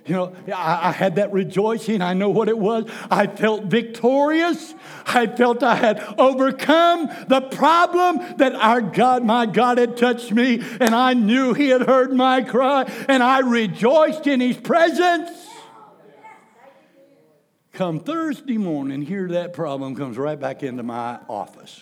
You 0.05 0.15
know, 0.15 0.37
I, 0.49 0.89
I, 0.89 0.93
had 0.93 1.17
that 1.17 1.33
rejoicing. 1.33 2.03
I 2.03 2.13
know 2.13 2.29
what 2.29 2.49
it 2.49 2.59
was. 2.59 2.91
I 3.09 3.29
felt 3.29 3.67
victorious. 3.67 4.75
I 5.07 5.29
felt 5.29 5.63
I 5.63 5.77
had 5.77 6.03
overcome 6.19 7.09
the 7.29 7.41
problem 7.41 8.19
that 8.39 8.55
our 8.57 8.81
God, 8.81 9.25
my 9.25 9.47
God, 9.47 9.79
had 9.79 9.97
touched 9.97 10.33
me. 10.33 10.61
And 10.81 10.93
I 10.93 11.15
knew 11.15 11.55
He 11.55 11.69
had 11.69 11.83
heard 11.83 12.13
my 12.13 12.43
cry. 12.43 12.83
And 13.09 13.23
I 13.23 13.41
rejoiced 13.41 14.27
in 14.27 14.41
His 14.41 14.57
presence. 14.57 15.31
Come 17.73 18.01
Thursday 18.01 18.59
morning, 18.59 19.03
here 19.03 19.29
that 19.29 19.53
problem 19.53 19.95
comes 19.95 20.19
right 20.19 20.39
back 20.39 20.65
into 20.65 20.83
my 20.83 21.21
office. 21.29 21.81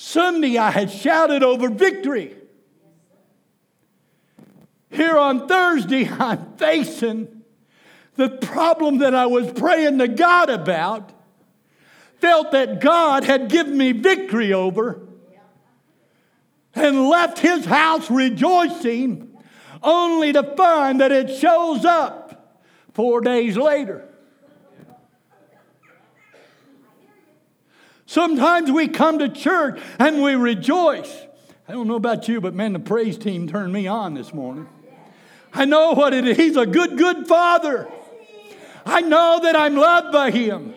Sunday, 0.00 0.56
I 0.56 0.70
had 0.70 0.90
shouted 0.90 1.42
over 1.42 1.68
victory. 1.68 2.34
Here 4.88 5.16
on 5.18 5.46
Thursday, 5.46 6.08
I'm 6.10 6.56
facing 6.56 7.42
the 8.16 8.30
problem 8.30 8.98
that 8.98 9.14
I 9.14 9.26
was 9.26 9.52
praying 9.52 9.98
to 9.98 10.08
God 10.08 10.48
about, 10.48 11.12
felt 12.18 12.52
that 12.52 12.80
God 12.80 13.24
had 13.24 13.50
given 13.50 13.76
me 13.76 13.92
victory 13.92 14.54
over, 14.54 15.06
and 16.74 17.08
left 17.08 17.38
his 17.38 17.66
house 17.66 18.10
rejoicing, 18.10 19.36
only 19.82 20.32
to 20.32 20.42
find 20.56 21.00
that 21.00 21.12
it 21.12 21.36
shows 21.36 21.84
up 21.84 22.58
four 22.94 23.20
days 23.20 23.54
later. 23.54 24.09
Sometimes 28.10 28.72
we 28.72 28.88
come 28.88 29.20
to 29.20 29.28
church 29.28 29.80
and 30.00 30.20
we 30.20 30.34
rejoice. 30.34 31.16
I 31.68 31.72
don't 31.72 31.86
know 31.86 31.94
about 31.94 32.26
you, 32.26 32.40
but 32.40 32.54
man, 32.54 32.72
the 32.72 32.80
praise 32.80 33.16
team 33.16 33.46
turned 33.46 33.72
me 33.72 33.86
on 33.86 34.14
this 34.14 34.34
morning. 34.34 34.68
I 35.52 35.64
know 35.64 35.92
what 35.92 36.12
it 36.12 36.26
is. 36.26 36.36
He's 36.36 36.56
a 36.56 36.66
good, 36.66 36.98
good 36.98 37.28
father. 37.28 37.88
I 38.84 39.00
know 39.00 39.38
that 39.44 39.54
I'm 39.54 39.76
loved 39.76 40.10
by 40.10 40.32
him. 40.32 40.74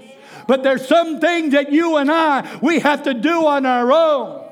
But 0.48 0.62
there's 0.62 0.88
some 0.88 1.20
things 1.20 1.54
that 1.54 1.72
you 1.72 1.98
and 1.98 2.12
I, 2.12 2.60
we 2.62 2.78
have 2.82 3.02
to 3.02 3.16
do 3.16 3.48
on 3.48 3.66
our 3.66 3.92
own. 3.92 4.48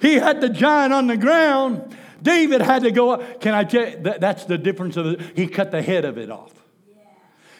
He 0.00 0.14
had 0.14 0.40
the 0.40 0.48
giant 0.48 0.94
on 0.94 1.06
the 1.06 1.18
ground. 1.18 1.94
David 2.22 2.62
had 2.62 2.84
to 2.84 2.92
go 2.92 3.10
up. 3.10 3.42
Can 3.42 3.52
I 3.52 3.64
tell 3.64 3.90
you, 3.90 3.98
that, 4.04 4.22
that's 4.22 4.46
the 4.46 4.56
difference 4.56 4.96
of 4.96 5.04
it. 5.04 5.20
He 5.36 5.48
cut 5.48 5.70
the 5.70 5.82
head 5.82 6.06
of 6.06 6.16
it 6.16 6.30
off. 6.30 6.54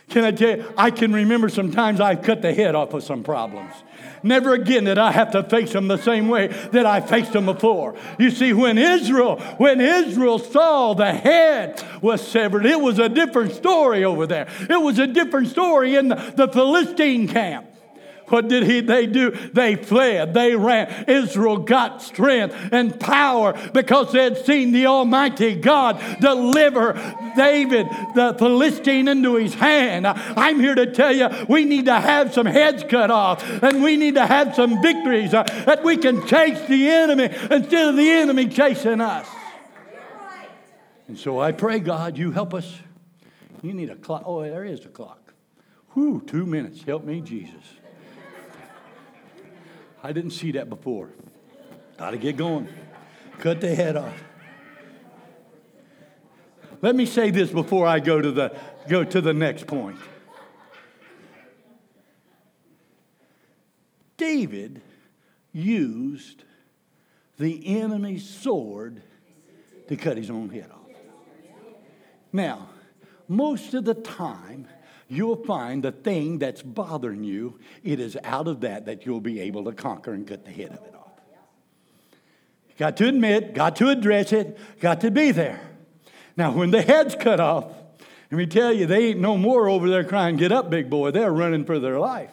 Can 0.09 0.25
I 0.25 0.31
tell 0.31 0.57
you, 0.57 0.73
I 0.79 0.91
can 0.91 1.13
remember 1.13 1.51
sometimes 1.51 2.01
I 2.01 2.15
cut 2.15 2.41
the 2.41 2.55
head 2.55 2.75
off 2.75 2.95
of 2.95 3.03
some 3.03 3.23
problems. 3.23 3.75
Never 4.25 4.55
again 4.55 4.85
did 4.85 4.97
I 4.97 5.13
have 5.13 5.33
to 5.33 5.43
face 5.43 5.75
them 5.75 5.87
the 5.87 5.99
same 5.99 6.29
way 6.29 6.47
that 6.73 6.87
I 6.87 7.03
faced 7.03 7.35
them 7.35 7.45
before. 7.45 7.95
You 8.19 8.31
see, 8.31 8.55
when 8.55 8.79
Israel, 8.79 9.39
when 9.59 9.83
Israel 9.83 10.39
saw 10.39 10.95
the 10.95 11.13
head 11.13 11.85
was 12.01 12.27
severed, 12.27 12.65
it 12.65 12.81
was 12.81 12.99
a 12.99 13.11
different 13.11 13.53
story 13.53 14.03
over 14.03 14.27
there. 14.27 14.49
It 14.61 14.81
was 14.81 14.99
a 14.99 15.07
different 15.07 15.49
story 15.49 15.97
in 15.97 16.09
the, 16.09 16.33
the 16.37 16.49
Philistine 16.49 17.29
camp. 17.29 17.74
What 18.29 18.49
did 18.49 18.65
he, 18.65 18.81
they 18.81 19.07
do? 19.07 19.31
They 19.31 19.77
fled, 19.77 20.33
they 20.35 20.57
ran. 20.57 21.05
Israel 21.09 21.59
got 21.59 22.01
strength 22.03 22.57
and 22.73 22.99
power 22.99 23.53
because 23.73 24.13
they 24.13 24.25
had 24.25 24.45
seen 24.45 24.73
the 24.73 24.87
Almighty 24.87 25.55
God 25.55 26.03
deliver 26.21 26.95
David, 27.37 27.87
the 28.15 28.35
Philistine, 28.39 29.09
into 29.09 29.35
his 29.37 29.55
hand. 29.55 30.07
I'm 30.07 30.59
here 30.59 30.75
to 30.75 30.91
tell 30.91 31.13
you 31.15 31.29
we 31.49 31.65
need 31.65 31.85
to 31.87 32.01
have 32.01 32.33
some 32.33 32.47
heads 32.47 32.85
cut 32.89 33.11
off 33.11 33.45
and 33.63 33.83
we 33.83 33.97
need 33.97 34.15
to 34.15 34.27
have 34.27 34.55
some 34.55 34.81
victories 34.81 35.35
uh, 35.35 35.43
that 35.67 35.85
we 35.85 35.97
can 35.97 36.27
chase 36.27 36.61
the 36.67 36.89
enemy 36.89 37.25
instead 37.51 37.89
of 37.89 37.97
the 37.97 38.11
enemy 38.11 38.49
chasing 38.49 39.01
us. 39.01 39.27
And 41.09 41.19
so 41.19 41.41
I 41.41 41.53
pray, 41.53 41.79
God, 41.79 42.17
you 42.17 42.33
help 42.33 42.55
us. 42.55 42.79
You 43.63 43.75
need 43.75 43.91
a 43.91 43.97
clock. 43.97 44.23
Oh, 44.25 44.43
there 44.43 44.65
is 44.65 44.85
a 44.85 44.89
clock. 44.89 45.35
Whew, 45.91 46.23
two 46.27 46.47
minutes. 46.47 46.83
Help 46.83 47.05
me, 47.05 47.21
Jesus. 47.21 47.63
I 50.05 50.13
didn't 50.13 50.33
see 50.33 50.53
that 50.53 50.69
before. 50.69 51.09
Got 51.97 52.11
to 52.11 52.19
get 52.19 52.37
going. 52.37 52.69
Cut 53.39 53.63
the 53.63 53.75
head 53.75 53.97
off. 53.97 54.23
Let 56.83 56.95
me 56.95 57.07
say 57.07 57.31
this 57.31 57.51
before 57.51 57.87
I 57.87 58.01
go 58.01 58.21
to 58.21 58.31
the, 58.31 58.55
go 58.87 59.03
to 59.03 59.23
the 59.23 59.33
next 59.33 59.67
point. 59.67 59.97
David 64.19 64.83
used 65.55 66.45
the 67.39 67.81
enemy's 67.81 68.29
sword 68.29 69.03
to 69.89 69.97
cut 69.97 70.19
his 70.19 70.29
own 70.29 70.51
head 70.51 70.71
off. 70.71 70.91
Now, 72.31 72.69
most 73.27 73.73
of 73.73 73.87
the 73.87 73.95
time, 73.95 74.69
you'll 75.09 75.45
find 75.45 75.83
the 75.83 75.93
thing 75.93 76.39
that's 76.39 76.63
bothering 76.63 77.25
you, 77.25 77.59
it 77.83 78.01
is 78.01 78.17
out 78.25 78.49
of 78.49 78.61
that 78.61 78.87
that 78.87 79.07
you'll 79.07 79.21
be 79.21 79.41
able 79.41 79.65
to 79.65 79.73
conquer 79.73 80.13
and 80.13 80.27
cut 80.27 80.45
the 80.45 80.51
head 80.51 80.71
of 80.71 80.85
it 80.87 80.95
off. 80.95 81.05
Got 82.79 82.97
to 82.97 83.09
admit, 83.09 83.55
got 83.55 83.77
to 83.77 83.89
address 83.89 84.33
it, 84.33 84.59
got 84.81 85.01
to 85.03 85.11
be 85.11 85.31
there. 85.31 85.61
Now, 86.37 86.53
when 86.53 86.71
the 86.71 86.83
head's 86.83 87.15
cut 87.15 87.39
off, 87.39 87.67
let 88.31 88.39
me 88.39 88.47
tell 88.47 88.73
you, 88.73 88.87
they 88.87 89.11
ain't 89.11 89.21
no 89.21 89.37
more 89.37 89.69
over 89.69 89.89
there 89.89 90.03
crying, 90.03 90.37
Get 90.37 90.51
up, 90.51 90.71
big 90.71 90.91
boy. 90.91 91.13
They're 91.13 91.33
running 91.33 91.65
for 91.65 91.79
their 91.79 92.01
life. 92.01 92.31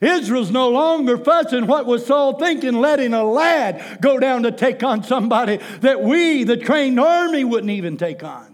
Israel's 0.00 0.50
no 0.50 0.68
longer 0.70 1.18
fussing. 1.18 1.66
What 1.66 1.86
was 1.86 2.06
Saul 2.06 2.38
thinking? 2.38 2.74
Letting 2.74 3.14
a 3.14 3.24
lad 3.24 3.98
go 4.00 4.18
down 4.18 4.42
to 4.42 4.52
take 4.52 4.82
on 4.82 5.02
somebody 5.02 5.58
that 5.80 6.02
we, 6.02 6.44
the 6.44 6.56
trained 6.56 7.00
army, 7.00 7.44
wouldn't 7.44 7.70
even 7.70 7.96
take 7.96 8.22
on. 8.22 8.53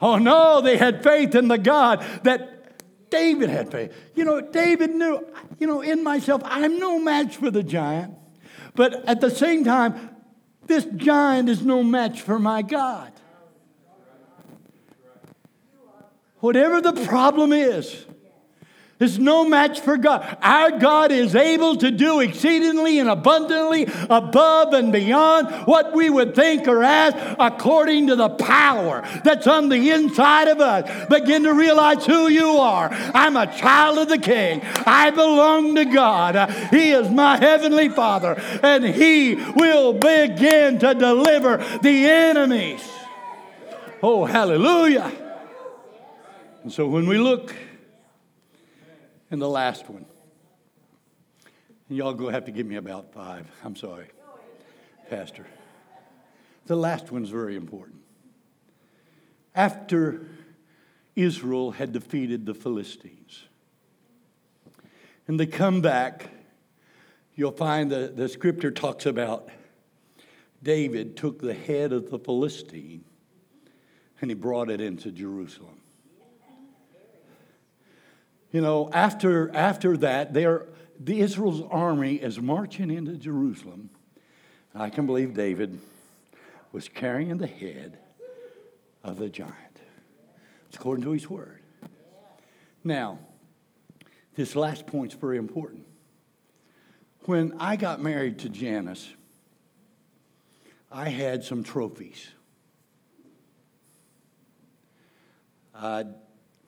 Oh 0.00 0.16
no, 0.18 0.60
they 0.60 0.76
had 0.76 1.02
faith 1.02 1.34
in 1.34 1.48
the 1.48 1.58
God 1.58 2.04
that 2.22 3.10
David 3.10 3.50
had 3.50 3.70
faith. 3.70 3.92
You 4.14 4.24
know, 4.24 4.40
David 4.40 4.90
knew, 4.90 5.26
you 5.58 5.66
know, 5.66 5.80
in 5.80 6.04
myself, 6.04 6.42
I'm 6.44 6.78
no 6.78 6.98
match 6.98 7.36
for 7.36 7.50
the 7.50 7.62
giant. 7.62 8.14
But 8.74 9.04
at 9.08 9.20
the 9.20 9.30
same 9.30 9.64
time, 9.64 10.10
this 10.66 10.84
giant 10.84 11.48
is 11.48 11.62
no 11.62 11.82
match 11.82 12.20
for 12.20 12.38
my 12.38 12.62
God. 12.62 13.12
Whatever 16.40 16.80
the 16.80 16.92
problem 16.92 17.52
is, 17.52 18.06
there's 18.98 19.18
no 19.18 19.48
match 19.48 19.78
for 19.80 19.96
God. 19.96 20.38
Our 20.42 20.72
God 20.72 21.12
is 21.12 21.36
able 21.36 21.76
to 21.76 21.92
do 21.92 22.18
exceedingly 22.18 22.98
and 22.98 23.08
abundantly 23.08 23.86
above 24.10 24.72
and 24.72 24.92
beyond 24.92 25.50
what 25.66 25.94
we 25.94 26.10
would 26.10 26.34
think 26.34 26.66
or 26.66 26.82
ask 26.82 27.16
according 27.38 28.08
to 28.08 28.16
the 28.16 28.28
power 28.28 29.06
that's 29.22 29.46
on 29.46 29.68
the 29.68 29.90
inside 29.90 30.48
of 30.48 30.60
us. 30.60 31.06
Begin 31.08 31.44
to 31.44 31.54
realize 31.54 32.04
who 32.04 32.26
you 32.26 32.58
are. 32.58 32.88
I'm 32.90 33.36
a 33.36 33.46
child 33.46 33.98
of 33.98 34.08
the 34.08 34.18
King. 34.18 34.62
I 34.64 35.10
belong 35.10 35.76
to 35.76 35.84
God. 35.84 36.50
He 36.70 36.90
is 36.90 37.08
my 37.08 37.36
heavenly 37.36 37.88
Father, 37.90 38.34
and 38.64 38.84
He 38.84 39.36
will 39.36 39.92
begin 39.92 40.80
to 40.80 40.94
deliver 40.94 41.58
the 41.82 42.06
enemies. 42.06 42.82
Oh, 44.02 44.24
hallelujah. 44.24 45.12
And 46.64 46.72
so 46.72 46.88
when 46.88 47.06
we 47.06 47.18
look 47.18 47.54
and 49.30 49.40
the 49.40 49.48
last 49.48 49.88
one. 49.88 50.06
And 51.88 51.98
y'all 51.98 52.14
go 52.14 52.28
have 52.28 52.44
to 52.46 52.50
give 52.50 52.66
me 52.66 52.76
about 52.76 53.12
five. 53.12 53.46
I'm 53.64 53.76
sorry, 53.76 54.08
Pastor. 55.08 55.46
The 56.66 56.76
last 56.76 57.10
one's 57.10 57.30
very 57.30 57.56
important. 57.56 58.00
After 59.54 60.26
Israel 61.16 61.72
had 61.72 61.92
defeated 61.92 62.46
the 62.46 62.54
Philistines, 62.54 63.44
and 65.26 65.40
they 65.40 65.46
come 65.46 65.80
back, 65.80 66.30
you'll 67.34 67.52
find 67.52 67.90
the, 67.90 68.12
the 68.14 68.28
scripture 68.28 68.70
talks 68.70 69.06
about 69.06 69.48
David 70.62 71.16
took 71.16 71.40
the 71.40 71.54
head 71.54 71.92
of 71.92 72.10
the 72.10 72.18
Philistine 72.18 73.04
and 74.20 74.30
he 74.30 74.34
brought 74.34 74.70
it 74.70 74.80
into 74.80 75.12
Jerusalem. 75.12 75.77
You 78.50 78.60
know, 78.62 78.90
after, 78.92 79.54
after 79.54 79.96
that, 79.98 80.32
the 80.32 81.20
Israel's 81.20 81.62
army 81.70 82.14
is 82.14 82.40
marching 82.40 82.90
into 82.90 83.16
Jerusalem. 83.16 83.90
I 84.74 84.90
can 84.90 85.06
believe 85.06 85.34
David 85.34 85.78
was 86.72 86.88
carrying 86.88 87.36
the 87.38 87.46
head 87.46 87.98
of 89.04 89.18
the 89.18 89.28
giant. 89.28 89.54
It's 90.68 90.76
according 90.76 91.04
to 91.04 91.12
his 91.12 91.28
word. 91.28 91.60
Now, 92.84 93.18
this 94.34 94.54
last 94.54 94.86
point's 94.86 95.14
very 95.14 95.36
important. 95.36 95.84
When 97.24 97.54
I 97.58 97.76
got 97.76 98.00
married 98.00 98.38
to 98.40 98.48
Janice, 98.48 99.12
I 100.90 101.08
had 101.10 101.44
some 101.44 101.62
trophies. 101.62 102.28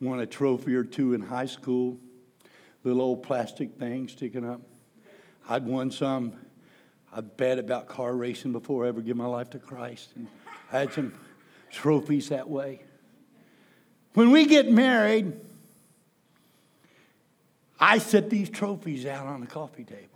Won 0.01 0.21
a 0.21 0.27
trophy 0.27 0.75
or 0.75 0.85
two 0.85 1.15
in 1.15 1.21
high 1.21 1.47
school, 1.47 1.99
little 2.85 3.03
old 3.03 3.23
plastic 3.23 3.75
thing 3.79 4.09
sticking 4.09 4.49
up. 4.49 4.63
I'd 5.49 5.67
won 5.67 5.91
some. 5.91 6.33
I 7.13 7.21
bet 7.21 7.59
about 7.59 7.89
car 7.89 8.15
racing 8.15 8.53
before 8.53 8.85
I 8.85 8.89
ever 8.89 9.01
give 9.01 9.17
my 9.17 9.27
life 9.27 9.51
to 9.51 9.59
Christ. 9.59 10.11
And 10.15 10.29
I 10.73 10.81
had 10.81 10.93
some 10.93 11.13
trophies 11.71 12.29
that 12.29 12.49
way. 12.49 12.83
When 14.15 14.31
we 14.31 14.47
get 14.47 14.71
married, 14.71 15.33
I 17.79 17.99
set 17.99 18.31
these 18.31 18.49
trophies 18.49 19.07
out 19.07 19.27
on 19.27 19.41
the 19.41 19.47
coffee 19.47 19.85
table. 19.85 20.07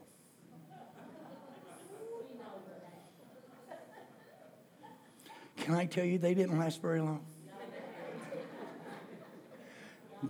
Can 5.57 5.75
I 5.75 5.87
tell 5.87 6.05
you, 6.05 6.19
they 6.19 6.35
didn't 6.35 6.59
last 6.59 6.83
very 6.83 7.01
long? 7.01 7.25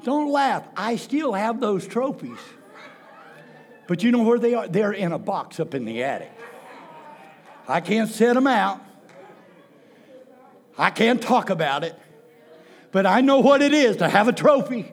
Don't 0.03 0.31
laugh. 0.31 0.67
I 0.77 0.97
still 0.97 1.33
have 1.33 1.61
those 1.61 1.87
trophies. 1.87 2.39
But 3.87 4.03
you 4.03 4.11
know 4.11 4.23
where 4.23 4.39
they 4.39 4.55
are? 4.55 4.67
They're 4.67 4.93
in 4.93 5.13
a 5.13 5.19
box 5.19 5.61
up 5.61 5.75
in 5.75 5.85
the 5.85 6.03
attic. 6.03 6.33
I 7.69 7.81
can't 7.81 8.11
set 8.11 8.35
them 8.35 8.47
out. 8.47 8.81
I 10.77 10.91
can't 10.91 11.23
talk 11.23 11.51
about 11.51 11.85
it. 11.85 11.99
But 12.93 13.07
I 13.07 13.21
know 13.21 13.41
what 13.41 13.63
it 13.63 13.73
is 13.73 13.99
to 13.99 14.09
have 14.09 14.29
a 14.29 14.33
trophy. 14.33 14.91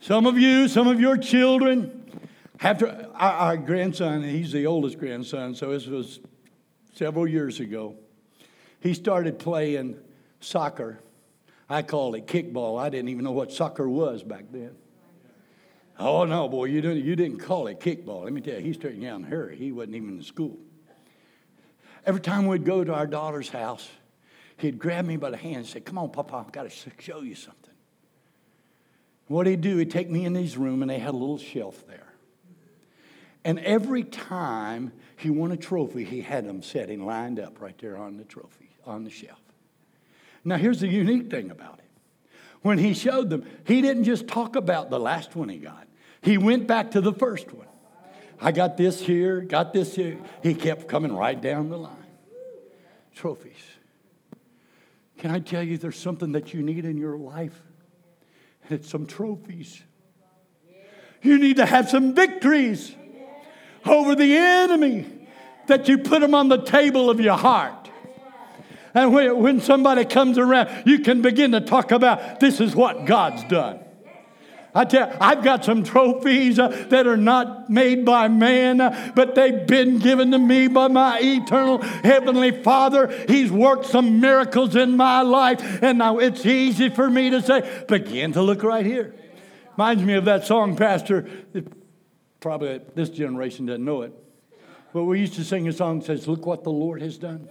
Some 0.00 0.26
of 0.26 0.38
you, 0.38 0.68
some 0.68 0.86
of 0.86 1.00
your 1.00 1.16
children, 1.16 2.10
have 2.58 2.78
to, 2.78 3.08
our, 3.10 3.32
our 3.32 3.56
grandson, 3.56 4.22
he's 4.22 4.52
the 4.52 4.66
oldest 4.66 4.98
grandson, 4.98 5.54
so 5.54 5.70
this 5.70 5.86
was 5.86 6.20
several 6.94 7.26
years 7.26 7.60
ago. 7.60 7.96
He 8.80 8.94
started 8.94 9.38
playing 9.38 9.98
soccer 10.40 11.00
I 11.68 11.82
called 11.82 12.14
it 12.14 12.26
kickball. 12.26 12.80
I 12.80 12.88
didn't 12.88 13.08
even 13.08 13.24
know 13.24 13.32
what 13.32 13.52
soccer 13.52 13.88
was 13.88 14.22
back 14.22 14.44
then. 14.50 14.72
Oh, 15.98 16.24
no, 16.24 16.48
boy, 16.48 16.66
you 16.66 16.80
didn't, 16.80 17.04
you 17.04 17.16
didn't 17.16 17.38
call 17.38 17.66
it 17.68 17.80
kickball. 17.80 18.24
Let 18.24 18.32
me 18.32 18.40
tell 18.40 18.54
you, 18.54 18.60
he 18.60 18.72
straightened 18.74 19.04
out 19.06 19.20
in 19.20 19.24
a 19.24 19.28
hurry. 19.28 19.56
He 19.56 19.72
wasn't 19.72 19.96
even 19.96 20.18
in 20.18 20.22
school. 20.22 20.58
Every 22.04 22.20
time 22.20 22.46
we'd 22.46 22.64
go 22.64 22.84
to 22.84 22.94
our 22.94 23.06
daughter's 23.06 23.48
house, 23.48 23.88
he'd 24.58 24.78
grab 24.78 25.06
me 25.06 25.16
by 25.16 25.30
the 25.30 25.36
hand 25.36 25.56
and 25.56 25.66
say, 25.66 25.80
Come 25.80 25.98
on, 25.98 26.10
Papa, 26.10 26.36
I've 26.36 26.52
got 26.52 26.70
to 26.70 26.90
show 27.00 27.22
you 27.22 27.34
something. 27.34 27.74
What 29.26 29.46
he'd 29.46 29.60
do, 29.60 29.78
he'd 29.78 29.90
take 29.90 30.08
me 30.08 30.24
in 30.24 30.34
his 30.34 30.56
room, 30.56 30.82
and 30.82 30.90
they 30.90 30.98
had 30.98 31.14
a 31.14 31.16
little 31.16 31.38
shelf 31.38 31.84
there. 31.88 32.12
And 33.44 33.58
every 33.60 34.04
time 34.04 34.92
he 35.16 35.30
won 35.30 35.50
a 35.50 35.56
trophy, 35.56 36.04
he 36.04 36.20
had 36.20 36.46
them 36.46 36.62
setting 36.62 37.06
lined 37.06 37.40
up 37.40 37.60
right 37.60 37.76
there 37.78 37.96
on 37.96 38.18
the 38.18 38.24
trophy, 38.24 38.70
on 38.84 39.04
the 39.04 39.10
shelf. 39.10 39.40
Now, 40.46 40.56
here's 40.56 40.78
the 40.78 40.86
unique 40.86 41.28
thing 41.28 41.50
about 41.50 41.80
it. 41.80 41.84
When 42.62 42.78
he 42.78 42.94
showed 42.94 43.30
them, 43.30 43.44
he 43.64 43.82
didn't 43.82 44.04
just 44.04 44.28
talk 44.28 44.54
about 44.54 44.90
the 44.90 45.00
last 45.00 45.34
one 45.34 45.48
he 45.48 45.58
got, 45.58 45.88
he 46.22 46.38
went 46.38 46.68
back 46.68 46.92
to 46.92 47.00
the 47.00 47.12
first 47.12 47.52
one. 47.52 47.66
I 48.40 48.52
got 48.52 48.76
this 48.76 49.00
here, 49.00 49.40
got 49.40 49.72
this 49.72 49.96
here. 49.96 50.18
He 50.42 50.54
kept 50.54 50.88
coming 50.88 51.12
right 51.12 51.40
down 51.40 51.68
the 51.68 51.78
line. 51.78 51.96
Trophies. 53.14 53.52
Can 55.18 55.30
I 55.30 55.40
tell 55.40 55.62
you 55.62 55.78
there's 55.78 55.98
something 55.98 56.32
that 56.32 56.54
you 56.54 56.62
need 56.62 56.84
in 56.84 56.96
your 56.96 57.16
life? 57.16 57.60
And 58.64 58.78
it's 58.78 58.88
some 58.88 59.06
trophies. 59.06 59.82
You 61.22 61.38
need 61.38 61.56
to 61.56 61.66
have 61.66 61.88
some 61.88 62.14
victories 62.14 62.94
over 63.84 64.14
the 64.14 64.36
enemy 64.36 65.06
that 65.66 65.88
you 65.88 65.98
put 65.98 66.20
them 66.20 66.34
on 66.34 66.48
the 66.48 66.62
table 66.62 67.10
of 67.10 67.18
your 67.20 67.36
heart. 67.36 67.85
And 68.96 69.12
when, 69.12 69.42
when 69.42 69.60
somebody 69.60 70.06
comes 70.06 70.38
around, 70.38 70.70
you 70.86 71.00
can 71.00 71.20
begin 71.20 71.52
to 71.52 71.60
talk 71.60 71.92
about 71.92 72.40
this 72.40 72.62
is 72.62 72.74
what 72.74 73.04
God's 73.04 73.44
done. 73.44 73.80
I 74.74 74.86
tell 74.86 75.10
you, 75.10 75.16
I've 75.20 75.44
got 75.44 75.66
some 75.66 75.84
trophies 75.84 76.58
uh, 76.58 76.68
that 76.88 77.06
are 77.06 77.16
not 77.18 77.68
made 77.68 78.06
by 78.06 78.28
man, 78.28 78.80
uh, 78.80 79.12
but 79.14 79.34
they've 79.34 79.66
been 79.66 79.98
given 79.98 80.30
to 80.30 80.38
me 80.38 80.68
by 80.68 80.88
my 80.88 81.20
eternal 81.20 81.82
heavenly 81.82 82.62
Father. 82.62 83.08
He's 83.28 83.52
worked 83.52 83.84
some 83.84 84.18
miracles 84.20 84.74
in 84.74 84.96
my 84.96 85.20
life, 85.20 85.60
and 85.82 85.98
now 85.98 86.16
it's 86.18 86.46
easy 86.46 86.88
for 86.88 87.10
me 87.10 87.28
to 87.30 87.42
say, 87.42 87.84
begin 87.88 88.32
to 88.32 88.40
look 88.40 88.62
right 88.62 88.84
here. 88.84 89.14
Reminds 89.76 90.04
me 90.04 90.14
of 90.14 90.24
that 90.24 90.46
song, 90.46 90.74
Pastor. 90.74 91.28
Probably 92.40 92.80
this 92.94 93.10
generation 93.10 93.66
doesn't 93.66 93.84
know 93.84 94.02
it, 94.02 94.14
but 94.94 95.04
we 95.04 95.20
used 95.20 95.34
to 95.34 95.44
sing 95.44 95.68
a 95.68 95.72
song 95.72 95.98
that 95.98 96.06
says, 96.06 96.26
Look 96.26 96.46
what 96.46 96.64
the 96.64 96.72
Lord 96.72 97.02
has 97.02 97.18
done. 97.18 97.50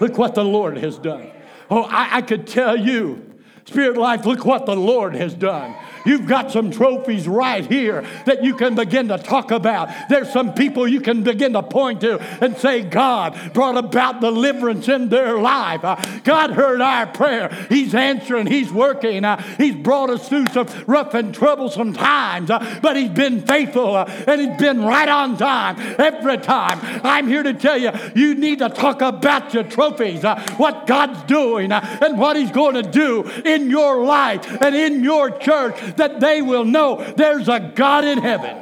Look 0.00 0.18
what 0.18 0.34
the 0.34 0.44
Lord 0.44 0.76
has 0.78 0.98
done. 0.98 1.30
Oh, 1.70 1.82
I, 1.82 2.18
I 2.18 2.22
could 2.22 2.46
tell 2.46 2.76
you, 2.76 3.35
Spirit 3.66 3.96
Life, 3.96 4.24
look 4.24 4.44
what 4.44 4.64
the 4.64 4.76
Lord 4.76 5.16
has 5.16 5.34
done. 5.34 5.74
You've 6.06 6.26
got 6.26 6.52
some 6.52 6.70
trophies 6.70 7.26
right 7.26 7.66
here 7.66 8.06
that 8.24 8.44
you 8.44 8.54
can 8.54 8.76
begin 8.76 9.08
to 9.08 9.18
talk 9.18 9.50
about. 9.50 9.90
There's 10.08 10.32
some 10.32 10.54
people 10.54 10.86
you 10.86 11.00
can 11.00 11.24
begin 11.24 11.52
to 11.54 11.64
point 11.64 12.02
to 12.02 12.20
and 12.40 12.56
say, 12.56 12.82
God 12.82 13.52
brought 13.52 13.76
about 13.76 14.20
deliverance 14.20 14.88
in 14.88 15.08
their 15.08 15.36
life. 15.40 15.84
Uh, 15.84 15.96
God 16.22 16.50
heard 16.50 16.80
our 16.80 17.08
prayer. 17.08 17.48
He's 17.68 17.92
answering, 17.92 18.46
He's 18.46 18.72
working. 18.72 19.24
Uh, 19.24 19.42
he's 19.58 19.74
brought 19.74 20.10
us 20.10 20.28
through 20.28 20.46
some 20.46 20.68
rough 20.86 21.14
and 21.14 21.34
troublesome 21.34 21.92
times, 21.92 22.50
uh, 22.50 22.78
but 22.80 22.96
He's 22.96 23.10
been 23.10 23.42
faithful 23.42 23.96
and 23.96 24.40
He's 24.40 24.56
been 24.60 24.84
right 24.84 25.08
on 25.08 25.36
time 25.36 25.76
every 25.98 26.38
time. 26.38 26.78
I'm 27.04 27.26
here 27.26 27.42
to 27.42 27.54
tell 27.54 27.78
you, 27.78 27.90
you 28.14 28.36
need 28.36 28.60
to 28.60 28.68
talk 28.68 29.02
about 29.02 29.52
your 29.52 29.64
trophies, 29.64 30.22
what 30.56 30.86
God's 30.86 31.20
doing, 31.24 31.72
and 31.72 32.16
what 32.16 32.36
He's 32.36 32.52
going 32.52 32.74
to 32.76 32.88
do 32.88 33.28
in 33.56 33.70
your 33.70 34.04
life 34.04 34.46
and 34.62 34.74
in 34.74 35.02
your 35.02 35.30
church 35.30 35.76
that 35.96 36.20
they 36.20 36.42
will 36.42 36.64
know 36.64 37.02
there's 37.16 37.48
a 37.48 37.72
God 37.74 38.04
in 38.04 38.18
heaven. 38.18 38.56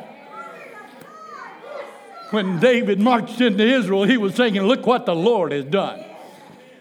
When 2.31 2.59
David 2.59 2.99
marched 2.99 3.41
into 3.41 3.63
Israel, 3.63 4.05
he 4.05 4.17
was 4.17 4.35
saying, 4.35 4.55
Look 4.55 4.87
what 4.87 5.07
the 5.07 5.15
Lord 5.15 5.53
has 5.53 5.65
done. 5.65 6.05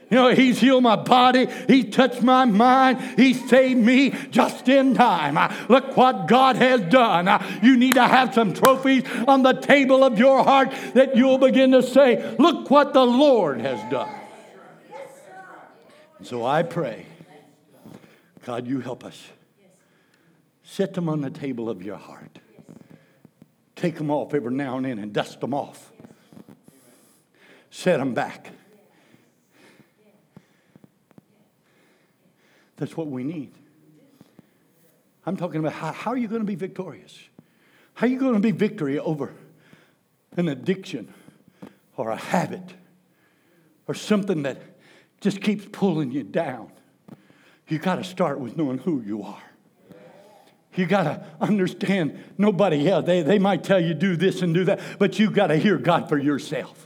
You 0.10 0.18
know, 0.18 0.30
He's 0.30 0.60
healed 0.60 0.84
my 0.84 0.96
body. 0.96 1.48
He 1.68 1.84
touched 1.84 2.22
my 2.22 2.46
mind. 2.46 3.02
He 3.18 3.34
saved 3.34 3.80
me 3.80 4.12
just 4.30 4.70
in 4.70 4.94
time. 4.94 5.36
Ah, 5.38 5.66
look 5.70 5.98
what 5.98 6.28
God 6.28 6.56
has 6.56 6.82
done. 6.82 7.28
Ah, 7.28 7.60
you 7.64 7.78
need 7.78 7.96
to 7.96 8.08
have 8.08 8.34
some 8.34 8.54
trophies 8.54 9.04
on 9.28 9.42
the 9.42 9.54
table 9.54 10.04
of 10.04 10.20
your 10.20 10.44
heart 10.44 10.72
that 10.94 11.16
you'll 11.16 11.40
begin 11.40 11.72
to 11.72 11.82
say, 11.82 12.36
Look 12.38 12.70
what 12.70 12.94
the 12.94 13.06
Lord 13.06 13.62
has 13.62 13.80
done. 13.92 14.14
So 16.22 16.46
I 16.46 16.64
pray, 16.64 17.06
God, 18.46 18.68
you 18.68 18.80
help 18.80 19.06
us. 19.06 19.22
Set 20.64 20.94
them 20.94 21.10
on 21.10 21.22
the 21.22 21.30
table 21.30 21.70
of 21.70 21.82
your 21.82 21.98
heart. 21.98 22.40
Take 23.76 23.96
them 23.96 24.12
off 24.12 24.34
every 24.34 24.54
now 24.54 24.78
and 24.78 24.86
then 24.86 25.00
and 25.00 25.12
dust 25.12 25.42
them 25.42 25.54
off. 25.54 25.92
Set 27.70 27.98
them 28.00 28.14
back. 28.14 28.52
That's 32.78 32.96
what 32.98 33.08
we 33.08 33.24
need. 33.24 33.52
I'm 35.26 35.38
talking 35.38 35.60
about 35.60 35.74
how, 35.74 35.92
how 35.92 36.12
are 36.12 36.18
you 36.18 36.28
going 36.28 36.42
to 36.42 36.46
be 36.46 36.56
victorious? 36.56 37.18
How 37.94 38.08
are 38.08 38.10
you 38.10 38.20
going 38.20 38.34
to 38.34 38.40
be 38.40 38.52
victory 38.52 39.00
over 39.00 39.34
an 40.36 40.50
addiction 40.50 41.14
or 41.96 42.10
a 42.10 42.18
habit 42.18 42.74
or 43.88 43.94
something 43.94 44.44
that 44.44 44.62
just 45.22 45.42
keeps 45.42 45.66
pulling 45.72 46.12
you 46.12 46.24
down? 46.24 46.72
You 47.74 47.80
got 47.80 47.96
to 47.96 48.04
start 48.04 48.40
with 48.40 48.56
knowing 48.56 48.78
who 48.78 49.02
you 49.02 49.24
are. 49.24 49.42
You 50.76 50.86
got 50.86 51.04
to 51.06 51.26
understand 51.42 52.24
nobody 52.38 52.88
else. 52.88 53.08
They, 53.08 53.24
they 53.24 53.40
might 53.40 53.64
tell 53.64 53.80
you 53.80 53.96
do 53.96 54.16
this 54.16 54.44
and 54.44 54.54
do 54.54 54.66
that, 54.66 54.80
but 55.00 55.18
you 55.18 55.32
got 55.32 55.48
to 55.48 55.58
hear 55.58 55.80
God 55.80 56.08
for 56.08 56.20
yourself. 56.20 56.86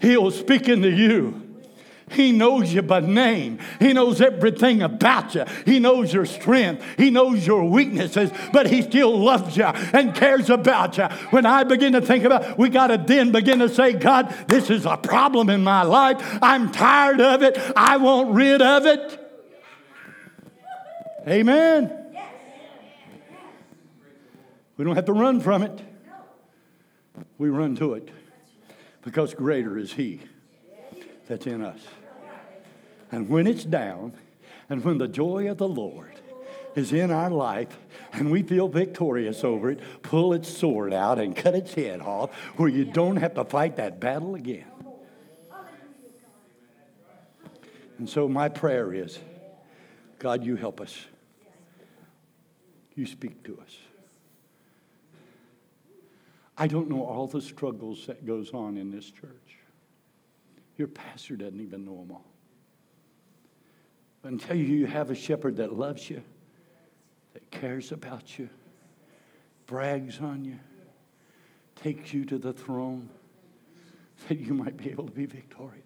He'll 0.00 0.32
speak 0.32 0.68
into 0.68 0.90
you. 0.90 1.42
He 2.10 2.32
knows 2.32 2.74
you 2.74 2.82
by 2.82 3.00
name. 3.00 3.60
He 3.78 3.92
knows 3.92 4.20
everything 4.20 4.82
about 4.82 5.36
you. 5.36 5.44
He 5.64 5.78
knows 5.78 6.12
your 6.12 6.26
strength. 6.26 6.84
He 6.98 7.10
knows 7.10 7.46
your 7.46 7.62
weaknesses, 7.62 8.32
but 8.52 8.68
He 8.68 8.82
still 8.82 9.16
loves 9.16 9.56
you 9.56 9.66
and 9.66 10.12
cares 10.12 10.50
about 10.50 10.98
you. 10.98 11.04
When 11.30 11.46
I 11.46 11.62
begin 11.62 11.92
to 11.92 12.00
think 12.00 12.24
about, 12.24 12.58
we 12.58 12.68
got 12.68 12.88
to 12.88 12.96
then 12.98 13.30
begin 13.30 13.60
to 13.60 13.68
say, 13.68 13.92
God, 13.92 14.34
this 14.48 14.70
is 14.70 14.86
a 14.86 14.96
problem 14.96 15.50
in 15.50 15.62
my 15.62 15.84
life. 15.84 16.18
I'm 16.42 16.72
tired 16.72 17.20
of 17.20 17.44
it. 17.44 17.56
I 17.76 17.98
want 17.98 18.34
rid 18.34 18.60
of 18.60 18.86
it. 18.86 19.22
Amen. 21.26 21.92
We 24.76 24.84
don't 24.84 24.94
have 24.94 25.06
to 25.06 25.12
run 25.12 25.40
from 25.40 25.62
it. 25.62 25.80
We 27.38 27.48
run 27.48 27.74
to 27.76 27.94
it 27.94 28.10
because 29.02 29.34
greater 29.34 29.78
is 29.78 29.92
He 29.92 30.20
that's 31.28 31.46
in 31.46 31.62
us. 31.62 31.80
And 33.10 33.28
when 33.28 33.46
it's 33.46 33.64
down, 33.64 34.12
and 34.68 34.84
when 34.84 34.98
the 34.98 35.08
joy 35.08 35.50
of 35.50 35.58
the 35.58 35.68
Lord 35.68 36.12
is 36.74 36.92
in 36.92 37.10
our 37.10 37.30
life, 37.30 37.78
and 38.12 38.30
we 38.30 38.42
feel 38.42 38.68
victorious 38.68 39.42
over 39.44 39.70
it, 39.70 39.80
pull 40.02 40.32
its 40.32 40.48
sword 40.48 40.92
out 40.92 41.18
and 41.18 41.34
cut 41.34 41.54
its 41.54 41.74
head 41.74 42.00
off 42.00 42.34
where 42.56 42.68
you 42.68 42.84
don't 42.84 43.16
have 43.16 43.34
to 43.34 43.44
fight 43.44 43.76
that 43.76 43.98
battle 44.00 44.34
again. 44.34 44.66
And 47.98 48.08
so, 48.08 48.28
my 48.28 48.48
prayer 48.50 48.92
is 48.92 49.18
God, 50.18 50.44
you 50.44 50.56
help 50.56 50.80
us. 50.80 51.06
You 52.96 53.06
speak 53.06 53.44
to 53.44 53.60
us. 53.60 53.76
I 56.58 56.66
don't 56.66 56.88
know 56.88 57.04
all 57.04 57.26
the 57.26 57.42
struggles 57.42 58.06
that 58.06 58.26
goes 58.26 58.52
on 58.52 58.78
in 58.78 58.90
this 58.90 59.10
church. 59.10 59.58
Your 60.78 60.88
pastor 60.88 61.36
doesn't 61.36 61.60
even 61.60 61.84
know 61.84 61.98
them 61.98 62.12
all. 62.12 62.24
But 64.22 64.32
until 64.32 64.56
you 64.56 64.86
have 64.86 65.10
a 65.10 65.14
shepherd 65.14 65.56
that 65.56 65.74
loves 65.74 66.08
you, 66.08 66.22
that 67.34 67.50
cares 67.50 67.92
about 67.92 68.38
you, 68.38 68.48
brags 69.66 70.18
on 70.20 70.44
you, 70.44 70.58
takes 71.76 72.14
you 72.14 72.24
to 72.24 72.38
the 72.38 72.54
throne, 72.54 73.10
that 74.28 74.38
you 74.38 74.54
might 74.54 74.78
be 74.78 74.90
able 74.90 75.04
to 75.04 75.12
be 75.12 75.26
victorious. 75.26 75.82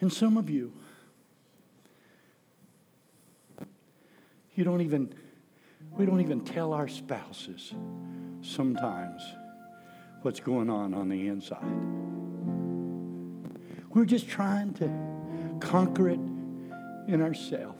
And 0.00 0.12
some 0.12 0.36
of 0.36 0.50
you, 0.50 0.72
you 4.56 4.64
don't 4.64 4.80
even 4.80 5.14
we 5.96 6.04
don't 6.04 6.20
even 6.20 6.40
tell 6.40 6.72
our 6.72 6.88
spouses 6.88 7.72
sometimes 8.42 9.22
what's 10.22 10.40
going 10.40 10.68
on 10.68 10.92
on 10.92 11.08
the 11.08 11.28
inside. 11.28 11.62
We're 13.90 14.04
just 14.04 14.28
trying 14.28 14.74
to 14.74 14.90
conquer 15.60 16.10
it 16.10 16.20
in 17.08 17.22
ourselves. 17.22 17.78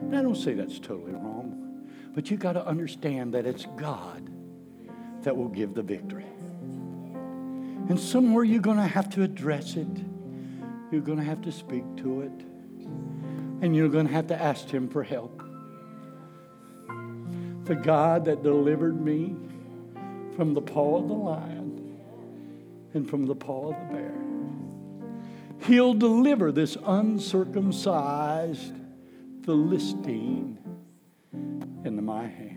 And 0.00 0.16
I 0.16 0.22
don't 0.22 0.36
say 0.36 0.54
that's 0.54 0.78
totally 0.78 1.12
wrong, 1.12 1.88
but 2.14 2.30
you 2.30 2.36
got 2.36 2.52
to 2.52 2.64
understand 2.64 3.34
that 3.34 3.46
it's 3.46 3.66
God 3.76 4.30
that 5.22 5.36
will 5.36 5.48
give 5.48 5.74
the 5.74 5.82
victory. 5.82 6.26
And 7.88 7.98
somewhere 7.98 8.44
you're 8.44 8.60
going 8.60 8.76
to 8.76 8.86
have 8.86 9.08
to 9.10 9.22
address 9.22 9.76
it. 9.76 9.88
You're 10.92 11.00
going 11.00 11.18
to 11.18 11.24
have 11.24 11.42
to 11.42 11.52
speak 11.52 11.84
to 11.96 12.20
it. 12.22 12.47
And 13.60 13.74
you're 13.74 13.88
going 13.88 14.06
to 14.06 14.12
have 14.12 14.28
to 14.28 14.40
ask 14.40 14.68
Him 14.68 14.88
for 14.88 15.02
help 15.02 15.42
the 17.64 17.74
God 17.74 18.24
that 18.24 18.42
delivered 18.42 18.98
me 18.98 19.36
from 20.34 20.54
the 20.54 20.62
paw 20.62 20.98
of 21.02 21.08
the 21.08 21.14
lion 21.14 21.98
and 22.94 23.08
from 23.08 23.26
the 23.26 23.34
paw 23.34 23.72
of 23.72 23.76
the 23.78 23.94
bear. 23.94 24.14
He'll 25.66 25.92
deliver 25.92 26.50
this 26.50 26.78
uncircumcised 26.82 28.72
Philistine 29.44 30.58
into 31.84 32.02
my 32.02 32.26
hand. 32.26 32.54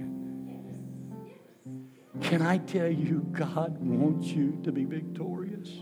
Can 2.22 2.42
I 2.42 2.60
tell 2.60 2.90
you, 2.90 3.26
God 3.32 3.78
wants 3.80 4.28
you 4.28 4.60
to 4.64 4.72
be 4.72 4.86
victorious? 4.86 5.82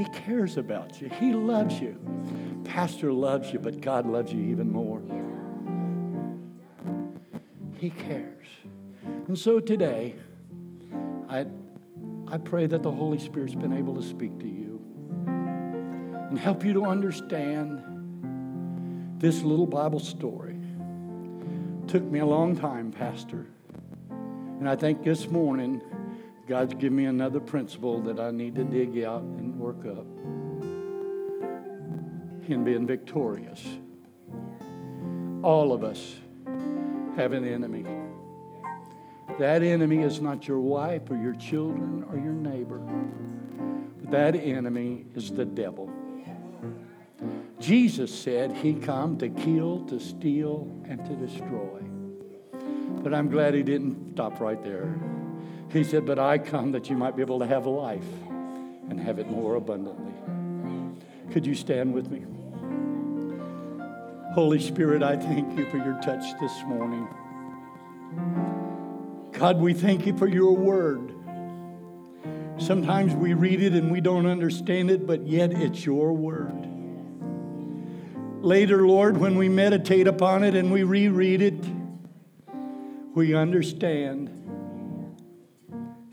He 0.00 0.06
cares 0.06 0.56
about 0.56 0.98
you, 1.02 1.10
He 1.10 1.34
loves 1.34 1.78
you. 1.78 1.94
Pastor 2.64 3.12
loves 3.12 3.52
you, 3.52 3.58
but 3.58 3.82
God 3.82 4.06
loves 4.06 4.32
you 4.32 4.40
even 4.44 4.72
more. 4.72 5.02
He 7.76 7.90
cares. 7.90 8.46
And 9.28 9.38
so 9.38 9.60
today, 9.60 10.14
I, 11.28 11.44
I 12.28 12.38
pray 12.38 12.66
that 12.66 12.82
the 12.82 12.90
Holy 12.90 13.18
Spirit's 13.18 13.54
been 13.54 13.74
able 13.74 13.94
to 13.94 14.02
speak 14.02 14.38
to 14.38 14.48
you 14.48 14.80
and 15.26 16.38
help 16.38 16.64
you 16.64 16.72
to 16.72 16.86
understand 16.86 17.82
this 19.20 19.42
little 19.42 19.66
Bible 19.66 20.00
story. 20.00 20.56
Took 21.88 22.04
me 22.04 22.20
a 22.20 22.26
long 22.26 22.56
time, 22.56 22.90
Pastor. 22.90 23.48
And 24.08 24.66
I 24.66 24.76
think 24.76 25.04
this 25.04 25.28
morning, 25.28 25.82
God's 26.48 26.72
given 26.72 26.96
me 26.96 27.04
another 27.04 27.38
principle 27.38 28.00
that 28.00 28.18
I 28.18 28.30
need 28.30 28.54
to 28.54 28.64
dig 28.64 29.04
out 29.04 29.22
work 29.70 29.98
up 29.98 30.06
in 32.48 32.64
being 32.64 32.86
victorious. 32.86 33.64
All 35.44 35.72
of 35.72 35.84
us 35.84 36.16
have 37.16 37.32
an 37.32 37.46
enemy. 37.46 37.84
That 39.38 39.62
enemy 39.62 39.98
is 39.98 40.20
not 40.20 40.48
your 40.48 40.58
wife 40.58 41.08
or 41.08 41.16
your 41.16 41.34
children 41.34 42.04
or 42.10 42.16
your 42.16 42.32
neighbor. 42.32 42.82
That 44.10 44.34
enemy 44.34 45.06
is 45.14 45.30
the 45.30 45.44
devil. 45.44 45.88
Jesus 47.60 48.12
said 48.12 48.50
he 48.50 48.74
come 48.74 49.18
to 49.18 49.28
kill, 49.28 49.84
to 49.84 50.00
steal, 50.00 50.66
and 50.88 51.04
to 51.04 51.14
destroy. 51.14 51.80
But 53.02 53.14
I'm 53.14 53.28
glad 53.28 53.54
he 53.54 53.62
didn't 53.62 54.14
stop 54.14 54.40
right 54.40 54.62
there. 54.64 54.98
He 55.70 55.84
said, 55.84 56.06
But 56.06 56.18
I 56.18 56.38
come 56.38 56.72
that 56.72 56.90
you 56.90 56.96
might 56.96 57.14
be 57.14 57.22
able 57.22 57.38
to 57.38 57.46
have 57.46 57.66
life 57.66 58.04
and 58.90 59.00
have 59.00 59.18
it 59.18 59.30
more 59.30 59.54
abundantly. 59.54 60.12
Could 61.32 61.46
you 61.46 61.54
stand 61.54 61.94
with 61.94 62.10
me? 62.10 62.26
Holy 64.34 64.60
Spirit, 64.60 65.02
I 65.02 65.16
thank 65.16 65.58
you 65.58 65.64
for 65.70 65.78
your 65.78 66.00
touch 66.02 66.38
this 66.40 66.62
morning. 66.66 67.08
God, 69.32 69.58
we 69.58 69.72
thank 69.72 70.06
you 70.06 70.16
for 70.18 70.28
your 70.28 70.54
word. 70.54 71.14
Sometimes 72.58 73.14
we 73.14 73.32
read 73.32 73.62
it 73.62 73.72
and 73.72 73.90
we 73.90 74.00
don't 74.00 74.26
understand 74.26 74.90
it, 74.90 75.06
but 75.06 75.26
yet 75.26 75.52
it's 75.52 75.86
your 75.86 76.12
word. 76.12 76.66
Later, 78.42 78.86
Lord, 78.86 79.16
when 79.16 79.36
we 79.36 79.48
meditate 79.48 80.06
upon 80.06 80.44
it 80.44 80.54
and 80.54 80.72
we 80.72 80.82
reread 80.82 81.42
it, 81.42 81.64
we 83.14 83.34
understand 83.34 84.30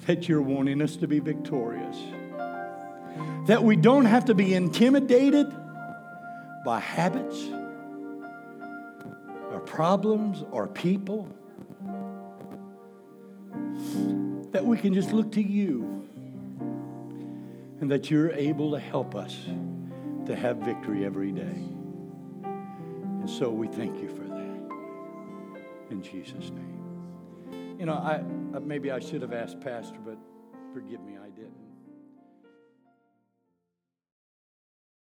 that 0.06 0.30
you're 0.30 0.42
wanting 0.42 0.82
us 0.82 0.96
to 0.98 1.08
be 1.08 1.20
victorious. 1.20 1.98
That 3.48 3.64
we 3.64 3.76
don't 3.78 4.06
have 4.06 4.26
to 4.26 4.36
be 4.36 4.54
intimidated 4.54 5.48
by 6.66 6.80
habits 6.82 7.48
or 9.52 9.62
problems 9.66 10.44
or 10.52 10.68
people. 10.68 11.30
That 14.52 14.66
we 14.66 14.78
can 14.78 14.94
just 14.94 15.14
look 15.14 15.32
to 15.34 15.42
you 15.42 16.08
and 17.80 17.90
that 17.90 18.12
you're 18.12 18.32
able 18.32 18.72
to 18.72 18.80
help 18.80 19.16
us 19.16 19.38
to 20.26 20.36
have 20.36 20.58
victory 20.58 21.06
every 21.06 21.32
day. 21.32 21.42
And 22.44 23.30
so 23.30 23.50
we 23.50 23.68
thank 23.68 24.02
you 24.02 24.10
for 24.10 24.24
that. 24.24 24.38
In 25.90 26.02
Jesus' 26.02 26.52
name. 26.52 27.78
You 27.80 27.86
know, 27.86 27.94
I 27.94 28.24
maybe 28.60 28.92
I 28.92 29.00
should 29.00 29.22
have 29.22 29.32
asked 29.32 29.62
Pastor, 29.62 30.00
but 30.04 30.18
forgive 30.74 31.02
me, 31.02 31.18
I. 31.18 31.27